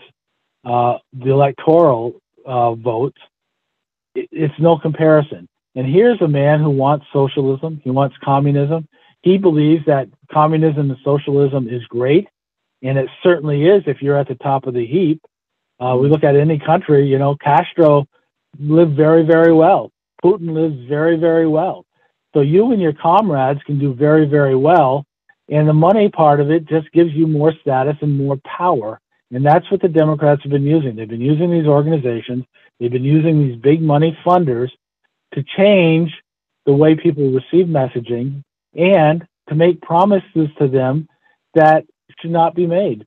uh, 0.64 0.98
the 1.12 1.30
electoral 1.30 2.20
uh, 2.46 2.74
votes, 2.74 3.18
it's 4.14 4.54
no 4.58 4.78
comparison. 4.78 5.48
And 5.74 5.86
here's 5.86 6.20
a 6.20 6.28
man 6.28 6.60
who 6.60 6.70
wants 6.70 7.06
socialism. 7.12 7.80
He 7.82 7.90
wants 7.90 8.16
communism. 8.22 8.86
He 9.22 9.38
believes 9.38 9.84
that 9.86 10.08
communism 10.30 10.90
and 10.90 10.98
socialism 11.04 11.68
is 11.68 11.82
great. 11.86 12.28
And 12.82 12.98
it 12.98 13.08
certainly 13.22 13.64
is 13.64 13.84
if 13.86 14.02
you're 14.02 14.18
at 14.18 14.28
the 14.28 14.34
top 14.34 14.66
of 14.66 14.74
the 14.74 14.86
heap. 14.86 15.22
Uh, 15.80 15.96
we 15.96 16.08
look 16.08 16.24
at 16.24 16.36
any 16.36 16.58
country, 16.58 17.06
you 17.06 17.18
know, 17.18 17.36
Castro 17.36 18.06
lived 18.58 18.96
very, 18.96 19.24
very 19.24 19.52
well. 19.52 19.90
Putin 20.22 20.52
lives 20.52 20.88
very, 20.88 21.16
very 21.16 21.48
well. 21.48 21.84
So 22.34 22.40
you 22.40 22.72
and 22.72 22.80
your 22.80 22.92
comrades 22.92 23.60
can 23.64 23.78
do 23.78 23.94
very, 23.94 24.26
very 24.26 24.54
well. 24.54 25.04
And 25.48 25.68
the 25.68 25.74
money 25.74 26.08
part 26.08 26.40
of 26.40 26.50
it 26.50 26.66
just 26.66 26.90
gives 26.92 27.12
you 27.12 27.26
more 27.26 27.52
status 27.60 27.96
and 28.00 28.16
more 28.16 28.38
power. 28.44 29.00
And 29.32 29.44
that's 29.44 29.70
what 29.70 29.80
the 29.80 29.88
Democrats 29.88 30.42
have 30.42 30.52
been 30.52 30.62
using. 30.62 30.94
They've 30.94 31.08
been 31.08 31.20
using 31.20 31.50
these 31.50 31.66
organizations, 31.66 32.44
they've 32.82 32.90
been 32.90 33.04
using 33.04 33.46
these 33.46 33.56
big 33.56 33.80
money 33.80 34.18
funders 34.26 34.70
to 35.34 35.44
change 35.56 36.10
the 36.66 36.72
way 36.72 36.96
people 36.96 37.30
receive 37.30 37.66
messaging 37.66 38.42
and 38.74 39.24
to 39.48 39.54
make 39.54 39.80
promises 39.80 40.48
to 40.58 40.66
them 40.66 41.08
that 41.54 41.84
should 42.18 42.32
not 42.32 42.54
be 42.54 42.66
made. 42.66 43.06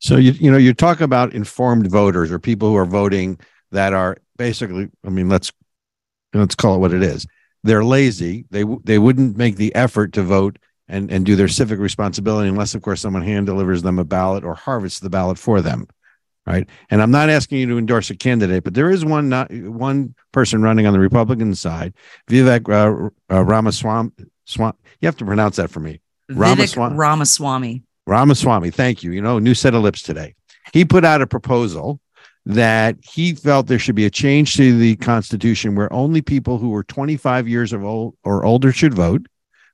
So 0.00 0.16
you 0.16 0.32
you 0.32 0.50
know 0.50 0.58
you 0.58 0.74
talk 0.74 1.00
about 1.00 1.34
informed 1.34 1.90
voters 1.90 2.30
or 2.30 2.38
people 2.38 2.68
who 2.68 2.76
are 2.76 2.86
voting 2.86 3.38
that 3.70 3.92
are 3.92 4.18
basically 4.36 4.88
I 5.04 5.10
mean 5.10 5.28
let's 5.28 5.50
let's 6.34 6.54
call 6.54 6.74
it 6.76 6.78
what 6.78 6.92
it 6.92 7.02
is. 7.02 7.26
They're 7.62 7.84
lazy. 7.84 8.46
They 8.50 8.64
they 8.84 8.98
wouldn't 8.98 9.36
make 9.36 9.56
the 9.56 9.74
effort 9.74 10.12
to 10.14 10.22
vote 10.22 10.58
and 10.88 11.10
and 11.10 11.24
do 11.24 11.36
their 11.36 11.48
civic 11.48 11.78
responsibility 11.78 12.48
unless 12.48 12.74
of 12.74 12.82
course 12.82 13.00
someone 13.00 13.22
hand 13.22 13.46
delivers 13.46 13.82
them 13.82 13.98
a 13.98 14.04
ballot 14.04 14.44
or 14.44 14.54
harvests 14.54 15.00
the 15.00 15.10
ballot 15.10 15.38
for 15.38 15.60
them. 15.60 15.86
Right. 16.46 16.68
And 16.90 17.02
I'm 17.02 17.10
not 17.10 17.28
asking 17.28 17.58
you 17.58 17.66
to 17.68 17.78
endorse 17.78 18.10
a 18.10 18.16
candidate, 18.16 18.64
but 18.64 18.74
there 18.74 18.90
is 18.90 19.04
one 19.04 19.28
not 19.28 19.52
one 19.52 20.14
person 20.32 20.62
running 20.62 20.86
on 20.86 20.92
the 20.92 20.98
Republican 20.98 21.54
side, 21.54 21.94
Vivek 22.28 22.68
uh, 22.68 23.10
uh, 23.32 23.44
Ramaswamy. 23.44 24.10
Swam, 24.46 24.74
you 25.00 25.06
have 25.06 25.16
to 25.18 25.24
pronounce 25.24 25.56
that 25.56 25.70
for 25.70 25.80
me. 25.80 26.00
Ramaswamy. 26.28 26.96
Ramaswamy. 26.96 27.82
Ramaswamy. 28.06 28.70
Thank 28.70 29.02
you. 29.02 29.12
You 29.12 29.22
know, 29.22 29.38
new 29.38 29.54
set 29.54 29.74
of 29.74 29.82
lips 29.82 30.02
today. 30.02 30.34
He 30.72 30.84
put 30.84 31.04
out 31.04 31.22
a 31.22 31.26
proposal 31.26 32.00
that 32.46 32.96
he 33.02 33.34
felt 33.34 33.66
there 33.66 33.78
should 33.78 33.94
be 33.94 34.06
a 34.06 34.10
change 34.10 34.56
to 34.56 34.76
the 34.76 34.96
Constitution 34.96 35.74
where 35.74 35.92
only 35.92 36.22
people 36.22 36.58
who 36.58 36.70
were 36.70 36.84
25 36.84 37.48
years 37.48 37.72
of 37.72 37.84
old 37.84 38.16
or 38.24 38.44
older 38.44 38.72
should 38.72 38.94
vote, 38.94 39.26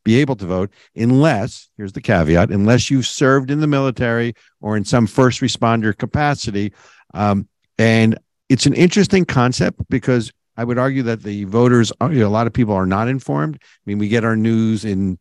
be 0.06 0.20
able 0.20 0.36
to 0.36 0.46
vote, 0.46 0.70
unless, 0.94 1.68
here's 1.76 1.92
the 1.92 2.00
caveat, 2.00 2.50
unless 2.50 2.90
you've 2.90 3.06
served 3.06 3.50
in 3.50 3.58
the 3.58 3.66
military 3.66 4.34
or 4.60 4.76
in 4.76 4.84
some 4.84 5.04
first 5.06 5.40
responder 5.40 5.94
capacity. 5.98 6.72
Um, 7.12 7.48
and 7.76 8.16
it's 8.48 8.66
an 8.66 8.74
interesting 8.74 9.24
concept 9.24 9.80
because 9.90 10.32
I 10.56 10.62
would 10.62 10.78
argue 10.78 11.02
that 11.02 11.24
the 11.24 11.42
voters, 11.44 11.92
you 12.00 12.20
know, 12.20 12.28
a 12.28 12.36
lot 12.38 12.46
of 12.46 12.52
people 12.52 12.74
are 12.74 12.86
not 12.86 13.08
informed. 13.08 13.58
I 13.60 13.82
mean, 13.84 13.98
we 13.98 14.06
get 14.06 14.24
our 14.24 14.36
news 14.36 14.84
in 14.84 15.18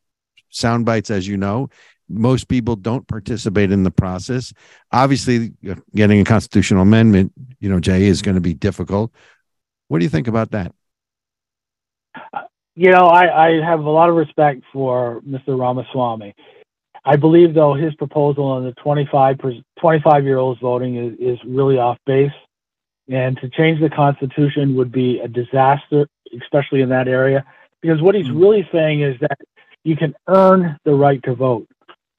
sound 0.51 0.85
bites, 0.85 1.09
as 1.09 1.27
you 1.27 1.35
know, 1.35 1.69
most 2.07 2.47
people 2.47 2.75
don't 2.75 3.07
participate 3.07 3.71
in 3.71 3.81
the 3.81 3.89
process. 3.89 4.53
Obviously, 4.91 5.53
getting 5.95 6.21
a 6.21 6.23
constitutional 6.23 6.83
amendment, 6.83 7.33
you 7.59 7.69
know, 7.69 7.79
Jay, 7.79 8.03
is 8.03 8.21
going 8.21 8.35
to 8.35 8.41
be 8.41 8.53
difficult. 8.53 9.11
What 9.87 9.97
do 9.97 10.05
you 10.05 10.09
think 10.09 10.27
about 10.27 10.51
that? 10.51 10.71
You 12.75 12.91
know, 12.91 13.07
I, 13.07 13.47
I 13.47 13.65
have 13.65 13.79
a 13.79 13.89
lot 13.89 14.09
of 14.09 14.15
respect 14.15 14.63
for 14.73 15.21
Mr. 15.21 15.57
Ramaswamy. 15.57 16.35
I 17.05 17.15
believe, 17.15 17.53
though, 17.53 17.73
his 17.73 17.93
proposal 17.95 18.45
on 18.45 18.65
the 18.65 18.73
25, 18.73 19.37
25 19.79 20.23
year 20.23 20.37
olds 20.37 20.59
voting 20.59 20.95
is, 20.97 21.13
is 21.19 21.39
really 21.45 21.77
off 21.77 21.97
base. 22.05 22.31
And 23.07 23.37
to 23.37 23.49
change 23.49 23.79
the 23.79 23.89
Constitution 23.89 24.75
would 24.75 24.91
be 24.91 25.19
a 25.19 25.27
disaster, 25.27 26.07
especially 26.41 26.81
in 26.81 26.89
that 26.89 27.07
area, 27.07 27.45
because 27.81 28.01
what 28.01 28.15
he's 28.15 28.25
mm-hmm. 28.25 28.39
really 28.39 28.69
saying 28.71 29.01
is 29.01 29.15
that 29.21 29.37
you 29.83 29.95
can 29.95 30.15
earn 30.27 30.77
the 30.83 30.95
right 30.95 31.21
to 31.23 31.35
vote. 31.35 31.67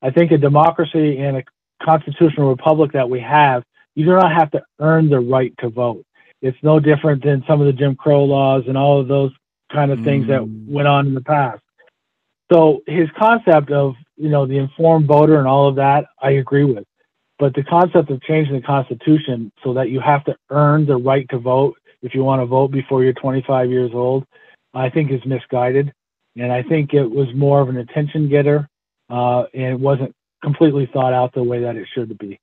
I 0.01 0.11
think 0.11 0.31
a 0.31 0.39
democracy 0.39 1.19
and 1.19 1.39
a 1.39 1.43
constitutional 1.83 2.49
republic 2.49 2.93
that 2.93 3.11
we 3.11 3.21
have, 3.21 3.65
you 3.97 4.05
do 4.05 4.13
not 4.13 4.33
have 4.33 4.53
to 4.53 4.63
earn 4.79 5.11
the 5.11 5.19
right 5.19 5.53
to 5.59 5.69
vote. 5.69 6.05
It's 6.41 6.57
no 6.63 6.79
different 6.79 7.25
than 7.25 7.43
some 7.49 7.61
of 7.61 7.67
the 7.67 7.73
Jim 7.73 7.97
Crow 7.97 8.25
laws 8.25 8.65
and 8.69 8.79
all 8.79 9.01
of 9.01 9.09
those 9.09 9.33
kind 9.73 9.91
of 9.91 10.03
things 10.05 10.27
mm. 10.27 10.29
that 10.29 10.73
went 10.73 10.89
on 10.89 11.07
in 11.07 11.15
the 11.15 11.21
past. 11.21 11.61
So 12.53 12.83
his 12.87 13.09
concept 13.19 13.71
of, 13.71 13.95
you 14.17 14.29
know, 14.29 14.47
the 14.47 14.59
informed 14.59 15.07
voter 15.07 15.39
and 15.39 15.49
all 15.49 15.69
of 15.69 15.77
that, 15.77 16.07
I 16.23 16.33
agree 16.33 16.65
with. 16.65 16.85
But 17.39 17.55
the 17.55 17.65
concept 17.65 18.11
of 18.11 18.23
changing 18.23 18.55
the 18.55 18.63
Constitution 18.63 19.53
so 19.63 19.75
that 19.75 19.91
you 19.91 20.01
have 20.01 20.25
to 20.25 20.37
earn 20.51 20.87
the 20.87 20.97
right 20.97 21.29
to 21.31 21.39
vote 21.39 21.77
if 22.03 22.15
you 22.15 22.23
want 22.23 22.41
to 22.41 22.47
vote 22.47 22.71
before 22.71 23.03
you're 23.03 23.13
25 23.15 23.71
years 23.71 23.91
old, 23.93 24.25
I 24.73 24.89
think 24.91 25.11
is 25.11 25.21
misguided. 25.27 25.93
And 26.37 26.53
I 26.53 26.63
think 26.63 26.95
it 26.95 27.07
was 27.07 27.29
more 27.35 27.61
of 27.61 27.69
an 27.69 27.79
attention 27.79 28.29
getter 28.29 28.69
uh, 29.11 29.45
and 29.55 29.65
it 29.65 29.81
wasn't 29.81 30.15
completely 30.43 30.89
thought 30.93 31.13
out 31.13 31.33
the 31.35 31.43
way 31.43 31.61
that 31.63 31.77
it 31.77 31.87
should 31.95 32.17
be. 32.19 32.39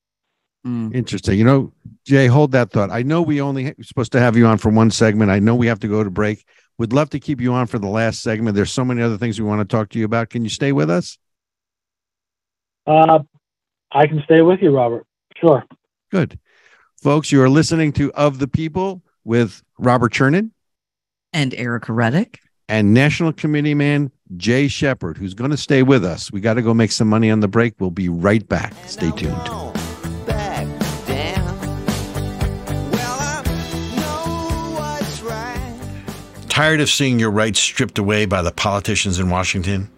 Mm. 0.65 0.95
Interesting. 0.95 1.38
You 1.38 1.45
know, 1.45 1.74
Jay, 2.05 2.28
hold 2.28 2.51
that 2.53 2.71
thought. 2.71 2.89
I 2.89 3.03
know 3.03 3.21
we 3.21 3.41
only 3.41 3.65
ha- 3.65 3.74
supposed 3.82 4.13
to 4.13 4.19
have 4.19 4.38
you 4.38 4.45
on 4.45 4.57
for 4.57 4.69
one 4.69 4.91
segment. 4.91 5.30
I 5.30 5.39
know 5.39 5.55
we 5.55 5.67
have 5.67 5.80
to 5.82 5.88
go 5.88 6.03
to 6.03 6.09
break. 6.09 6.45
Would 6.78 6.93
love 6.93 7.09
to 7.11 7.19
keep 7.19 7.39
you 7.39 7.53
on 7.53 7.67
for 7.67 7.80
the 7.80 7.88
last 7.88 8.21
segment. 8.21 8.55
There's 8.55 8.71
so 8.71 8.84
many 8.84 9.01
other 9.01 9.17
things 9.17 9.39
we 9.39 9.47
want 9.47 9.61
to 9.61 9.65
talk 9.65 9.89
to 9.89 9.99
you 9.99 10.05
about. 10.05 10.30
Can 10.30 10.43
you 10.43 10.49
stay 10.49 10.71
with 10.71 10.89
us? 10.89 11.17
Uh, 12.88 13.19
I 13.91 14.07
can 14.07 14.21
stay 14.26 14.41
with 14.41 14.59
you, 14.61 14.76
Robert. 14.76 15.05
Sure. 15.38 15.63
Good. 16.11 16.39
Folks, 17.01 17.32
you 17.32 17.41
are 17.41 17.49
listening 17.49 17.91
to 17.93 18.11
Of 18.13 18.39
the 18.39 18.47
People 18.47 19.03
with 19.24 19.61
Robert 19.78 20.13
Chernin 20.13 20.51
and 21.32 21.51
Ericka 21.51 21.95
Reddick 21.95 22.39
and 22.67 22.93
National 22.93 23.34
Committee 23.34 23.76
Man 23.76 24.11
Jay 24.38 24.67
Shepard, 24.67 25.17
who's 25.17 25.34
going 25.34 25.51
to 25.51 25.57
stay 25.57 25.84
with 25.84 26.03
us. 26.03 26.32
We 26.32 26.41
got 26.41 26.55
to 26.55 26.61
go 26.61 26.74
make 26.74 26.91
some 26.91 27.07
money 27.07 27.30
on 27.30 27.39
the 27.39 27.47
break. 27.47 27.76
We'll 27.80 27.91
be 27.91 28.09
right 28.09 28.47
back. 28.47 28.74
Stay 28.88 29.11
tuned. 29.11 29.72
Tired 36.54 36.82
of 36.82 36.89
seeing 36.91 37.18
your 37.18 37.32
rights 37.32 37.60
stripped 37.60 37.97
away 37.97 38.28
by 38.28 38.43
the 38.43 38.51
politicians 38.51 39.18
in 39.18 39.32
Washington? 39.32 39.89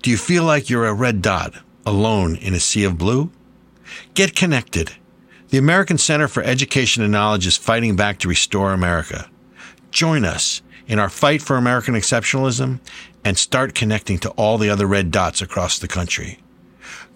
Do 0.00 0.10
you 0.10 0.16
feel 0.16 0.44
like 0.44 0.70
you're 0.70 0.86
a 0.86 0.94
red 0.94 1.20
dot, 1.20 1.52
alone 1.84 2.36
in 2.36 2.54
a 2.54 2.58
sea 2.58 2.84
of 2.84 2.96
blue? 2.96 3.30
Get 4.14 4.34
connected. 4.34 4.92
The 5.50 5.58
American 5.58 5.98
Center 5.98 6.28
for 6.28 6.42
Education 6.42 7.02
and 7.02 7.12
Knowledge 7.12 7.46
is 7.46 7.58
fighting 7.58 7.94
back 7.94 8.18
to 8.20 8.28
restore 8.28 8.72
America. 8.72 9.30
Join 9.90 10.24
us 10.24 10.62
in 10.86 10.98
our 10.98 11.10
fight 11.10 11.42
for 11.42 11.56
American 11.56 11.92
exceptionalism 11.92 12.80
and 13.22 13.36
start 13.36 13.74
connecting 13.74 14.16
to 14.20 14.30
all 14.30 14.56
the 14.56 14.70
other 14.70 14.86
red 14.86 15.10
dots 15.10 15.42
across 15.42 15.78
the 15.78 15.88
country. 15.88 16.38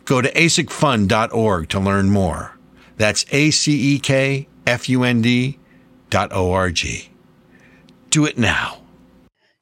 Go 0.04 0.20
to 0.20 0.30
acekfund.org 0.32 1.70
to 1.70 1.80
learn 1.80 2.10
more. 2.10 2.58
That's 2.98 3.24
A 3.32 3.50
C 3.50 3.94
E 3.94 3.98
K 3.98 4.48
F 4.66 4.90
U 4.90 5.02
N 5.02 5.22
D 5.22 5.58
dot 6.10 6.30
O 6.30 6.52
R 6.52 6.70
G. 6.70 7.08
Do 8.14 8.26
it 8.26 8.38
now. 8.38 8.78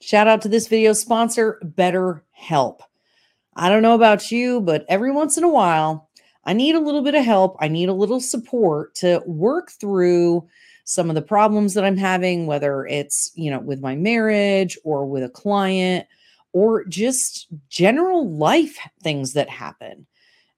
Shout 0.03 0.28
out 0.28 0.42
to 0.42 0.48
this 0.50 0.68
video 0.68 0.92
sponsor, 0.92 1.59
BetterHelp. 1.64 2.80
I 3.57 3.70
don't 3.70 3.80
know 3.80 3.94
about 3.94 4.30
you, 4.30 4.61
but 4.61 4.84
every 4.90 5.11
once 5.11 5.38
in 5.38 5.44
a 5.44 5.48
while, 5.48 6.11
I 6.44 6.53
need 6.53 6.74
a 6.74 6.80
little 6.80 7.00
bit 7.00 7.14
of 7.14 7.24
help. 7.24 7.57
I 7.61 7.68
need 7.68 7.88
a 7.88 7.94
little 7.94 8.20
support 8.20 8.94
to 8.96 9.22
work 9.24 9.70
through 9.80 10.46
some 10.84 11.09
of 11.09 11.14
the 11.14 11.22
problems 11.22 11.72
that 11.72 11.84
I'm 11.86 11.96
having, 11.96 12.44
whether 12.44 12.84
it's, 12.84 13.32
you 13.36 13.50
know, 13.50 13.59
with 13.59 13.80
my 13.80 13.96
marriage 13.96 14.76
or 14.84 15.07
with 15.07 15.24
a 15.24 15.30
client 15.30 16.07
or 16.53 16.84
just 16.84 17.46
general 17.70 18.30
life 18.36 18.76
things 19.03 19.32
that 19.32 19.48
happen. 19.48 20.07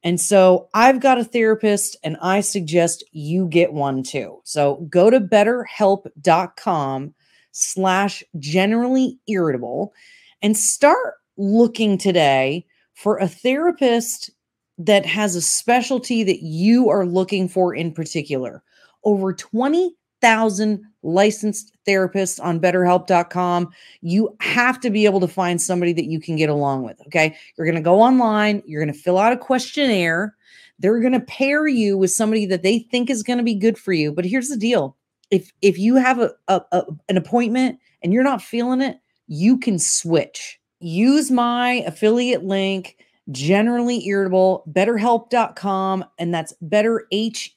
And 0.03 0.21
so 0.21 0.69
I've 0.75 0.99
got 0.99 1.19
a 1.19 1.25
therapist 1.25 1.97
and 2.03 2.17
I 2.21 2.41
suggest 2.41 3.05
you 3.13 3.47
get 3.47 3.73
one 3.73 4.03
too. 4.03 4.41
So 4.43 4.85
go 4.91 5.11
to 5.11 5.21
betterhelp.com 5.21 7.15
slash 7.55 8.23
generally 8.39 9.17
irritable 9.29 9.95
and 10.43 10.59
start 10.59 11.15
looking 11.37 11.97
today 11.97 12.67
for 12.95 13.17
a 13.17 13.29
therapist 13.29 14.31
that 14.77 15.07
has 15.07 15.37
a 15.37 15.41
specialty 15.41 16.25
that 16.25 16.43
you 16.43 16.89
are 16.89 17.07
looking 17.07 17.49
for 17.49 17.75
in 17.75 17.93
particular. 17.93 18.63
Over 19.05 19.33
20,000 19.33 20.83
licensed 21.05 21.73
therapists 21.87 22.43
on 22.43 22.59
betterhelp.com. 22.59 23.71
You 24.01 24.37
have 24.41 24.81
to 24.81 24.91
be 24.91 25.05
able 25.05 25.21
to 25.21 25.29
find 25.29 25.63
somebody 25.63 25.93
that 25.93 26.07
you 26.07 26.21
can 26.21 26.35
get 26.35 26.49
along 26.49 26.83
with. 26.83 27.01
Okay. 27.07 27.37
You're 27.57 27.67
going 27.67 27.77
to 27.77 27.81
go 27.81 28.01
online, 28.01 28.63
you're 28.67 28.83
going 28.83 28.93
to 28.93 29.01
fill 29.01 29.19
out 29.19 29.33
a 29.33 29.37
questionnaire. 29.37 30.35
They're 30.81 31.01
going 31.01 31.13
to 31.13 31.21
pair 31.21 31.69
you 31.69 31.97
with 31.97 32.11
somebody 32.11 32.47
that 32.47 32.63
they 32.65 32.81
think 32.81 33.11
is 33.11 33.23
going 33.23 33.39
to 33.39 33.45
be 33.45 33.55
good 33.55 33.79
for 33.79 33.93
you. 33.93 34.13
But 34.13 34.25
here's 34.25 34.49
the 34.49 34.57
deal 34.57 34.97
if 35.35 35.53
if 35.63 35.77
you 35.79 35.97
have 35.97 36.21
a, 36.21 36.33
a, 36.47 36.63
a 36.71 36.85
an 37.09 37.17
appointment 37.17 37.81
and 38.03 38.13
you're 38.13 38.23
not 38.23 38.41
feeling 38.41 38.81
it, 38.81 38.99
you 39.27 39.59
can 39.59 39.81
switch. 39.81 40.61
Use 40.79 41.31
my 41.31 41.83
affiliate 41.87 42.45
link 42.45 42.97
generally 43.31 44.07
irritable 44.07 44.65
betterhelp.com 44.71 46.05
and 46.19 46.33
that's 46.33 46.53
better 46.61 47.07
h-e-l-p.com 47.11 47.55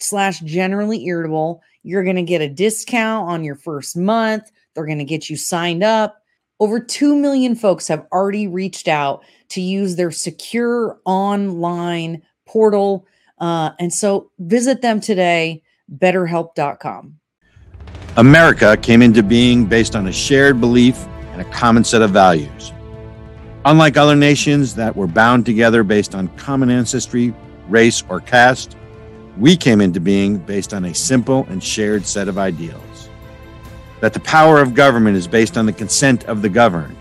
slash 0.00 0.40
generally 0.40 1.06
irritable. 1.06 1.62
You're 1.84 2.04
going 2.04 2.16
to 2.16 2.22
get 2.22 2.42
a 2.42 2.48
discount 2.48 3.30
on 3.30 3.44
your 3.44 3.54
first 3.54 3.96
month. 3.96 4.50
They're 4.74 4.84
going 4.84 4.98
to 4.98 5.04
get 5.04 5.30
you 5.30 5.36
signed 5.36 5.84
up. 5.84 6.18
Over 6.60 6.80
2 6.80 7.16
million 7.16 7.54
folks 7.54 7.88
have 7.88 8.04
already 8.12 8.46
reached 8.46 8.88
out 8.88 9.24
to 9.50 9.60
use 9.62 9.96
their 9.96 10.10
secure 10.10 10.98
online 11.06 12.20
portal 12.46 13.06
uh, 13.42 13.72
and 13.78 13.92
so 13.92 14.30
visit 14.38 14.80
them 14.80 15.00
today 15.00 15.62
betterhelp.com 15.94 17.18
America 18.16 18.76
came 18.78 19.02
into 19.02 19.22
being 19.22 19.66
based 19.66 19.94
on 19.94 20.06
a 20.06 20.12
shared 20.12 20.60
belief 20.60 21.06
and 21.32 21.40
a 21.40 21.44
common 21.46 21.82
set 21.82 22.02
of 22.02 22.10
values. 22.10 22.72
Unlike 23.64 23.96
other 23.96 24.16
nations 24.16 24.74
that 24.74 24.94
were 24.94 25.06
bound 25.06 25.46
together 25.46 25.82
based 25.82 26.14
on 26.14 26.28
common 26.36 26.68
ancestry, 26.68 27.34
race, 27.68 28.02
or 28.08 28.20
caste, 28.20 28.76
we 29.38 29.56
came 29.56 29.80
into 29.80 29.98
being 29.98 30.36
based 30.36 30.74
on 30.74 30.84
a 30.84 30.94
simple 30.94 31.46
and 31.48 31.62
shared 31.62 32.04
set 32.04 32.28
of 32.28 32.36
ideals. 32.36 33.08
That 34.00 34.12
the 34.12 34.20
power 34.20 34.60
of 34.60 34.74
government 34.74 35.16
is 35.16 35.26
based 35.26 35.56
on 35.56 35.64
the 35.64 35.72
consent 35.72 36.24
of 36.24 36.42
the 36.42 36.48
governed. 36.48 36.96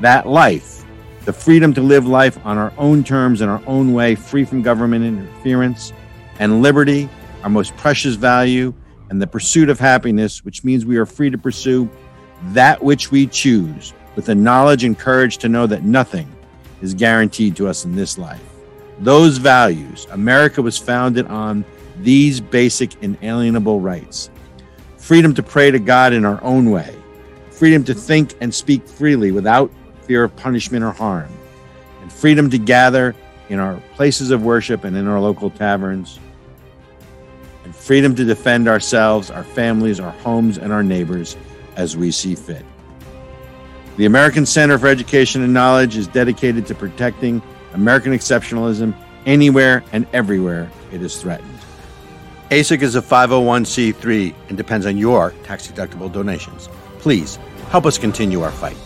That 0.00 0.28
life, 0.28 0.83
the 1.24 1.32
freedom 1.32 1.72
to 1.74 1.80
live 1.80 2.06
life 2.06 2.38
on 2.44 2.58
our 2.58 2.72
own 2.76 3.02
terms 3.02 3.40
in 3.40 3.48
our 3.48 3.62
own 3.66 3.92
way, 3.92 4.14
free 4.14 4.44
from 4.44 4.62
government 4.62 5.04
interference, 5.04 5.92
and 6.38 6.62
liberty, 6.62 7.08
our 7.42 7.50
most 7.50 7.76
precious 7.76 8.14
value, 8.14 8.74
and 9.10 9.20
the 9.20 9.26
pursuit 9.26 9.68
of 9.68 9.78
happiness, 9.78 10.44
which 10.44 10.64
means 10.64 10.84
we 10.84 10.96
are 10.96 11.06
free 11.06 11.30
to 11.30 11.38
pursue 11.38 11.88
that 12.48 12.82
which 12.82 13.10
we 13.10 13.26
choose 13.26 13.94
with 14.16 14.26
the 14.26 14.34
knowledge 14.34 14.84
and 14.84 14.98
courage 14.98 15.38
to 15.38 15.48
know 15.48 15.66
that 15.66 15.82
nothing 15.82 16.30
is 16.82 16.94
guaranteed 16.94 17.56
to 17.56 17.68
us 17.68 17.84
in 17.84 17.94
this 17.94 18.18
life. 18.18 18.42
Those 19.00 19.38
values, 19.38 20.06
America 20.10 20.60
was 20.62 20.78
founded 20.78 21.26
on 21.26 21.64
these 22.00 22.40
basic 22.40 23.02
inalienable 23.02 23.80
rights 23.80 24.30
freedom 24.96 25.34
to 25.34 25.42
pray 25.42 25.70
to 25.70 25.78
God 25.78 26.14
in 26.14 26.24
our 26.24 26.42
own 26.42 26.70
way, 26.70 26.96
freedom 27.50 27.84
to 27.84 27.92
think 27.92 28.34
and 28.40 28.54
speak 28.54 28.88
freely 28.88 29.32
without 29.32 29.70
fear 30.06 30.24
of 30.24 30.34
punishment 30.36 30.84
or 30.84 30.92
harm, 30.92 31.30
and 32.02 32.12
freedom 32.12 32.50
to 32.50 32.58
gather 32.58 33.14
in 33.48 33.58
our 33.58 33.76
places 33.94 34.30
of 34.30 34.42
worship 34.42 34.84
and 34.84 34.96
in 34.96 35.06
our 35.06 35.20
local 35.20 35.50
taverns, 35.50 36.18
and 37.64 37.74
freedom 37.74 38.14
to 38.14 38.24
defend 38.24 38.68
ourselves, 38.68 39.30
our 39.30 39.44
families, 39.44 40.00
our 40.00 40.12
homes, 40.12 40.58
and 40.58 40.72
our 40.72 40.82
neighbors 40.82 41.36
as 41.76 41.96
we 41.96 42.10
see 42.10 42.34
fit. 42.34 42.64
The 43.96 44.06
American 44.06 44.44
Center 44.44 44.78
for 44.78 44.88
Education 44.88 45.42
and 45.42 45.54
Knowledge 45.54 45.96
is 45.96 46.08
dedicated 46.08 46.66
to 46.66 46.74
protecting 46.74 47.40
American 47.74 48.12
exceptionalism 48.12 48.94
anywhere 49.24 49.84
and 49.92 50.06
everywhere 50.12 50.70
it 50.92 51.00
is 51.00 51.20
threatened. 51.20 51.50
ACEK 52.50 52.82
is 52.82 52.94
a 52.94 53.02
501c3 53.02 54.34
and 54.48 54.56
depends 54.56 54.86
on 54.86 54.98
your 54.98 55.32
tax 55.44 55.66
deductible 55.66 56.12
donations. 56.12 56.68
Please 56.98 57.36
help 57.70 57.86
us 57.86 57.98
continue 57.98 58.42
our 58.42 58.52
fight. 58.52 58.76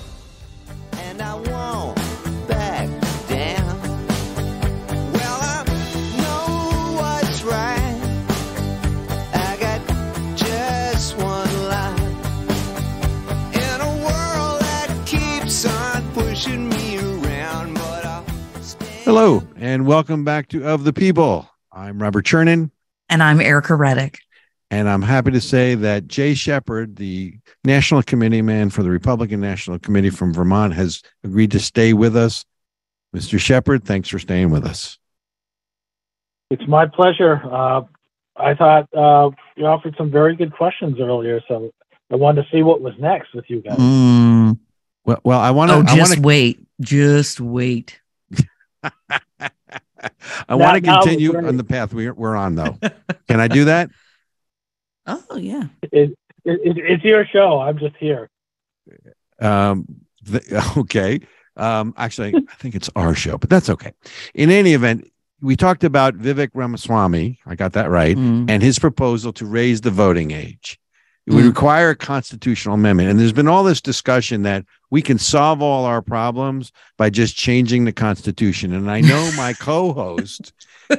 Hello, 19.09 19.43
and 19.57 19.87
welcome 19.87 20.23
back 20.23 20.49
to 20.49 20.69
Of 20.69 20.85
the 20.85 20.93
People. 20.93 21.49
I'm 21.73 22.03
Robert 22.03 22.27
Chernin, 22.27 22.71
And 23.09 23.23
I'm 23.23 23.39
Ericka 23.39 23.79
Reddick. 23.79 24.19
and 24.71 24.87
I'm 24.87 25.01
happy 25.01 25.31
to 25.31 25.41
say 25.41 25.75
that 25.77 26.09
Jay 26.09 26.35
Shepard, 26.35 26.97
the 26.97 27.39
National 27.65 28.03
Committee 28.03 28.43
man 28.43 28.69
for 28.69 28.83
the 28.83 28.91
Republican 28.91 29.41
National 29.41 29.79
Committee 29.79 30.11
from 30.11 30.35
Vermont, 30.35 30.75
has 30.75 31.01
agreed 31.25 31.53
to 31.53 31.59
stay 31.59 31.95
with 31.95 32.19
us. 32.19 32.45
Mr. 33.17 33.41
Shepard, 33.41 33.83
thanks 33.83 34.11
for 34.11 34.19
staying 34.19 34.51
with 34.51 34.67
us. 34.67 34.99
It's 36.51 36.69
my 36.69 36.85
pleasure. 36.85 37.41
Uh, 37.51 37.85
I 38.37 38.53
thought 38.53 38.93
uh, 38.95 39.31
you 39.57 39.65
offered 39.65 39.95
some 39.97 40.11
very 40.11 40.37
good 40.37 40.53
questions 40.53 41.01
earlier, 41.01 41.41
so 41.49 41.73
I 42.13 42.17
wanted 42.17 42.43
to 42.43 42.49
see 42.55 42.63
what 42.63 42.83
was 42.83 42.93
next 42.99 43.33
with 43.33 43.47
you 43.49 43.63
guys. 43.63 43.79
Mm. 43.79 44.59
Well, 45.07 45.21
well, 45.25 45.41
I 45.41 45.51
want 45.53 45.71
to. 45.71 45.77
Oh, 45.79 45.81
I 45.81 45.97
just 45.97 46.17
want 46.17 46.27
wait. 46.27 46.61
Just 46.83 47.41
wait. 47.41 48.03
To. 48.83 48.93
I 50.49 50.55
want 50.55 50.83
to 50.85 50.91
continue 50.91 51.37
on 51.37 51.57
the 51.57 51.65
path 51.65 51.93
we're 51.93 52.15
we're 52.15 52.37
on, 52.37 52.55
though. 52.55 52.79
Can 53.29 53.41
I 53.41 53.49
do 53.49 53.65
that? 53.67 53.91
Oh, 55.07 55.37
yeah. 55.37 55.65
It, 55.83 56.11
it, 56.45 56.77
it's 56.77 57.05
your 57.05 57.25
show. 57.27 57.61
I'm 57.61 57.79
just 57.79 57.97
here. 57.97 58.29
Um, 59.41 59.87
th- 60.31 60.45
okay. 60.77 61.21
Um, 61.57 61.93
actually, 61.97 62.35
I 62.37 62.55
think 62.55 62.75
it's 62.75 62.91
our 62.95 63.15
show, 63.15 63.37
but 63.39 63.51
that's 63.51 63.69
okay. 63.69 63.93
In 64.35 64.51
any 64.51 64.75
event, 64.75 65.11
we 65.41 65.57
talked 65.57 65.83
about 65.85 66.17
Vivek 66.17 66.51
Ramaswamy. 66.55 67.39
I 67.47 67.55
got 67.55 67.73
that 67.73 67.91
right. 67.91 68.17
Mm. 68.17 68.49
and 68.49 68.63
his 68.63 68.79
proposal 68.79 69.33
to 69.35 69.47
raise 69.47 69.81
the 69.81 69.91
voting 69.91 70.31
age. 70.31 70.79
It 71.27 71.35
would 71.35 71.45
Mm. 71.45 71.49
require 71.49 71.91
a 71.91 71.97
constitutional 71.97 72.75
amendment. 72.75 73.11
And 73.11 73.19
there's 73.21 73.33
been 73.33 73.49
all 73.49 73.65
this 73.65 73.81
discussion 73.81 74.43
that 74.43 74.65
we 74.91 75.03
can 75.03 75.19
solve 75.19 75.63
all 75.63 75.85
our 75.85 76.03
problems 76.03 76.73
by 76.97 77.11
just 77.11 77.37
changing 77.37 77.85
the 77.85 77.93
Constitution. 77.93 78.73
And 78.73 78.91
I 78.91 79.01
know 79.01 79.31
my 79.37 79.53
co 79.59 79.93
host 79.93 80.53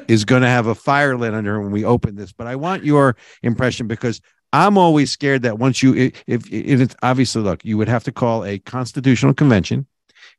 is 0.08 0.26
going 0.26 0.42
to 0.42 0.48
have 0.48 0.68
a 0.68 0.76
fire 0.76 1.18
lit 1.18 1.34
under 1.34 1.54
her 1.54 1.62
when 1.62 1.72
we 1.72 1.86
open 1.86 2.16
this, 2.16 2.32
but 2.32 2.48
I 2.48 2.56
want 2.56 2.84
your 2.84 3.16
impression 3.42 3.88
because 3.88 4.22
I'm 4.52 4.78
always 4.78 5.12
scared 5.12 5.44
that 5.44 5.60
once 5.60 5.84
you, 5.84 5.94
if, 5.96 6.24
if, 6.28 6.52
if 6.52 6.82
it's 6.82 6.96
obviously, 7.04 7.42
look, 7.42 7.64
you 7.64 7.78
would 7.78 7.88
have 7.88 8.04
to 8.06 8.12
call 8.12 8.44
a 8.46 8.60
constitutional 8.60 9.34
convention. 9.34 9.86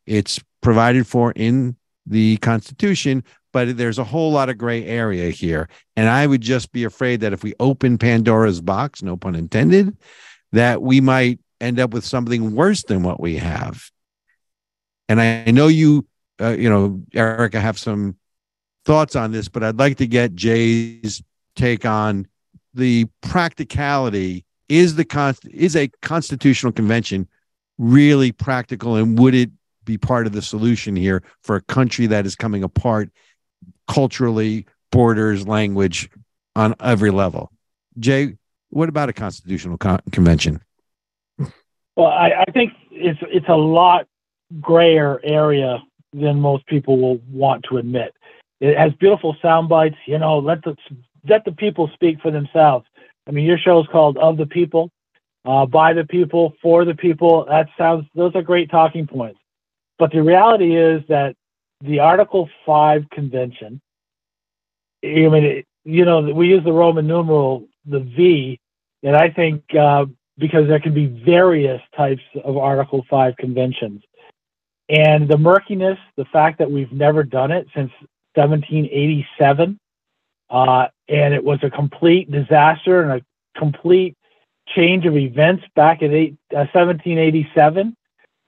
It's 0.06 0.40
provided 0.60 1.06
for 1.06 1.32
in 1.32 1.76
the 2.06 2.36
Constitution, 2.38 3.22
but 3.52 3.76
there's 3.76 3.98
a 3.98 4.04
whole 4.04 4.32
lot 4.32 4.48
of 4.48 4.58
gray 4.58 4.84
area 4.84 5.30
here. 5.30 5.68
And 5.96 6.08
I 6.08 6.26
would 6.26 6.40
just 6.40 6.72
be 6.72 6.84
afraid 6.84 7.20
that 7.20 7.32
if 7.32 7.42
we 7.42 7.54
open 7.60 7.98
Pandora's 7.98 8.60
box, 8.60 9.02
no 9.02 9.16
pun 9.16 9.34
intended, 9.34 9.96
that 10.52 10.82
we 10.82 11.00
might 11.00 11.38
end 11.60 11.78
up 11.78 11.92
with 11.92 12.04
something 12.04 12.54
worse 12.54 12.82
than 12.84 13.02
what 13.02 13.20
we 13.20 13.36
have. 13.36 13.90
And 15.08 15.20
I, 15.20 15.50
know 15.50 15.68
you, 15.68 16.06
uh, 16.40 16.50
you 16.50 16.70
know, 16.70 17.02
Ericka, 17.12 17.60
have 17.60 17.78
some 17.78 18.16
thoughts 18.84 19.16
on 19.16 19.32
this, 19.32 19.48
but 19.48 19.62
I'd 19.62 19.78
like 19.78 19.96
to 19.98 20.06
get 20.06 20.34
Jay's 20.34 21.22
take 21.56 21.84
on 21.84 22.26
the 22.74 23.06
practicality. 23.22 24.44
Is 24.68 24.94
the 24.94 25.04
const- 25.04 25.48
is 25.52 25.74
a 25.74 25.88
constitutional 26.00 26.72
convention 26.72 27.26
really 27.76 28.30
practical, 28.30 28.94
and 28.94 29.18
would 29.18 29.34
it 29.34 29.50
be 29.84 29.98
part 29.98 30.26
of 30.26 30.32
the 30.32 30.42
solution 30.42 30.94
here 30.94 31.24
for 31.42 31.56
a 31.56 31.60
country 31.62 32.06
that 32.06 32.24
is 32.24 32.36
coming 32.36 32.62
apart 32.62 33.10
culturally, 33.88 34.66
borders, 34.92 35.46
language 35.46 36.10
on 36.54 36.74
every 36.80 37.10
level. 37.10 37.50
Jay, 37.98 38.36
what 38.68 38.88
about 38.88 39.08
a 39.08 39.12
constitutional 39.12 39.76
con- 39.78 40.00
convention? 40.12 40.60
Well, 42.00 42.08
I, 42.08 42.44
I 42.48 42.50
think 42.52 42.72
it's 42.90 43.20
it's 43.30 43.48
a 43.50 43.54
lot 43.54 44.06
grayer 44.58 45.20
area 45.22 45.82
than 46.14 46.40
most 46.40 46.66
people 46.66 46.98
will 46.98 47.18
want 47.30 47.62
to 47.68 47.76
admit. 47.76 48.14
It 48.58 48.74
has 48.78 48.94
beautiful 48.94 49.36
sound 49.42 49.68
bites. 49.68 49.98
You 50.06 50.18
know, 50.18 50.38
let 50.38 50.64
the 50.64 50.74
let 51.28 51.44
the 51.44 51.52
people 51.52 51.90
speak 51.92 52.18
for 52.22 52.30
themselves. 52.30 52.86
I 53.26 53.32
mean, 53.32 53.44
your 53.44 53.58
show 53.58 53.80
is 53.80 53.86
called 53.92 54.16
"Of 54.16 54.38
the 54.38 54.46
People," 54.46 54.90
uh, 55.44 55.66
by 55.66 55.92
the 55.92 56.06
people, 56.06 56.54
for 56.62 56.86
the 56.86 56.94
people. 56.94 57.44
That 57.50 57.68
sounds; 57.76 58.06
those 58.14 58.34
are 58.34 58.40
great 58.40 58.70
talking 58.70 59.06
points. 59.06 59.38
But 59.98 60.10
the 60.10 60.22
reality 60.22 60.78
is 60.78 61.02
that 61.10 61.36
the 61.82 61.98
Article 61.98 62.48
Five 62.64 63.10
Convention. 63.10 63.78
I 65.04 65.28
mean, 65.28 65.44
it, 65.44 65.66
you 65.84 66.06
know, 66.06 66.22
we 66.22 66.48
use 66.48 66.64
the 66.64 66.72
Roman 66.72 67.06
numeral, 67.06 67.68
the 67.84 68.00
V, 68.00 68.58
and 69.02 69.14
I 69.14 69.28
think 69.28 69.64
uh, 69.78 70.06
because 70.40 70.68
there 70.68 70.80
can 70.80 70.94
be 70.94 71.06
various 71.06 71.82
types 71.96 72.22
of 72.44 72.56
Article 72.58 73.06
5 73.10 73.36
conventions. 73.38 74.02
and 74.90 75.28
the 75.28 75.38
murkiness, 75.38 75.98
the 76.16 76.26
fact 76.26 76.58
that 76.60 76.70
we've 76.70 76.92
never 76.92 77.24
done 77.24 77.52
it 77.52 77.68
since 77.76 77.92
1787, 78.34 79.78
uh, 80.50 80.88
and 81.08 81.34
it 81.34 81.44
was 81.44 81.60
a 81.64 81.70
complete 81.70 82.30
disaster 82.30 83.02
and 83.02 83.22
a 83.22 83.60
complete 83.60 84.16
change 84.76 85.06
of 85.06 85.16
events 85.16 85.64
back 85.76 86.02
in 86.02 86.14
eight, 86.14 86.36
uh, 86.52 86.66
1787. 86.74 87.96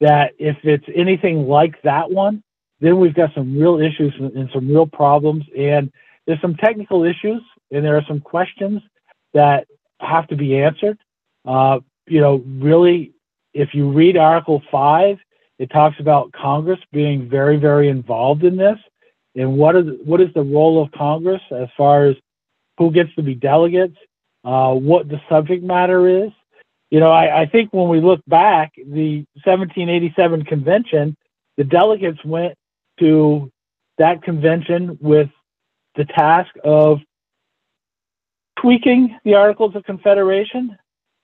That 0.01 0.35
if 0.39 0.59
it's 0.65 0.87
anything 0.95 1.49
like 1.49 1.81
that 1.83 2.11
one, 2.11 2.43
then 2.81 2.99
we've 2.99 3.15
got 3.15 3.35
some 3.35 3.57
real 3.59 3.81
issues 3.81 4.15
and 4.19 4.51
some 4.53 4.69
real 4.69 4.87
problems. 4.87 5.45
And 5.57 5.93
there's 6.27 6.41
some 6.41 6.57
technical 6.57 7.05
issues, 7.05 7.43
and 7.73 7.85
there 7.85 7.97
are 7.97 8.05
some 8.09 8.21
questions 8.21 8.83
that 9.35 9.69
have 10.01 10.29
to 10.29 10.37
be 10.37 10.59
answered. 10.59 10.99
Uh, 11.45 11.81
you 12.07 12.21
know, 12.21 12.45
really, 12.47 13.13
if 13.55 13.75
you 13.75 13.91
read 13.91 14.17
Article 14.17 14.63
5, 14.71 15.19
it 15.59 15.71
talks 15.71 15.99
about 16.01 16.33
Congress 16.33 16.81
being 16.93 17.29
very, 17.29 17.57
very 17.57 17.89
involved 17.89 18.45
in 18.45 18.57
this. 18.57 18.79
And 19.35 19.57
what 19.57 19.77
is 19.77 19.87
what 20.05 20.21
is 20.21 20.29
the 20.35 20.43
role 20.43 20.83
of 20.83 20.93
Congress 20.93 21.41
as 21.51 21.69
far 21.77 22.07
as 22.07 22.17
who 22.79 22.91
gets 22.91 23.15
to 23.15 23.23
be 23.23 23.35
delegates, 23.35 23.97
uh, 24.45 24.73
what 24.75 25.09
the 25.09 25.21
subject 25.29 25.63
matter 25.63 26.25
is? 26.25 26.31
You 26.91 27.01
know, 27.01 27.11
I, 27.11 27.43
I 27.43 27.47
think 27.47 27.73
when 27.73 27.89
we 27.89 28.01
look 28.01 28.21
back, 28.27 28.73
the 28.77 29.25
1787 29.45 30.45
convention, 30.45 31.17
the 31.57 31.65
delegates 31.65 32.23
went 32.25 32.55
to 33.01 33.51
that 33.99 34.23
convention 34.23 34.99
with 35.01 35.31
the 35.95 36.05
task 36.05 36.51
of 36.65 36.99
tweaking 38.59 39.19
the 39.25 39.35
Articles 39.35 39.75
of 39.75 39.85
Confederation. 39.85 40.77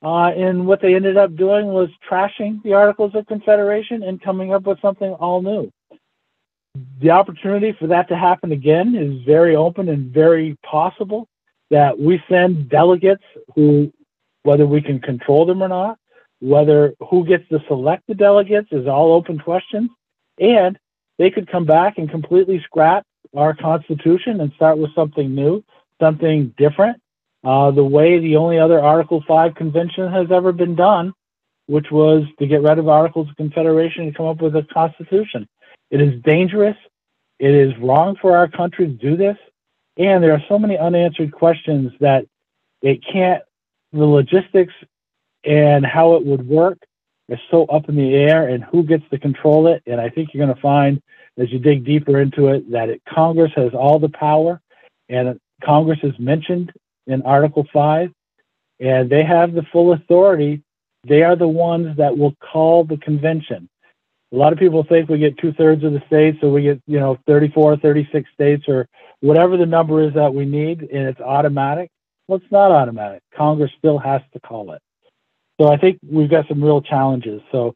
Uh, 0.03 0.29
and 0.29 0.67
what 0.67 0.81
they 0.81 0.95
ended 0.95 1.17
up 1.17 1.35
doing 1.35 1.67
was 1.67 1.89
trashing 2.09 2.63
the 2.63 2.73
Articles 2.73 3.13
of 3.15 3.27
Confederation 3.27 4.03
and 4.05 4.23
coming 4.23 4.55
up 4.55 4.65
with 4.65 4.81
something 4.81 5.13
all 5.15 5.43
new. 5.43 5.71
The 7.01 7.11
opportunity 7.11 7.73
for 7.79 7.89
that 7.89 8.09
to 8.09 8.17
happen 8.17 8.53
again 8.53 8.95
is 8.95 9.25
very 9.25 9.57
open 9.57 9.89
and 9.89 10.13
very 10.13 10.57
possible 10.65 11.27
that 11.71 11.99
we 11.99 12.23
send 12.29 12.69
delegates 12.69 13.25
who, 13.55 13.93
whether 14.45 14.67
we 14.67 14.81
can 14.81 15.01
control 15.01 15.45
them 15.45 15.63
or 15.63 15.69
not, 15.69 15.99
whether 16.41 16.95
who 17.11 17.27
gets 17.27 17.49
to 17.49 17.61
select 17.67 18.05
the 18.07 18.15
delegates 18.15 18.69
is 18.71 18.87
all 18.87 19.13
open 19.13 19.41
questions. 19.41 19.91
And 20.39 20.79
they 21.19 21.31
could 21.31 21.51
come 21.51 21.65
back 21.65 21.99
and 21.99 22.09
completely 22.09 22.61
scrap 22.65 23.05
our 23.37 23.55
Constitution 23.55 24.41
and 24.41 24.53
start 24.55 24.79
with 24.79 24.95
something 24.95 25.35
new, 25.35 25.65
something 26.01 26.55
different, 26.57 27.03
uh, 27.45 27.71
the 27.71 27.85
way 27.85 28.19
the 28.19 28.37
only 28.37 28.59
other 28.59 28.81
Article 28.81 29.23
5 29.27 29.55
convention 29.55 30.11
has 30.11 30.31
ever 30.33 30.53
been 30.53 30.75
done, 30.75 31.13
which 31.67 31.87
was 31.91 32.25
to 32.39 32.47
get 32.47 32.63
rid 32.63 32.79
of 32.79 32.89
Articles 32.89 33.29
of 33.29 33.37
Confederation 33.37 34.05
and 34.05 34.17
come 34.17 34.27
up 34.27 34.41
with 34.41 34.57
a 34.57 34.67
Constitution. 34.73 35.47
It 35.91 36.01
is 36.01 36.21
dangerous. 36.23 36.77
It 37.39 37.55
is 37.55 37.73
wrong 37.81 38.17
for 38.21 38.37
our 38.37 38.49
country 38.49 38.87
to 38.87 38.93
do 38.93 39.17
this. 39.17 39.37
And 39.97 40.23
there 40.23 40.33
are 40.33 40.43
so 40.49 40.59
many 40.59 40.77
unanswered 40.77 41.33
questions 41.33 41.93
that 42.01 42.27
it 42.83 43.01
can't, 43.05 43.43
the 43.93 44.05
logistics 44.05 44.75
and 45.45 45.85
how 45.85 46.15
it 46.15 46.25
would 46.25 46.47
work 46.47 46.79
is 47.29 47.39
so 47.51 47.65
up 47.67 47.89
in 47.89 47.97
the 47.97 48.15
air 48.15 48.49
and 48.49 48.65
who 48.65 48.83
gets 48.83 49.05
to 49.11 49.19
control 49.19 49.67
it. 49.67 49.83
And 49.87 50.01
I 50.01 50.09
think 50.09 50.31
you're 50.33 50.45
going 50.45 50.55
to 50.55 50.63
find 50.63 51.01
as 51.39 51.53
you 51.53 51.59
dig 51.59 51.85
deeper 51.85 52.21
into 52.21 52.49
it 52.49 52.71
that 52.73 52.89
it, 52.89 53.03
Congress 53.09 53.53
has 53.55 53.73
all 53.73 53.99
the 53.99 54.09
power 54.09 54.61
and 55.09 55.39
Congress 55.65 56.01
is 56.03 56.19
mentioned 56.19 56.73
in 57.09 57.23
Article 57.23 57.67
5 57.73 58.11
and 58.81 59.11
they 59.11 59.25
have 59.25 59.55
the 59.55 59.63
full 59.73 59.93
authority. 59.93 60.63
They 61.07 61.23
are 61.23 61.37
the 61.37 61.49
ones 61.49 61.97
that 61.97 62.17
will 62.17 62.35
call 62.53 62.85
the 62.85 62.97
convention. 62.99 63.69
A 64.33 64.37
lot 64.37 64.53
of 64.53 64.59
people 64.59 64.85
think 64.85 65.09
we 65.09 65.19
get 65.19 65.39
two 65.39 65.53
thirds 65.53 65.83
of 65.85 65.93
the 65.93 66.03
states, 66.07 66.39
or 66.43 66.51
we 66.51 66.63
get, 66.63 66.83
you 66.87 67.01
know, 67.01 67.19
34, 67.27 67.79
36 67.79 68.29
states, 68.35 68.65
or 68.69 68.87
whatever 69.21 69.57
the 69.57 69.65
number 69.65 70.03
is 70.03 70.13
that 70.15 70.35
we 70.35 70.45
need, 70.45 70.83
and 70.83 71.09
it's 71.09 71.21
automatic. 71.21 71.91
Well, 72.27 72.39
it's 72.39 72.53
not 72.53 72.71
automatic. 72.71 73.23
Congress 73.35 73.71
still 73.79 73.99
has 73.99 74.21
to 74.35 74.41
call 74.41 74.73
it. 74.73 74.83
So 75.59 75.69
I 75.69 75.79
think 75.79 75.99
we've 76.07 76.31
got 76.31 76.47
some 76.47 76.63
real 76.63 76.83
challenges. 76.83 77.41
So, 77.51 77.75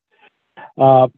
uh, 0.76 1.08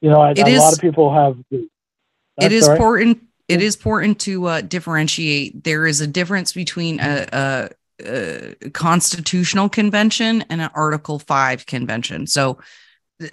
you 0.00 0.08
know, 0.08 0.22
a 0.22 0.32
is- 0.32 0.58
lot 0.58 0.72
of 0.72 0.80
people 0.80 1.12
have. 1.12 1.36
it 1.50 2.52
is 2.52 2.64
sorry? 2.64 2.76
important 2.76 3.27
it 3.48 3.62
is 3.62 3.74
important 3.76 4.20
to 4.20 4.46
uh, 4.46 4.60
differentiate. 4.60 5.64
There 5.64 5.86
is 5.86 6.00
a 6.00 6.06
difference 6.06 6.52
between 6.52 7.00
a, 7.00 7.26
a, 7.32 8.54
a 8.62 8.70
constitutional 8.70 9.68
convention 9.68 10.44
and 10.50 10.60
an 10.60 10.70
article 10.74 11.18
5 11.18 11.66
convention. 11.66 12.26
So 12.26 12.58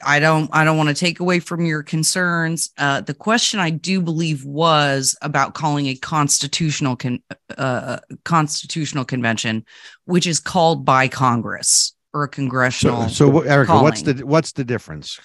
i 0.04 0.20
don't 0.20 0.50
i 0.52 0.64
don't 0.64 0.78
want 0.78 0.90
to 0.90 0.96
take 0.96 1.20
away 1.20 1.40
from 1.40 1.64
your 1.64 1.84
concerns. 1.84 2.72
Uh, 2.78 3.02
the 3.02 3.14
question 3.14 3.60
i 3.60 3.70
do 3.70 4.02
believe 4.02 4.44
was 4.44 5.16
about 5.22 5.54
calling 5.54 5.86
a 5.88 5.96
constitutional 5.96 6.96
con- 6.96 7.22
uh, 7.58 8.00
constitutional 8.24 9.06
convention 9.06 9.64
which 10.06 10.26
is 10.26 10.40
called 10.40 10.86
by 10.86 11.08
congress 11.08 11.94
or 12.14 12.24
a 12.24 12.28
congressional 12.28 13.08
So, 13.10 13.30
so 13.32 13.42
Ericka, 13.42 13.84
what's 13.84 14.02
the 14.02 14.26
what's 14.26 14.54
the 14.54 14.64
difference? 14.64 15.20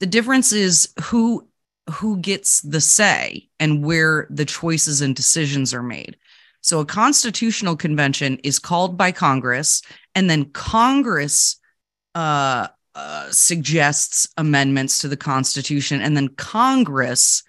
the 0.00 0.06
difference 0.06 0.52
is 0.52 0.92
who 1.04 1.48
who 1.90 2.18
gets 2.18 2.60
the 2.62 2.80
say 2.80 3.48
and 3.60 3.84
where 3.84 4.26
the 4.30 4.44
choices 4.44 5.00
and 5.00 5.14
decisions 5.14 5.74
are 5.74 5.82
made. 5.82 6.16
So 6.60 6.80
a 6.80 6.86
constitutional 6.86 7.76
convention 7.76 8.38
is 8.42 8.58
called 8.58 8.96
by 8.96 9.12
congress 9.12 9.82
and 10.14 10.30
then 10.30 10.46
congress 10.46 11.60
uh, 12.14 12.68
uh, 12.94 13.26
suggests 13.30 14.28
amendments 14.38 14.98
to 15.00 15.08
the 15.08 15.16
constitution 15.16 16.00
and 16.00 16.16
then 16.16 16.28
congress 16.28 17.42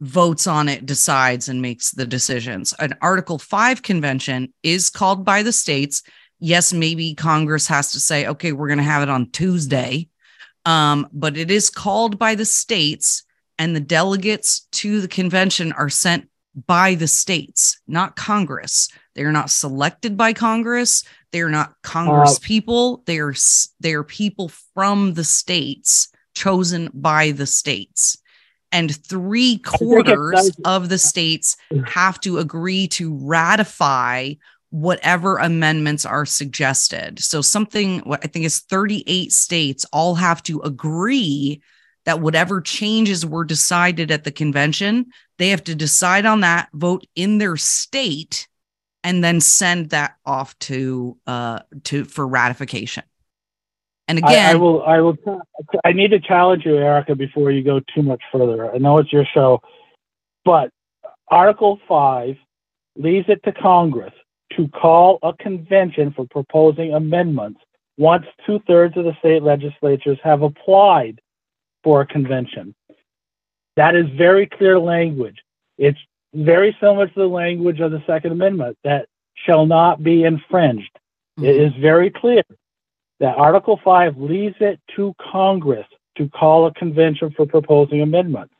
votes 0.00 0.46
on 0.46 0.68
it 0.68 0.84
decides 0.84 1.48
and 1.48 1.62
makes 1.62 1.90
the 1.90 2.06
decisions. 2.06 2.74
An 2.78 2.94
article 3.00 3.38
5 3.38 3.82
convention 3.82 4.52
is 4.62 4.90
called 4.90 5.24
by 5.24 5.42
the 5.42 5.52
states. 5.52 6.02
Yes 6.38 6.72
maybe 6.72 7.14
congress 7.14 7.66
has 7.66 7.92
to 7.92 8.00
say 8.00 8.26
okay 8.26 8.52
we're 8.52 8.68
going 8.68 8.78
to 8.78 8.84
have 8.84 9.02
it 9.02 9.08
on 9.08 9.30
tuesday 9.30 10.08
um, 10.64 11.08
but 11.12 11.36
it 11.36 11.50
is 11.50 11.70
called 11.70 12.18
by 12.18 12.34
the 12.34 12.44
states, 12.44 13.24
and 13.60 13.76
the 13.76 13.80
delegates 13.80 14.66
to 14.72 15.02
the 15.02 15.06
convention 15.06 15.70
are 15.72 15.90
sent 15.90 16.26
by 16.66 16.94
the 16.94 17.06
states, 17.06 17.78
not 17.86 18.16
Congress. 18.16 18.88
They 19.14 19.22
are 19.22 19.32
not 19.32 19.50
selected 19.50 20.16
by 20.16 20.32
Congress. 20.32 21.04
They 21.30 21.42
are 21.42 21.50
not 21.50 21.74
Congress 21.82 22.36
Uh, 22.36 22.40
people. 22.42 23.02
They 23.04 23.18
are 23.18 23.34
they 23.78 23.92
are 23.92 24.02
people 24.02 24.50
from 24.74 25.12
the 25.12 25.24
states 25.24 26.08
chosen 26.34 26.90
by 26.94 27.32
the 27.32 27.46
states. 27.46 28.16
And 28.72 28.96
three 29.04 29.58
quarters 29.58 30.50
of 30.64 30.88
the 30.88 30.98
states 30.98 31.56
have 31.86 32.18
to 32.20 32.38
agree 32.38 32.88
to 32.88 33.14
ratify 33.14 34.34
whatever 34.70 35.36
amendments 35.36 36.06
are 36.06 36.24
suggested. 36.24 37.18
So 37.18 37.42
something 37.42 37.98
what 38.00 38.20
I 38.24 38.28
think 38.28 38.46
is 38.46 38.60
38 38.60 39.32
states 39.32 39.84
all 39.92 40.14
have 40.14 40.42
to 40.44 40.60
agree 40.60 41.60
that 42.04 42.20
whatever 42.20 42.60
changes 42.60 43.26
were 43.26 43.44
decided 43.44 44.10
at 44.10 44.24
the 44.24 44.32
convention, 44.32 45.06
they 45.38 45.50
have 45.50 45.64
to 45.64 45.74
decide 45.74 46.26
on 46.26 46.40
that, 46.40 46.68
vote 46.72 47.06
in 47.14 47.38
their 47.38 47.56
state, 47.56 48.48
and 49.02 49.24
then 49.24 49.40
send 49.40 49.90
that 49.90 50.16
off 50.26 50.58
to 50.58 51.16
uh 51.26 51.60
to 51.84 52.04
for 52.04 52.26
ratification. 52.26 53.02
And 54.08 54.18
I, 54.24 54.32
again, 54.32 54.50
I 54.50 54.58
will. 54.58 54.82
I 54.82 55.00
will. 55.00 55.16
I 55.84 55.92
need 55.92 56.10
to 56.10 56.20
challenge 56.20 56.64
you, 56.64 56.72
Ericka, 56.72 57.16
before 57.16 57.52
you 57.52 57.62
go 57.62 57.80
too 57.94 58.02
much 58.02 58.20
further. 58.32 58.72
I 58.74 58.78
know 58.78 58.98
it's 58.98 59.12
your 59.12 59.24
show, 59.32 59.60
but 60.44 60.70
Article 61.28 61.78
Five 61.88 62.36
leaves 62.96 63.26
it 63.28 63.40
to 63.44 63.52
Congress 63.52 64.12
to 64.56 64.68
call 64.68 65.20
a 65.22 65.32
convention 65.34 66.12
for 66.12 66.26
proposing 66.28 66.92
amendments 66.92 67.60
once 67.98 68.24
two 68.46 68.58
thirds 68.66 68.96
of 68.96 69.04
the 69.04 69.14
state 69.20 69.42
legislatures 69.42 70.18
have 70.24 70.42
applied 70.42 71.20
for 71.82 72.02
a 72.02 72.06
convention. 72.06 72.74
That 73.76 73.94
is 73.96 74.06
very 74.16 74.46
clear 74.46 74.78
language. 74.78 75.38
It's 75.78 75.98
very 76.34 76.76
similar 76.80 77.08
to 77.08 77.14
the 77.14 77.26
language 77.26 77.80
of 77.80 77.90
the 77.90 78.02
Second 78.06 78.32
Amendment 78.32 78.76
that 78.84 79.06
shall 79.34 79.66
not 79.66 80.02
be 80.02 80.24
infringed. 80.24 80.90
It 81.38 81.42
mm-hmm. 81.42 81.76
is 81.76 81.82
very 81.82 82.10
clear 82.10 82.42
that 83.20 83.36
Article 83.36 83.80
5 83.82 84.18
leaves 84.18 84.56
it 84.60 84.80
to 84.96 85.14
Congress 85.32 85.86
to 86.16 86.28
call 86.28 86.66
a 86.66 86.74
convention 86.74 87.32
for 87.36 87.46
proposing 87.46 88.02
amendments. 88.02 88.54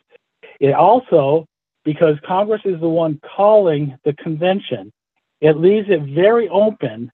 It 0.61 0.75
also, 0.75 1.47
because 1.85 2.17
Congress 2.27 2.63
is 2.65 2.81
the 2.81 2.89
one 2.89 3.21
calling 3.37 3.99
the 4.05 4.13
convention, 4.15 4.93
it 5.41 5.57
leaves 5.57 5.89
it 5.89 6.03
very 6.15 6.49
open 6.49 7.11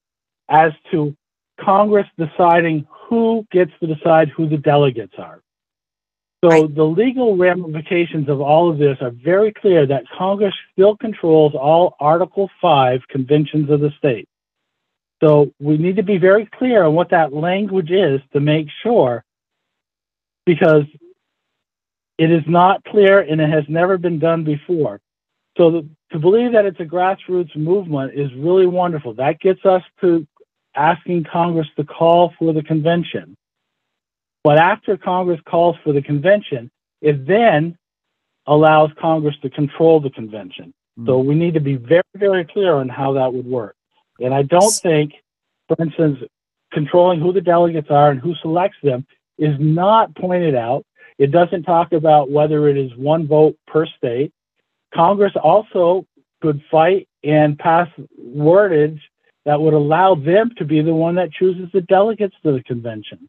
as 0.48 0.72
to 0.90 1.16
Congress 1.61 2.07
deciding 2.18 2.86
who 3.09 3.46
gets 3.50 3.72
to 3.80 3.86
decide 3.86 4.28
who 4.28 4.48
the 4.48 4.59
delegates 4.59 5.14
are. 5.18 5.40
So 6.45 6.51
Right. 6.51 6.74
the 6.74 6.84
legal 6.84 7.37
ramifications 7.37 8.28
of 8.28 8.41
all 8.41 8.70
of 8.70 8.78
this 8.78 8.99
are 9.01 9.11
very 9.11 9.53
clear 9.53 9.87
that 9.87 10.09
Congress 10.11 10.55
still 10.72 10.97
controls 10.97 11.55
all 11.55 11.97
Article 11.99 12.51
5 12.61 13.09
conventions 13.09 13.70
of 13.70 13.80
the 13.80 13.91
state. 13.99 14.28
So 15.22 15.53
we 15.59 15.78
need 15.78 15.97
to 15.97 16.03
be 16.03 16.18
very 16.18 16.47
clear 16.47 16.84
on 16.84 16.95
what 16.95 17.09
that 17.11 17.32
language 17.32 17.91
is 17.91 18.20
to 18.34 18.41
make 18.41 18.68
sure, 18.82 19.24
because 20.45 20.84
it 22.18 22.30
is 22.30 22.43
not 22.47 22.84
clear 22.84 23.20
and 23.20 23.41
it 23.41 23.49
has 23.49 23.64
never 23.68 23.97
been 23.99 24.18
done 24.18 24.45
before. 24.45 25.01
So 25.57 25.70
the, 25.70 25.89
to 26.12 26.18
believe 26.18 26.53
that 26.53 26.66
it's 26.66 26.80
a 26.80 26.84
grassroots 26.84 27.57
movement 27.57 28.12
is 28.14 28.32
really 28.34 28.66
wonderful. 28.66 29.14
That 29.14 29.41
gets 29.41 29.64
us 29.64 29.82
to 30.03 30.26
asking 30.74 31.24
Congress 31.24 31.66
to 31.76 31.84
call 31.84 32.34
for 32.39 32.53
the 32.53 32.62
convention. 32.62 33.37
But 34.47 34.59
after 34.59 34.97
Congress 34.97 35.40
calls 35.44 35.74
for 35.82 35.92
the 35.92 36.01
convention, 36.01 36.70
it 37.01 37.26
then 37.26 37.76
allows 38.47 38.90
Congress 38.97 39.34
to 39.42 39.51
control 39.51 39.99
the 39.99 40.11
convention. 40.11 40.72
Hmm. 40.97 41.07
So 41.07 41.18
we 41.18 41.34
need 41.34 41.55
to 41.55 41.61
be 41.61 41.74
very, 41.74 42.05
very 42.14 42.44
clear 42.44 42.74
on 42.74 42.88
how 42.88 43.14
that 43.14 43.34
would 43.34 43.44
work. 43.44 43.74
And 44.20 44.32
I 44.32 44.42
don't 44.42 44.72
think, 44.84 45.14
for 45.66 45.76
instance, 45.82 46.20
controlling 46.72 47.18
who 47.18 47.32
the 47.32 47.40
delegates 47.40 47.88
are 47.90 48.12
and 48.12 48.20
who 48.20 48.36
selects 48.36 48.76
them 48.84 49.05
is 49.36 49.57
not 49.59 50.14
pointed 50.14 50.55
out. 50.55 50.84
It 51.18 51.32
doesn't 51.32 51.64
talk 51.64 51.90
about 51.90 52.30
whether 52.30 52.68
it 52.68 52.76
is 52.76 52.97
one 52.97 53.26
vote 53.26 53.57
per 53.66 53.84
state. 53.99 54.32
Congress 54.94 55.32
also 55.42 56.07
could 56.40 56.62
fight 56.70 57.09
and 57.24 57.59
pass 57.59 57.88
wordage 58.16 59.01
that 59.44 59.61
would 59.61 59.74
allow 59.74 60.14
them 60.14 60.53
to 60.59 60.64
be 60.64 60.82
the 60.82 60.94
one 60.94 61.16
that 61.16 61.32
chooses 61.32 61.68
the 61.72 61.80
delegates 61.80 62.36
to 62.44 62.53
the 62.53 62.62
convention. 62.62 63.28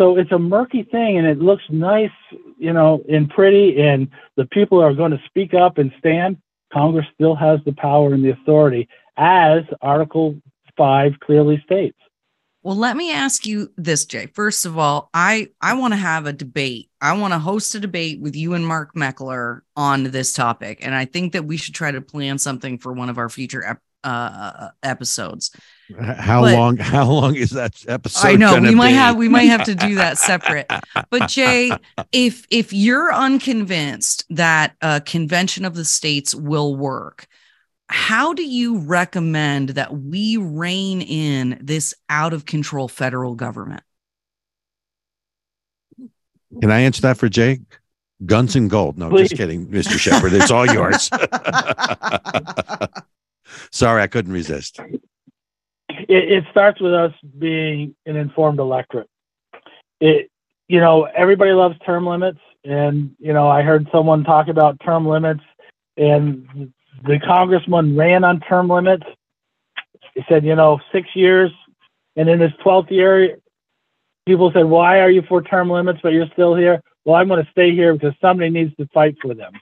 So 0.00 0.16
it's 0.16 0.32
a 0.32 0.38
murky 0.38 0.82
thing 0.82 1.18
and 1.18 1.26
it 1.26 1.40
looks 1.40 1.64
nice, 1.68 2.08
you 2.56 2.72
know, 2.72 3.04
and 3.06 3.28
pretty, 3.28 3.78
and 3.82 4.08
the 4.34 4.46
people 4.46 4.80
are 4.80 4.94
going 4.94 5.10
to 5.10 5.20
speak 5.26 5.52
up 5.52 5.76
and 5.76 5.92
stand. 5.98 6.38
Congress 6.72 7.04
still 7.12 7.34
has 7.34 7.60
the 7.66 7.72
power 7.72 8.14
and 8.14 8.24
the 8.24 8.30
authority, 8.30 8.88
as 9.18 9.60
Article 9.82 10.40
5 10.78 11.20
clearly 11.20 11.62
states. 11.66 11.98
Well, 12.62 12.76
let 12.76 12.96
me 12.96 13.12
ask 13.12 13.44
you 13.44 13.72
this, 13.76 14.06
Jay. 14.06 14.26
First 14.34 14.64
of 14.64 14.78
all, 14.78 15.10
I 15.12 15.48
I 15.60 15.74
want 15.74 15.92
to 15.92 15.98
have 15.98 16.24
a 16.24 16.32
debate. 16.32 16.88
I 17.02 17.18
want 17.18 17.34
to 17.34 17.38
host 17.38 17.74
a 17.74 17.80
debate 17.80 18.20
with 18.20 18.34
you 18.34 18.54
and 18.54 18.66
Mark 18.66 18.94
Meckler 18.94 19.60
on 19.76 20.04
this 20.04 20.32
topic, 20.32 20.78
and 20.80 20.94
I 20.94 21.04
think 21.04 21.34
that 21.34 21.44
we 21.44 21.58
should 21.58 21.74
try 21.74 21.90
to 21.90 22.00
plan 22.00 22.38
something 22.38 22.78
for 22.78 22.92
one 22.92 23.10
of 23.10 23.18
our 23.18 23.28
future 23.28 23.64
ep- 23.64 23.82
uh, 24.04 24.68
episodes. 24.82 25.54
How 25.98 26.42
But- 26.42 26.54
long? 26.54 26.76
How 26.76 27.10
long 27.10 27.34
is 27.36 27.50
that 27.50 27.74
episode? 27.88 28.28
I 28.28 28.36
know 28.36 28.60
we 28.60 28.74
might 28.74 28.88
be? 28.88 28.94
have 28.94 29.16
we 29.16 29.28
might 29.28 29.48
have 29.48 29.64
to 29.64 29.74
do 29.74 29.96
that 29.96 30.18
separate. 30.30 30.70
But 31.10 31.28
Jay, 31.28 31.72
if 32.12 32.46
if 32.50 32.72
you're 32.72 33.12
unconvinced 33.12 34.24
that 34.30 34.74
a 34.80 35.00
convention 35.00 35.64
of 35.64 35.74
the 35.74 35.84
states 35.84 36.34
will 36.34 36.76
work, 36.76 37.26
how 37.88 38.32
do 38.34 38.44
you 38.44 38.78
recommend 38.78 39.70
that 39.70 39.92
we 39.96 40.36
rein 40.36 41.02
in 41.02 41.58
this 41.62 41.94
out 42.08 42.32
of 42.32 42.46
control 42.46 42.88
federal 42.88 43.34
government? 43.34 43.82
Can 46.60 46.70
I 46.70 46.80
answer 46.80 47.02
that 47.02 47.16
for 47.16 47.28
Jake? 47.28 47.60
Guns 48.26 48.54
and 48.54 48.68
gold. 48.68 48.98
No, 48.98 49.08
Please. 49.08 49.30
just 49.30 49.38
kidding, 49.40 49.66
Mr. 49.68 49.98
Shepard. 49.98 50.34
It's 50.34 50.50
all 50.50 50.66
yours. 50.66 51.08
Sorry, 53.72 54.02
I 54.02 54.06
couldn't 54.08 54.32
resist. 54.32 54.78
It, 56.10 56.32
it 56.32 56.44
starts 56.50 56.80
with 56.80 56.92
us 56.92 57.12
being 57.38 57.94
an 58.04 58.16
informed 58.16 58.58
electorate. 58.58 59.08
It, 60.00 60.28
you 60.66 60.80
know, 60.80 61.04
everybody 61.04 61.52
loves 61.52 61.76
term 61.86 62.04
limits, 62.04 62.40
and 62.64 63.14
you 63.20 63.32
know, 63.32 63.48
I 63.48 63.62
heard 63.62 63.86
someone 63.92 64.24
talk 64.24 64.48
about 64.48 64.80
term 64.84 65.06
limits, 65.06 65.44
and 65.96 66.72
the 67.04 67.20
congressman 67.20 67.96
ran 67.96 68.24
on 68.24 68.40
term 68.40 68.68
limits. 68.68 69.04
He 70.14 70.22
said, 70.28 70.44
you 70.44 70.56
know, 70.56 70.80
six 70.92 71.06
years, 71.14 71.52
and 72.16 72.28
in 72.28 72.40
his 72.40 72.50
twelfth 72.60 72.90
year, 72.90 73.36
people 74.26 74.50
said, 74.52 74.64
"Why 74.64 74.98
are 74.98 75.10
you 75.10 75.22
for 75.28 75.42
term 75.42 75.70
limits, 75.70 76.00
but 76.02 76.12
you're 76.12 76.26
still 76.32 76.56
here?" 76.56 76.82
Well, 77.04 77.14
I'm 77.14 77.28
going 77.28 77.44
to 77.44 77.50
stay 77.52 77.72
here 77.72 77.92
because 77.92 78.14
somebody 78.20 78.50
needs 78.50 78.74
to 78.76 78.88
fight 78.92 79.14
for 79.22 79.32
them. 79.32 79.52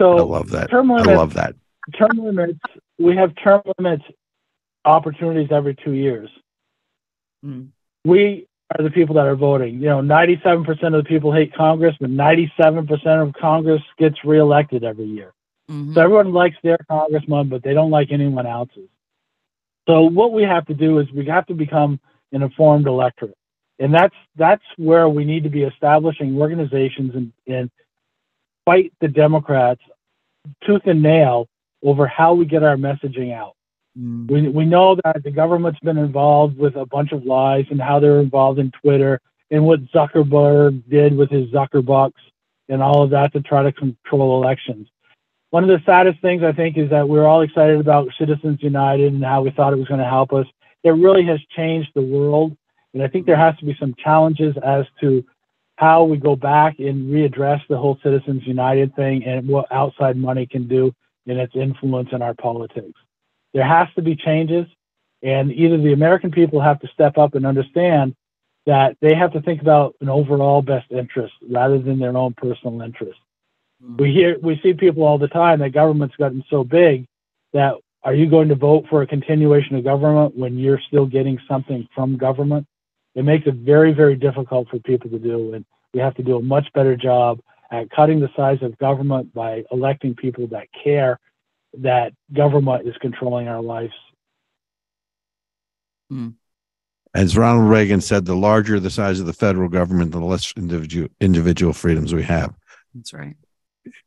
So 0.00 0.18
I 0.18 0.22
love 0.22 0.50
that. 0.50 0.70
term 0.70 0.92
I 0.92 1.02
love 1.02 1.34
that. 1.34 1.56
term 1.98 2.18
limits 2.18 2.60
we 2.98 3.16
have 3.16 3.32
term 3.42 3.62
limits 3.78 4.04
opportunities 4.84 5.48
every 5.50 5.74
two 5.74 5.92
years. 5.92 6.30
Mm. 7.44 7.68
we 8.04 8.46
are 8.74 8.82
the 8.82 8.90
people 8.90 9.14
that 9.16 9.26
are 9.26 9.36
voting. 9.36 9.74
You 9.74 9.88
know 9.88 10.00
97% 10.00 10.68
of 10.68 10.92
the 10.92 11.04
people 11.04 11.32
hate 11.32 11.54
congress 11.54 11.94
but 12.00 12.10
97% 12.10 13.22
of 13.22 13.34
congress 13.34 13.82
gets 13.98 14.16
reelected 14.24 14.84
every 14.84 15.04
year. 15.04 15.32
Mhm. 15.70 15.94
so 15.94 16.00
everyone 16.00 16.32
likes 16.32 16.56
their 16.62 16.78
congressman 16.88 17.48
but 17.48 17.62
they 17.62 17.74
don't 17.74 17.90
like 17.90 18.10
anyone 18.10 18.46
else's. 18.46 18.88
So 19.86 20.02
what 20.02 20.32
we 20.32 20.42
have 20.42 20.66
to 20.66 20.74
do 20.74 20.98
is 20.98 21.10
we 21.12 21.26
have 21.26 21.46
to 21.46 21.54
become 21.54 22.00
an 22.32 22.42
informed 22.42 22.86
electorate. 22.86 23.36
And 23.78 23.92
that's 23.92 24.14
that's 24.36 24.64
where 24.76 25.08
we 25.08 25.24
need 25.24 25.44
to 25.44 25.50
be 25.50 25.62
establishing 25.62 26.40
organizations 26.40 27.14
and, 27.14 27.32
and 27.46 27.70
fight 28.64 28.92
the 29.00 29.08
democrats 29.08 29.82
tooth 30.64 30.82
and 30.86 31.02
nail 31.02 31.48
over 31.86 32.06
how 32.06 32.34
we 32.34 32.44
get 32.44 32.62
our 32.62 32.76
messaging 32.76 33.32
out 33.32 33.56
Mm. 33.98 34.30
we, 34.30 34.48
we 34.48 34.64
know 34.66 34.96
that 35.04 35.22
the 35.24 35.30
government's 35.30 35.80
been 35.80 35.96
involved 35.96 36.58
with 36.58 36.76
a 36.76 36.84
bunch 36.84 37.12
of 37.12 37.24
lies 37.24 37.64
and 37.70 37.80
how 37.80 37.98
they're 37.98 38.20
involved 38.20 38.58
in 38.58 38.70
Twitter 38.82 39.20
and 39.50 39.64
what 39.64 39.80
Zuckerberg 39.92 40.82
did 40.88 41.16
with 41.16 41.30
his 41.30 41.48
Zuckerbucks 41.50 42.12
and 42.68 42.82
all 42.82 43.02
of 43.02 43.10
that 43.10 43.32
to 43.32 43.40
try 43.40 43.62
to 43.62 43.72
control 43.72 44.42
elections. 44.42 44.88
One 45.50 45.62
of 45.62 45.68
the 45.68 45.82
saddest 45.86 46.20
things 46.20 46.42
I 46.42 46.52
think 46.52 46.76
is 46.76 46.90
that 46.90 47.08
we're 47.08 47.26
all 47.26 47.40
excited 47.40 47.80
about 47.80 48.08
Citizens 48.18 48.62
United 48.62 49.12
and 49.14 49.24
how 49.24 49.42
we 49.42 49.50
thought 49.50 49.72
it 49.72 49.78
was 49.78 49.88
going 49.88 50.00
to 50.00 50.08
help 50.08 50.32
us. 50.32 50.46
It 50.82 50.90
really 50.90 51.24
has 51.26 51.40
changed 51.56 51.90
the 51.94 52.02
world. 52.02 52.54
And 52.92 53.02
I 53.02 53.08
think 53.08 53.24
there 53.24 53.36
has 53.36 53.56
to 53.58 53.64
be 53.64 53.76
some 53.78 53.94
challenges 54.02 54.56
as 54.62 54.84
to 55.00 55.24
how 55.76 56.04
we 56.04 56.16
go 56.16 56.36
back 56.36 56.78
and 56.80 57.10
readdress 57.10 57.60
the 57.68 57.78
whole 57.78 57.98
Citizens 58.02 58.42
United 58.46 58.94
thing 58.96 59.24
and 59.24 59.46
what 59.48 59.70
outside 59.70 60.16
money 60.16 60.46
can 60.46 60.66
do 60.68 60.92
and 61.26 61.38
its 61.38 61.54
influence 61.54 62.08
in 62.12 62.22
our 62.22 62.34
politics. 62.34 62.98
There 63.54 63.66
has 63.66 63.88
to 63.96 64.02
be 64.02 64.16
changes 64.16 64.66
and 65.22 65.50
either 65.50 65.78
the 65.78 65.92
american 65.92 66.30
people 66.30 66.60
have 66.60 66.78
to 66.80 66.88
step 66.88 67.16
up 67.16 67.34
and 67.34 67.46
understand 67.46 68.14
that 68.66 68.96
they 69.00 69.14
have 69.14 69.32
to 69.32 69.40
think 69.40 69.62
about 69.62 69.94
an 70.00 70.08
overall 70.08 70.60
best 70.60 70.90
interest 70.90 71.32
rather 71.48 71.78
than 71.78 71.98
their 71.98 72.16
own 72.16 72.34
personal 72.34 72.82
interest. 72.82 73.18
Hmm. 73.82 73.96
We 73.96 74.12
hear 74.12 74.38
we 74.42 74.60
see 74.62 74.74
people 74.74 75.04
all 75.04 75.18
the 75.18 75.28
time 75.28 75.60
that 75.60 75.70
government's 75.70 76.16
gotten 76.16 76.44
so 76.50 76.64
big 76.64 77.06
that 77.52 77.74
are 78.02 78.14
you 78.14 78.28
going 78.28 78.48
to 78.48 78.54
vote 78.54 78.84
for 78.88 79.02
a 79.02 79.06
continuation 79.06 79.76
of 79.76 79.84
government 79.84 80.36
when 80.36 80.58
you're 80.58 80.80
still 80.86 81.06
getting 81.06 81.38
something 81.48 81.88
from 81.94 82.16
government? 82.16 82.66
It 83.14 83.24
makes 83.24 83.46
it 83.46 83.54
very 83.54 83.92
very 83.92 84.16
difficult 84.16 84.68
for 84.68 84.78
people 84.80 85.10
to 85.10 85.18
do 85.18 85.54
and 85.54 85.64
we 85.94 86.00
have 86.00 86.14
to 86.16 86.22
do 86.22 86.36
a 86.36 86.42
much 86.42 86.70
better 86.74 86.96
job 86.96 87.40
at 87.70 87.90
cutting 87.90 88.20
the 88.20 88.30
size 88.36 88.58
of 88.62 88.78
government 88.78 89.34
by 89.34 89.64
electing 89.72 90.14
people 90.14 90.46
that 90.48 90.68
care 90.84 91.18
that 91.78 92.12
government 92.32 92.86
is 92.86 92.94
controlling 93.00 93.48
our 93.48 93.60
lives. 93.60 93.92
As 97.14 97.36
Ronald 97.36 97.68
Reagan 97.68 98.00
said, 98.00 98.24
the 98.24 98.36
larger 98.36 98.78
the 98.78 98.90
size 98.90 99.20
of 99.20 99.26
the 99.26 99.32
federal 99.32 99.68
government, 99.68 100.12
the 100.12 100.20
less 100.20 100.52
individual 100.56 101.08
individual 101.20 101.72
freedoms 101.72 102.14
we 102.14 102.22
have. 102.22 102.54
That's 102.94 103.12
right. 103.12 103.34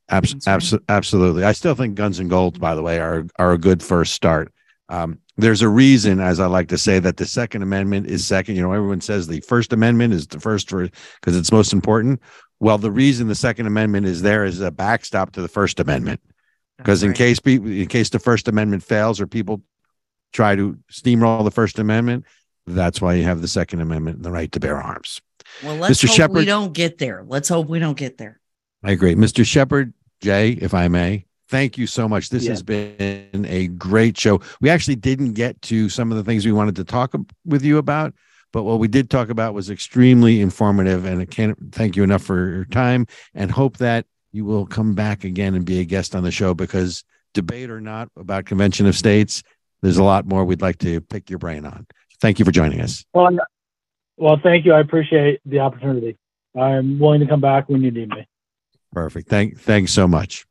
Abs- 0.09 0.35
That's 0.45 0.71
right. 0.73 0.81
absolutely. 0.89 1.43
I 1.43 1.51
still 1.51 1.75
think 1.75 1.95
guns 1.95 2.19
and 2.19 2.29
gold, 2.29 2.59
by 2.59 2.75
the 2.75 2.81
way, 2.81 2.99
are 2.99 3.25
are 3.37 3.51
a 3.53 3.57
good 3.57 3.83
first 3.83 4.13
start. 4.13 4.51
Um, 4.89 5.19
there's 5.37 5.61
a 5.61 5.69
reason, 5.69 6.19
as 6.19 6.39
I 6.39 6.47
like 6.47 6.69
to 6.69 6.77
say, 6.77 6.99
that 6.99 7.17
the 7.17 7.25
Second 7.25 7.61
Amendment 7.61 8.07
is 8.07 8.25
second. 8.25 8.55
You 8.55 8.63
know, 8.63 8.73
everyone 8.73 9.01
says 9.01 9.27
the 9.27 9.41
First 9.41 9.71
Amendment 9.71 10.13
is 10.13 10.27
the 10.27 10.39
first 10.39 10.69
for 10.69 10.89
because 11.19 11.37
it's 11.37 11.51
most 11.51 11.73
important. 11.73 12.21
Well, 12.59 12.77
the 12.77 12.91
reason 12.91 13.27
the 13.27 13.35
Second 13.35 13.67
Amendment 13.67 14.05
is 14.05 14.21
there 14.21 14.43
is 14.43 14.59
a 14.59 14.71
backstop 14.71 15.31
to 15.33 15.41
the 15.41 15.47
First 15.47 15.79
Amendment 15.79 16.21
because 16.77 17.03
in 17.03 17.09
right. 17.09 17.17
case 17.17 17.39
people, 17.39 17.69
in 17.69 17.87
case 17.87 18.09
the 18.09 18.19
First 18.19 18.47
Amendment 18.47 18.83
fails 18.83 19.21
or 19.21 19.27
people 19.27 19.61
try 20.33 20.55
to 20.55 20.77
steamroll 20.91 21.43
the 21.43 21.51
First 21.51 21.79
Amendment, 21.79 22.25
that's 22.67 23.01
why 23.01 23.13
you 23.13 23.23
have 23.23 23.41
the 23.41 23.47
Second 23.47 23.81
Amendment 23.81 24.17
and 24.17 24.25
the 24.25 24.31
right 24.31 24.51
to 24.51 24.59
bear 24.59 24.77
arms. 24.77 25.21
well, 25.63 25.75
let's 25.77 26.03
Mr. 26.03 26.19
hope 26.19 26.31
we 26.31 26.45
don't 26.45 26.73
get 26.73 26.97
there. 26.97 27.23
Let's 27.25 27.49
hope 27.49 27.67
we 27.67 27.79
don't 27.79 27.97
get 27.97 28.17
there. 28.17 28.39
I 28.83 28.91
agree. 28.91 29.15
Mr. 29.15 29.45
Shepard, 29.45 29.93
Jay, 30.21 30.51
if 30.51 30.73
I 30.73 30.87
may, 30.89 31.25
thank 31.47 31.77
you 31.77 31.87
so 31.87 32.07
much. 32.07 32.29
This 32.29 32.43
Yeah. 32.43 32.51
has 32.51 32.61
been 32.63 33.45
a 33.47 33.67
great 33.67 34.17
show. 34.17 34.41
We 34.61 34.69
actually 34.69 34.95
didn't 34.97 35.33
get 35.33 35.61
to 35.63 35.89
some 35.89 36.11
of 36.11 36.17
the 36.17 36.23
things 36.23 36.45
we 36.45 36.51
wanted 36.51 36.75
to 36.75 36.83
talk 36.83 37.15
with 37.45 37.63
you 37.63 37.77
about, 37.77 38.13
but 38.51 38.63
what 38.63 38.79
we 38.79 38.87
did 38.87 39.09
talk 39.09 39.29
about 39.29 39.53
was 39.53 39.69
extremely 39.69 40.41
informative. 40.41 41.05
And 41.05 41.21
I 41.21 41.25
can't 41.25 41.57
thank 41.71 41.95
you 41.95 42.03
enough 42.03 42.23
for 42.23 42.49
your 42.49 42.65
time 42.65 43.05
and 43.33 43.51
hope 43.51 43.77
that 43.77 44.05
you 44.31 44.45
will 44.45 44.65
come 44.65 44.95
back 44.95 45.23
again 45.23 45.55
and 45.55 45.65
be 45.65 45.79
a 45.79 45.85
guest 45.85 46.15
on 46.15 46.23
the 46.23 46.31
show 46.31 46.53
because 46.53 47.03
debate 47.33 47.69
or 47.69 47.81
not 47.81 48.09
about 48.15 48.45
Convention 48.45 48.85
of 48.85 48.95
States, 48.95 49.43
there's 49.81 49.97
a 49.97 50.03
lot 50.03 50.25
more 50.25 50.45
we'd 50.45 50.61
like 50.61 50.79
to 50.79 51.01
pick 51.01 51.29
your 51.29 51.39
brain 51.39 51.65
on. 51.65 51.85
Thank 52.19 52.39
you 52.39 52.45
for 52.45 52.51
joining 52.51 52.81
us. 52.81 53.05
Well, 53.13 53.37
well, 54.17 54.39
thank 54.41 54.65
you. 54.65 54.73
I 54.73 54.81
appreciate 54.81 55.39
the 55.45 55.59
opportunity. 55.59 56.17
I'm 56.59 56.99
willing 56.99 57.21
to 57.21 57.27
come 57.27 57.41
back 57.41 57.69
when 57.69 57.81
you 57.81 57.91
need 57.91 58.09
me. 58.09 58.27
Perfect. 58.91 59.29
Thank 59.29 59.59
thanks 59.59 59.91
so 59.91 60.07
much. 60.07 60.45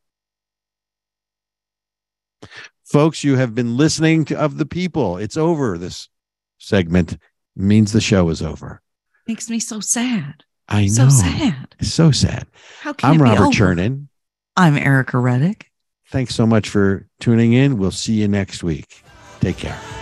Folks, 2.83 3.23
you 3.23 3.35
have 3.35 3.53
been 3.53 3.77
listening 3.77 4.25
to 4.25 4.39
Of 4.39 4.57
the 4.57 4.65
People. 4.65 5.17
It's 5.17 5.37
over. 5.37 5.77
This 5.77 6.09
segment 6.57 7.17
means 7.59 7.91
the 7.91 8.01
show 8.01 8.29
is 8.29 8.41
over. 8.41 8.81
Makes 9.27 9.49
me 9.49 9.59
so 9.59 9.79
sad. 9.79 10.43
I 10.67 10.83
know. 10.83 10.87
So 10.87 11.09
sad. 11.09 11.75
So 11.81 12.11
sad. 12.11 12.47
How 12.81 12.93
can 12.93 13.11
I'm 13.11 13.21
Robert? 13.21 13.53
Chernin. 13.53 14.07
I'm 14.55 14.75
Ericka 14.75 15.21
Reddick. 15.21 15.69
Thanks 16.09 16.35
so 16.35 16.45
much 16.47 16.69
for 16.69 17.07
tuning 17.19 17.53
in. 17.53 17.77
We'll 17.77 17.91
see 17.91 18.13
you 18.13 18.27
next 18.27 18.63
week. 18.63 19.03
Take 19.41 19.57
care. 19.57 19.98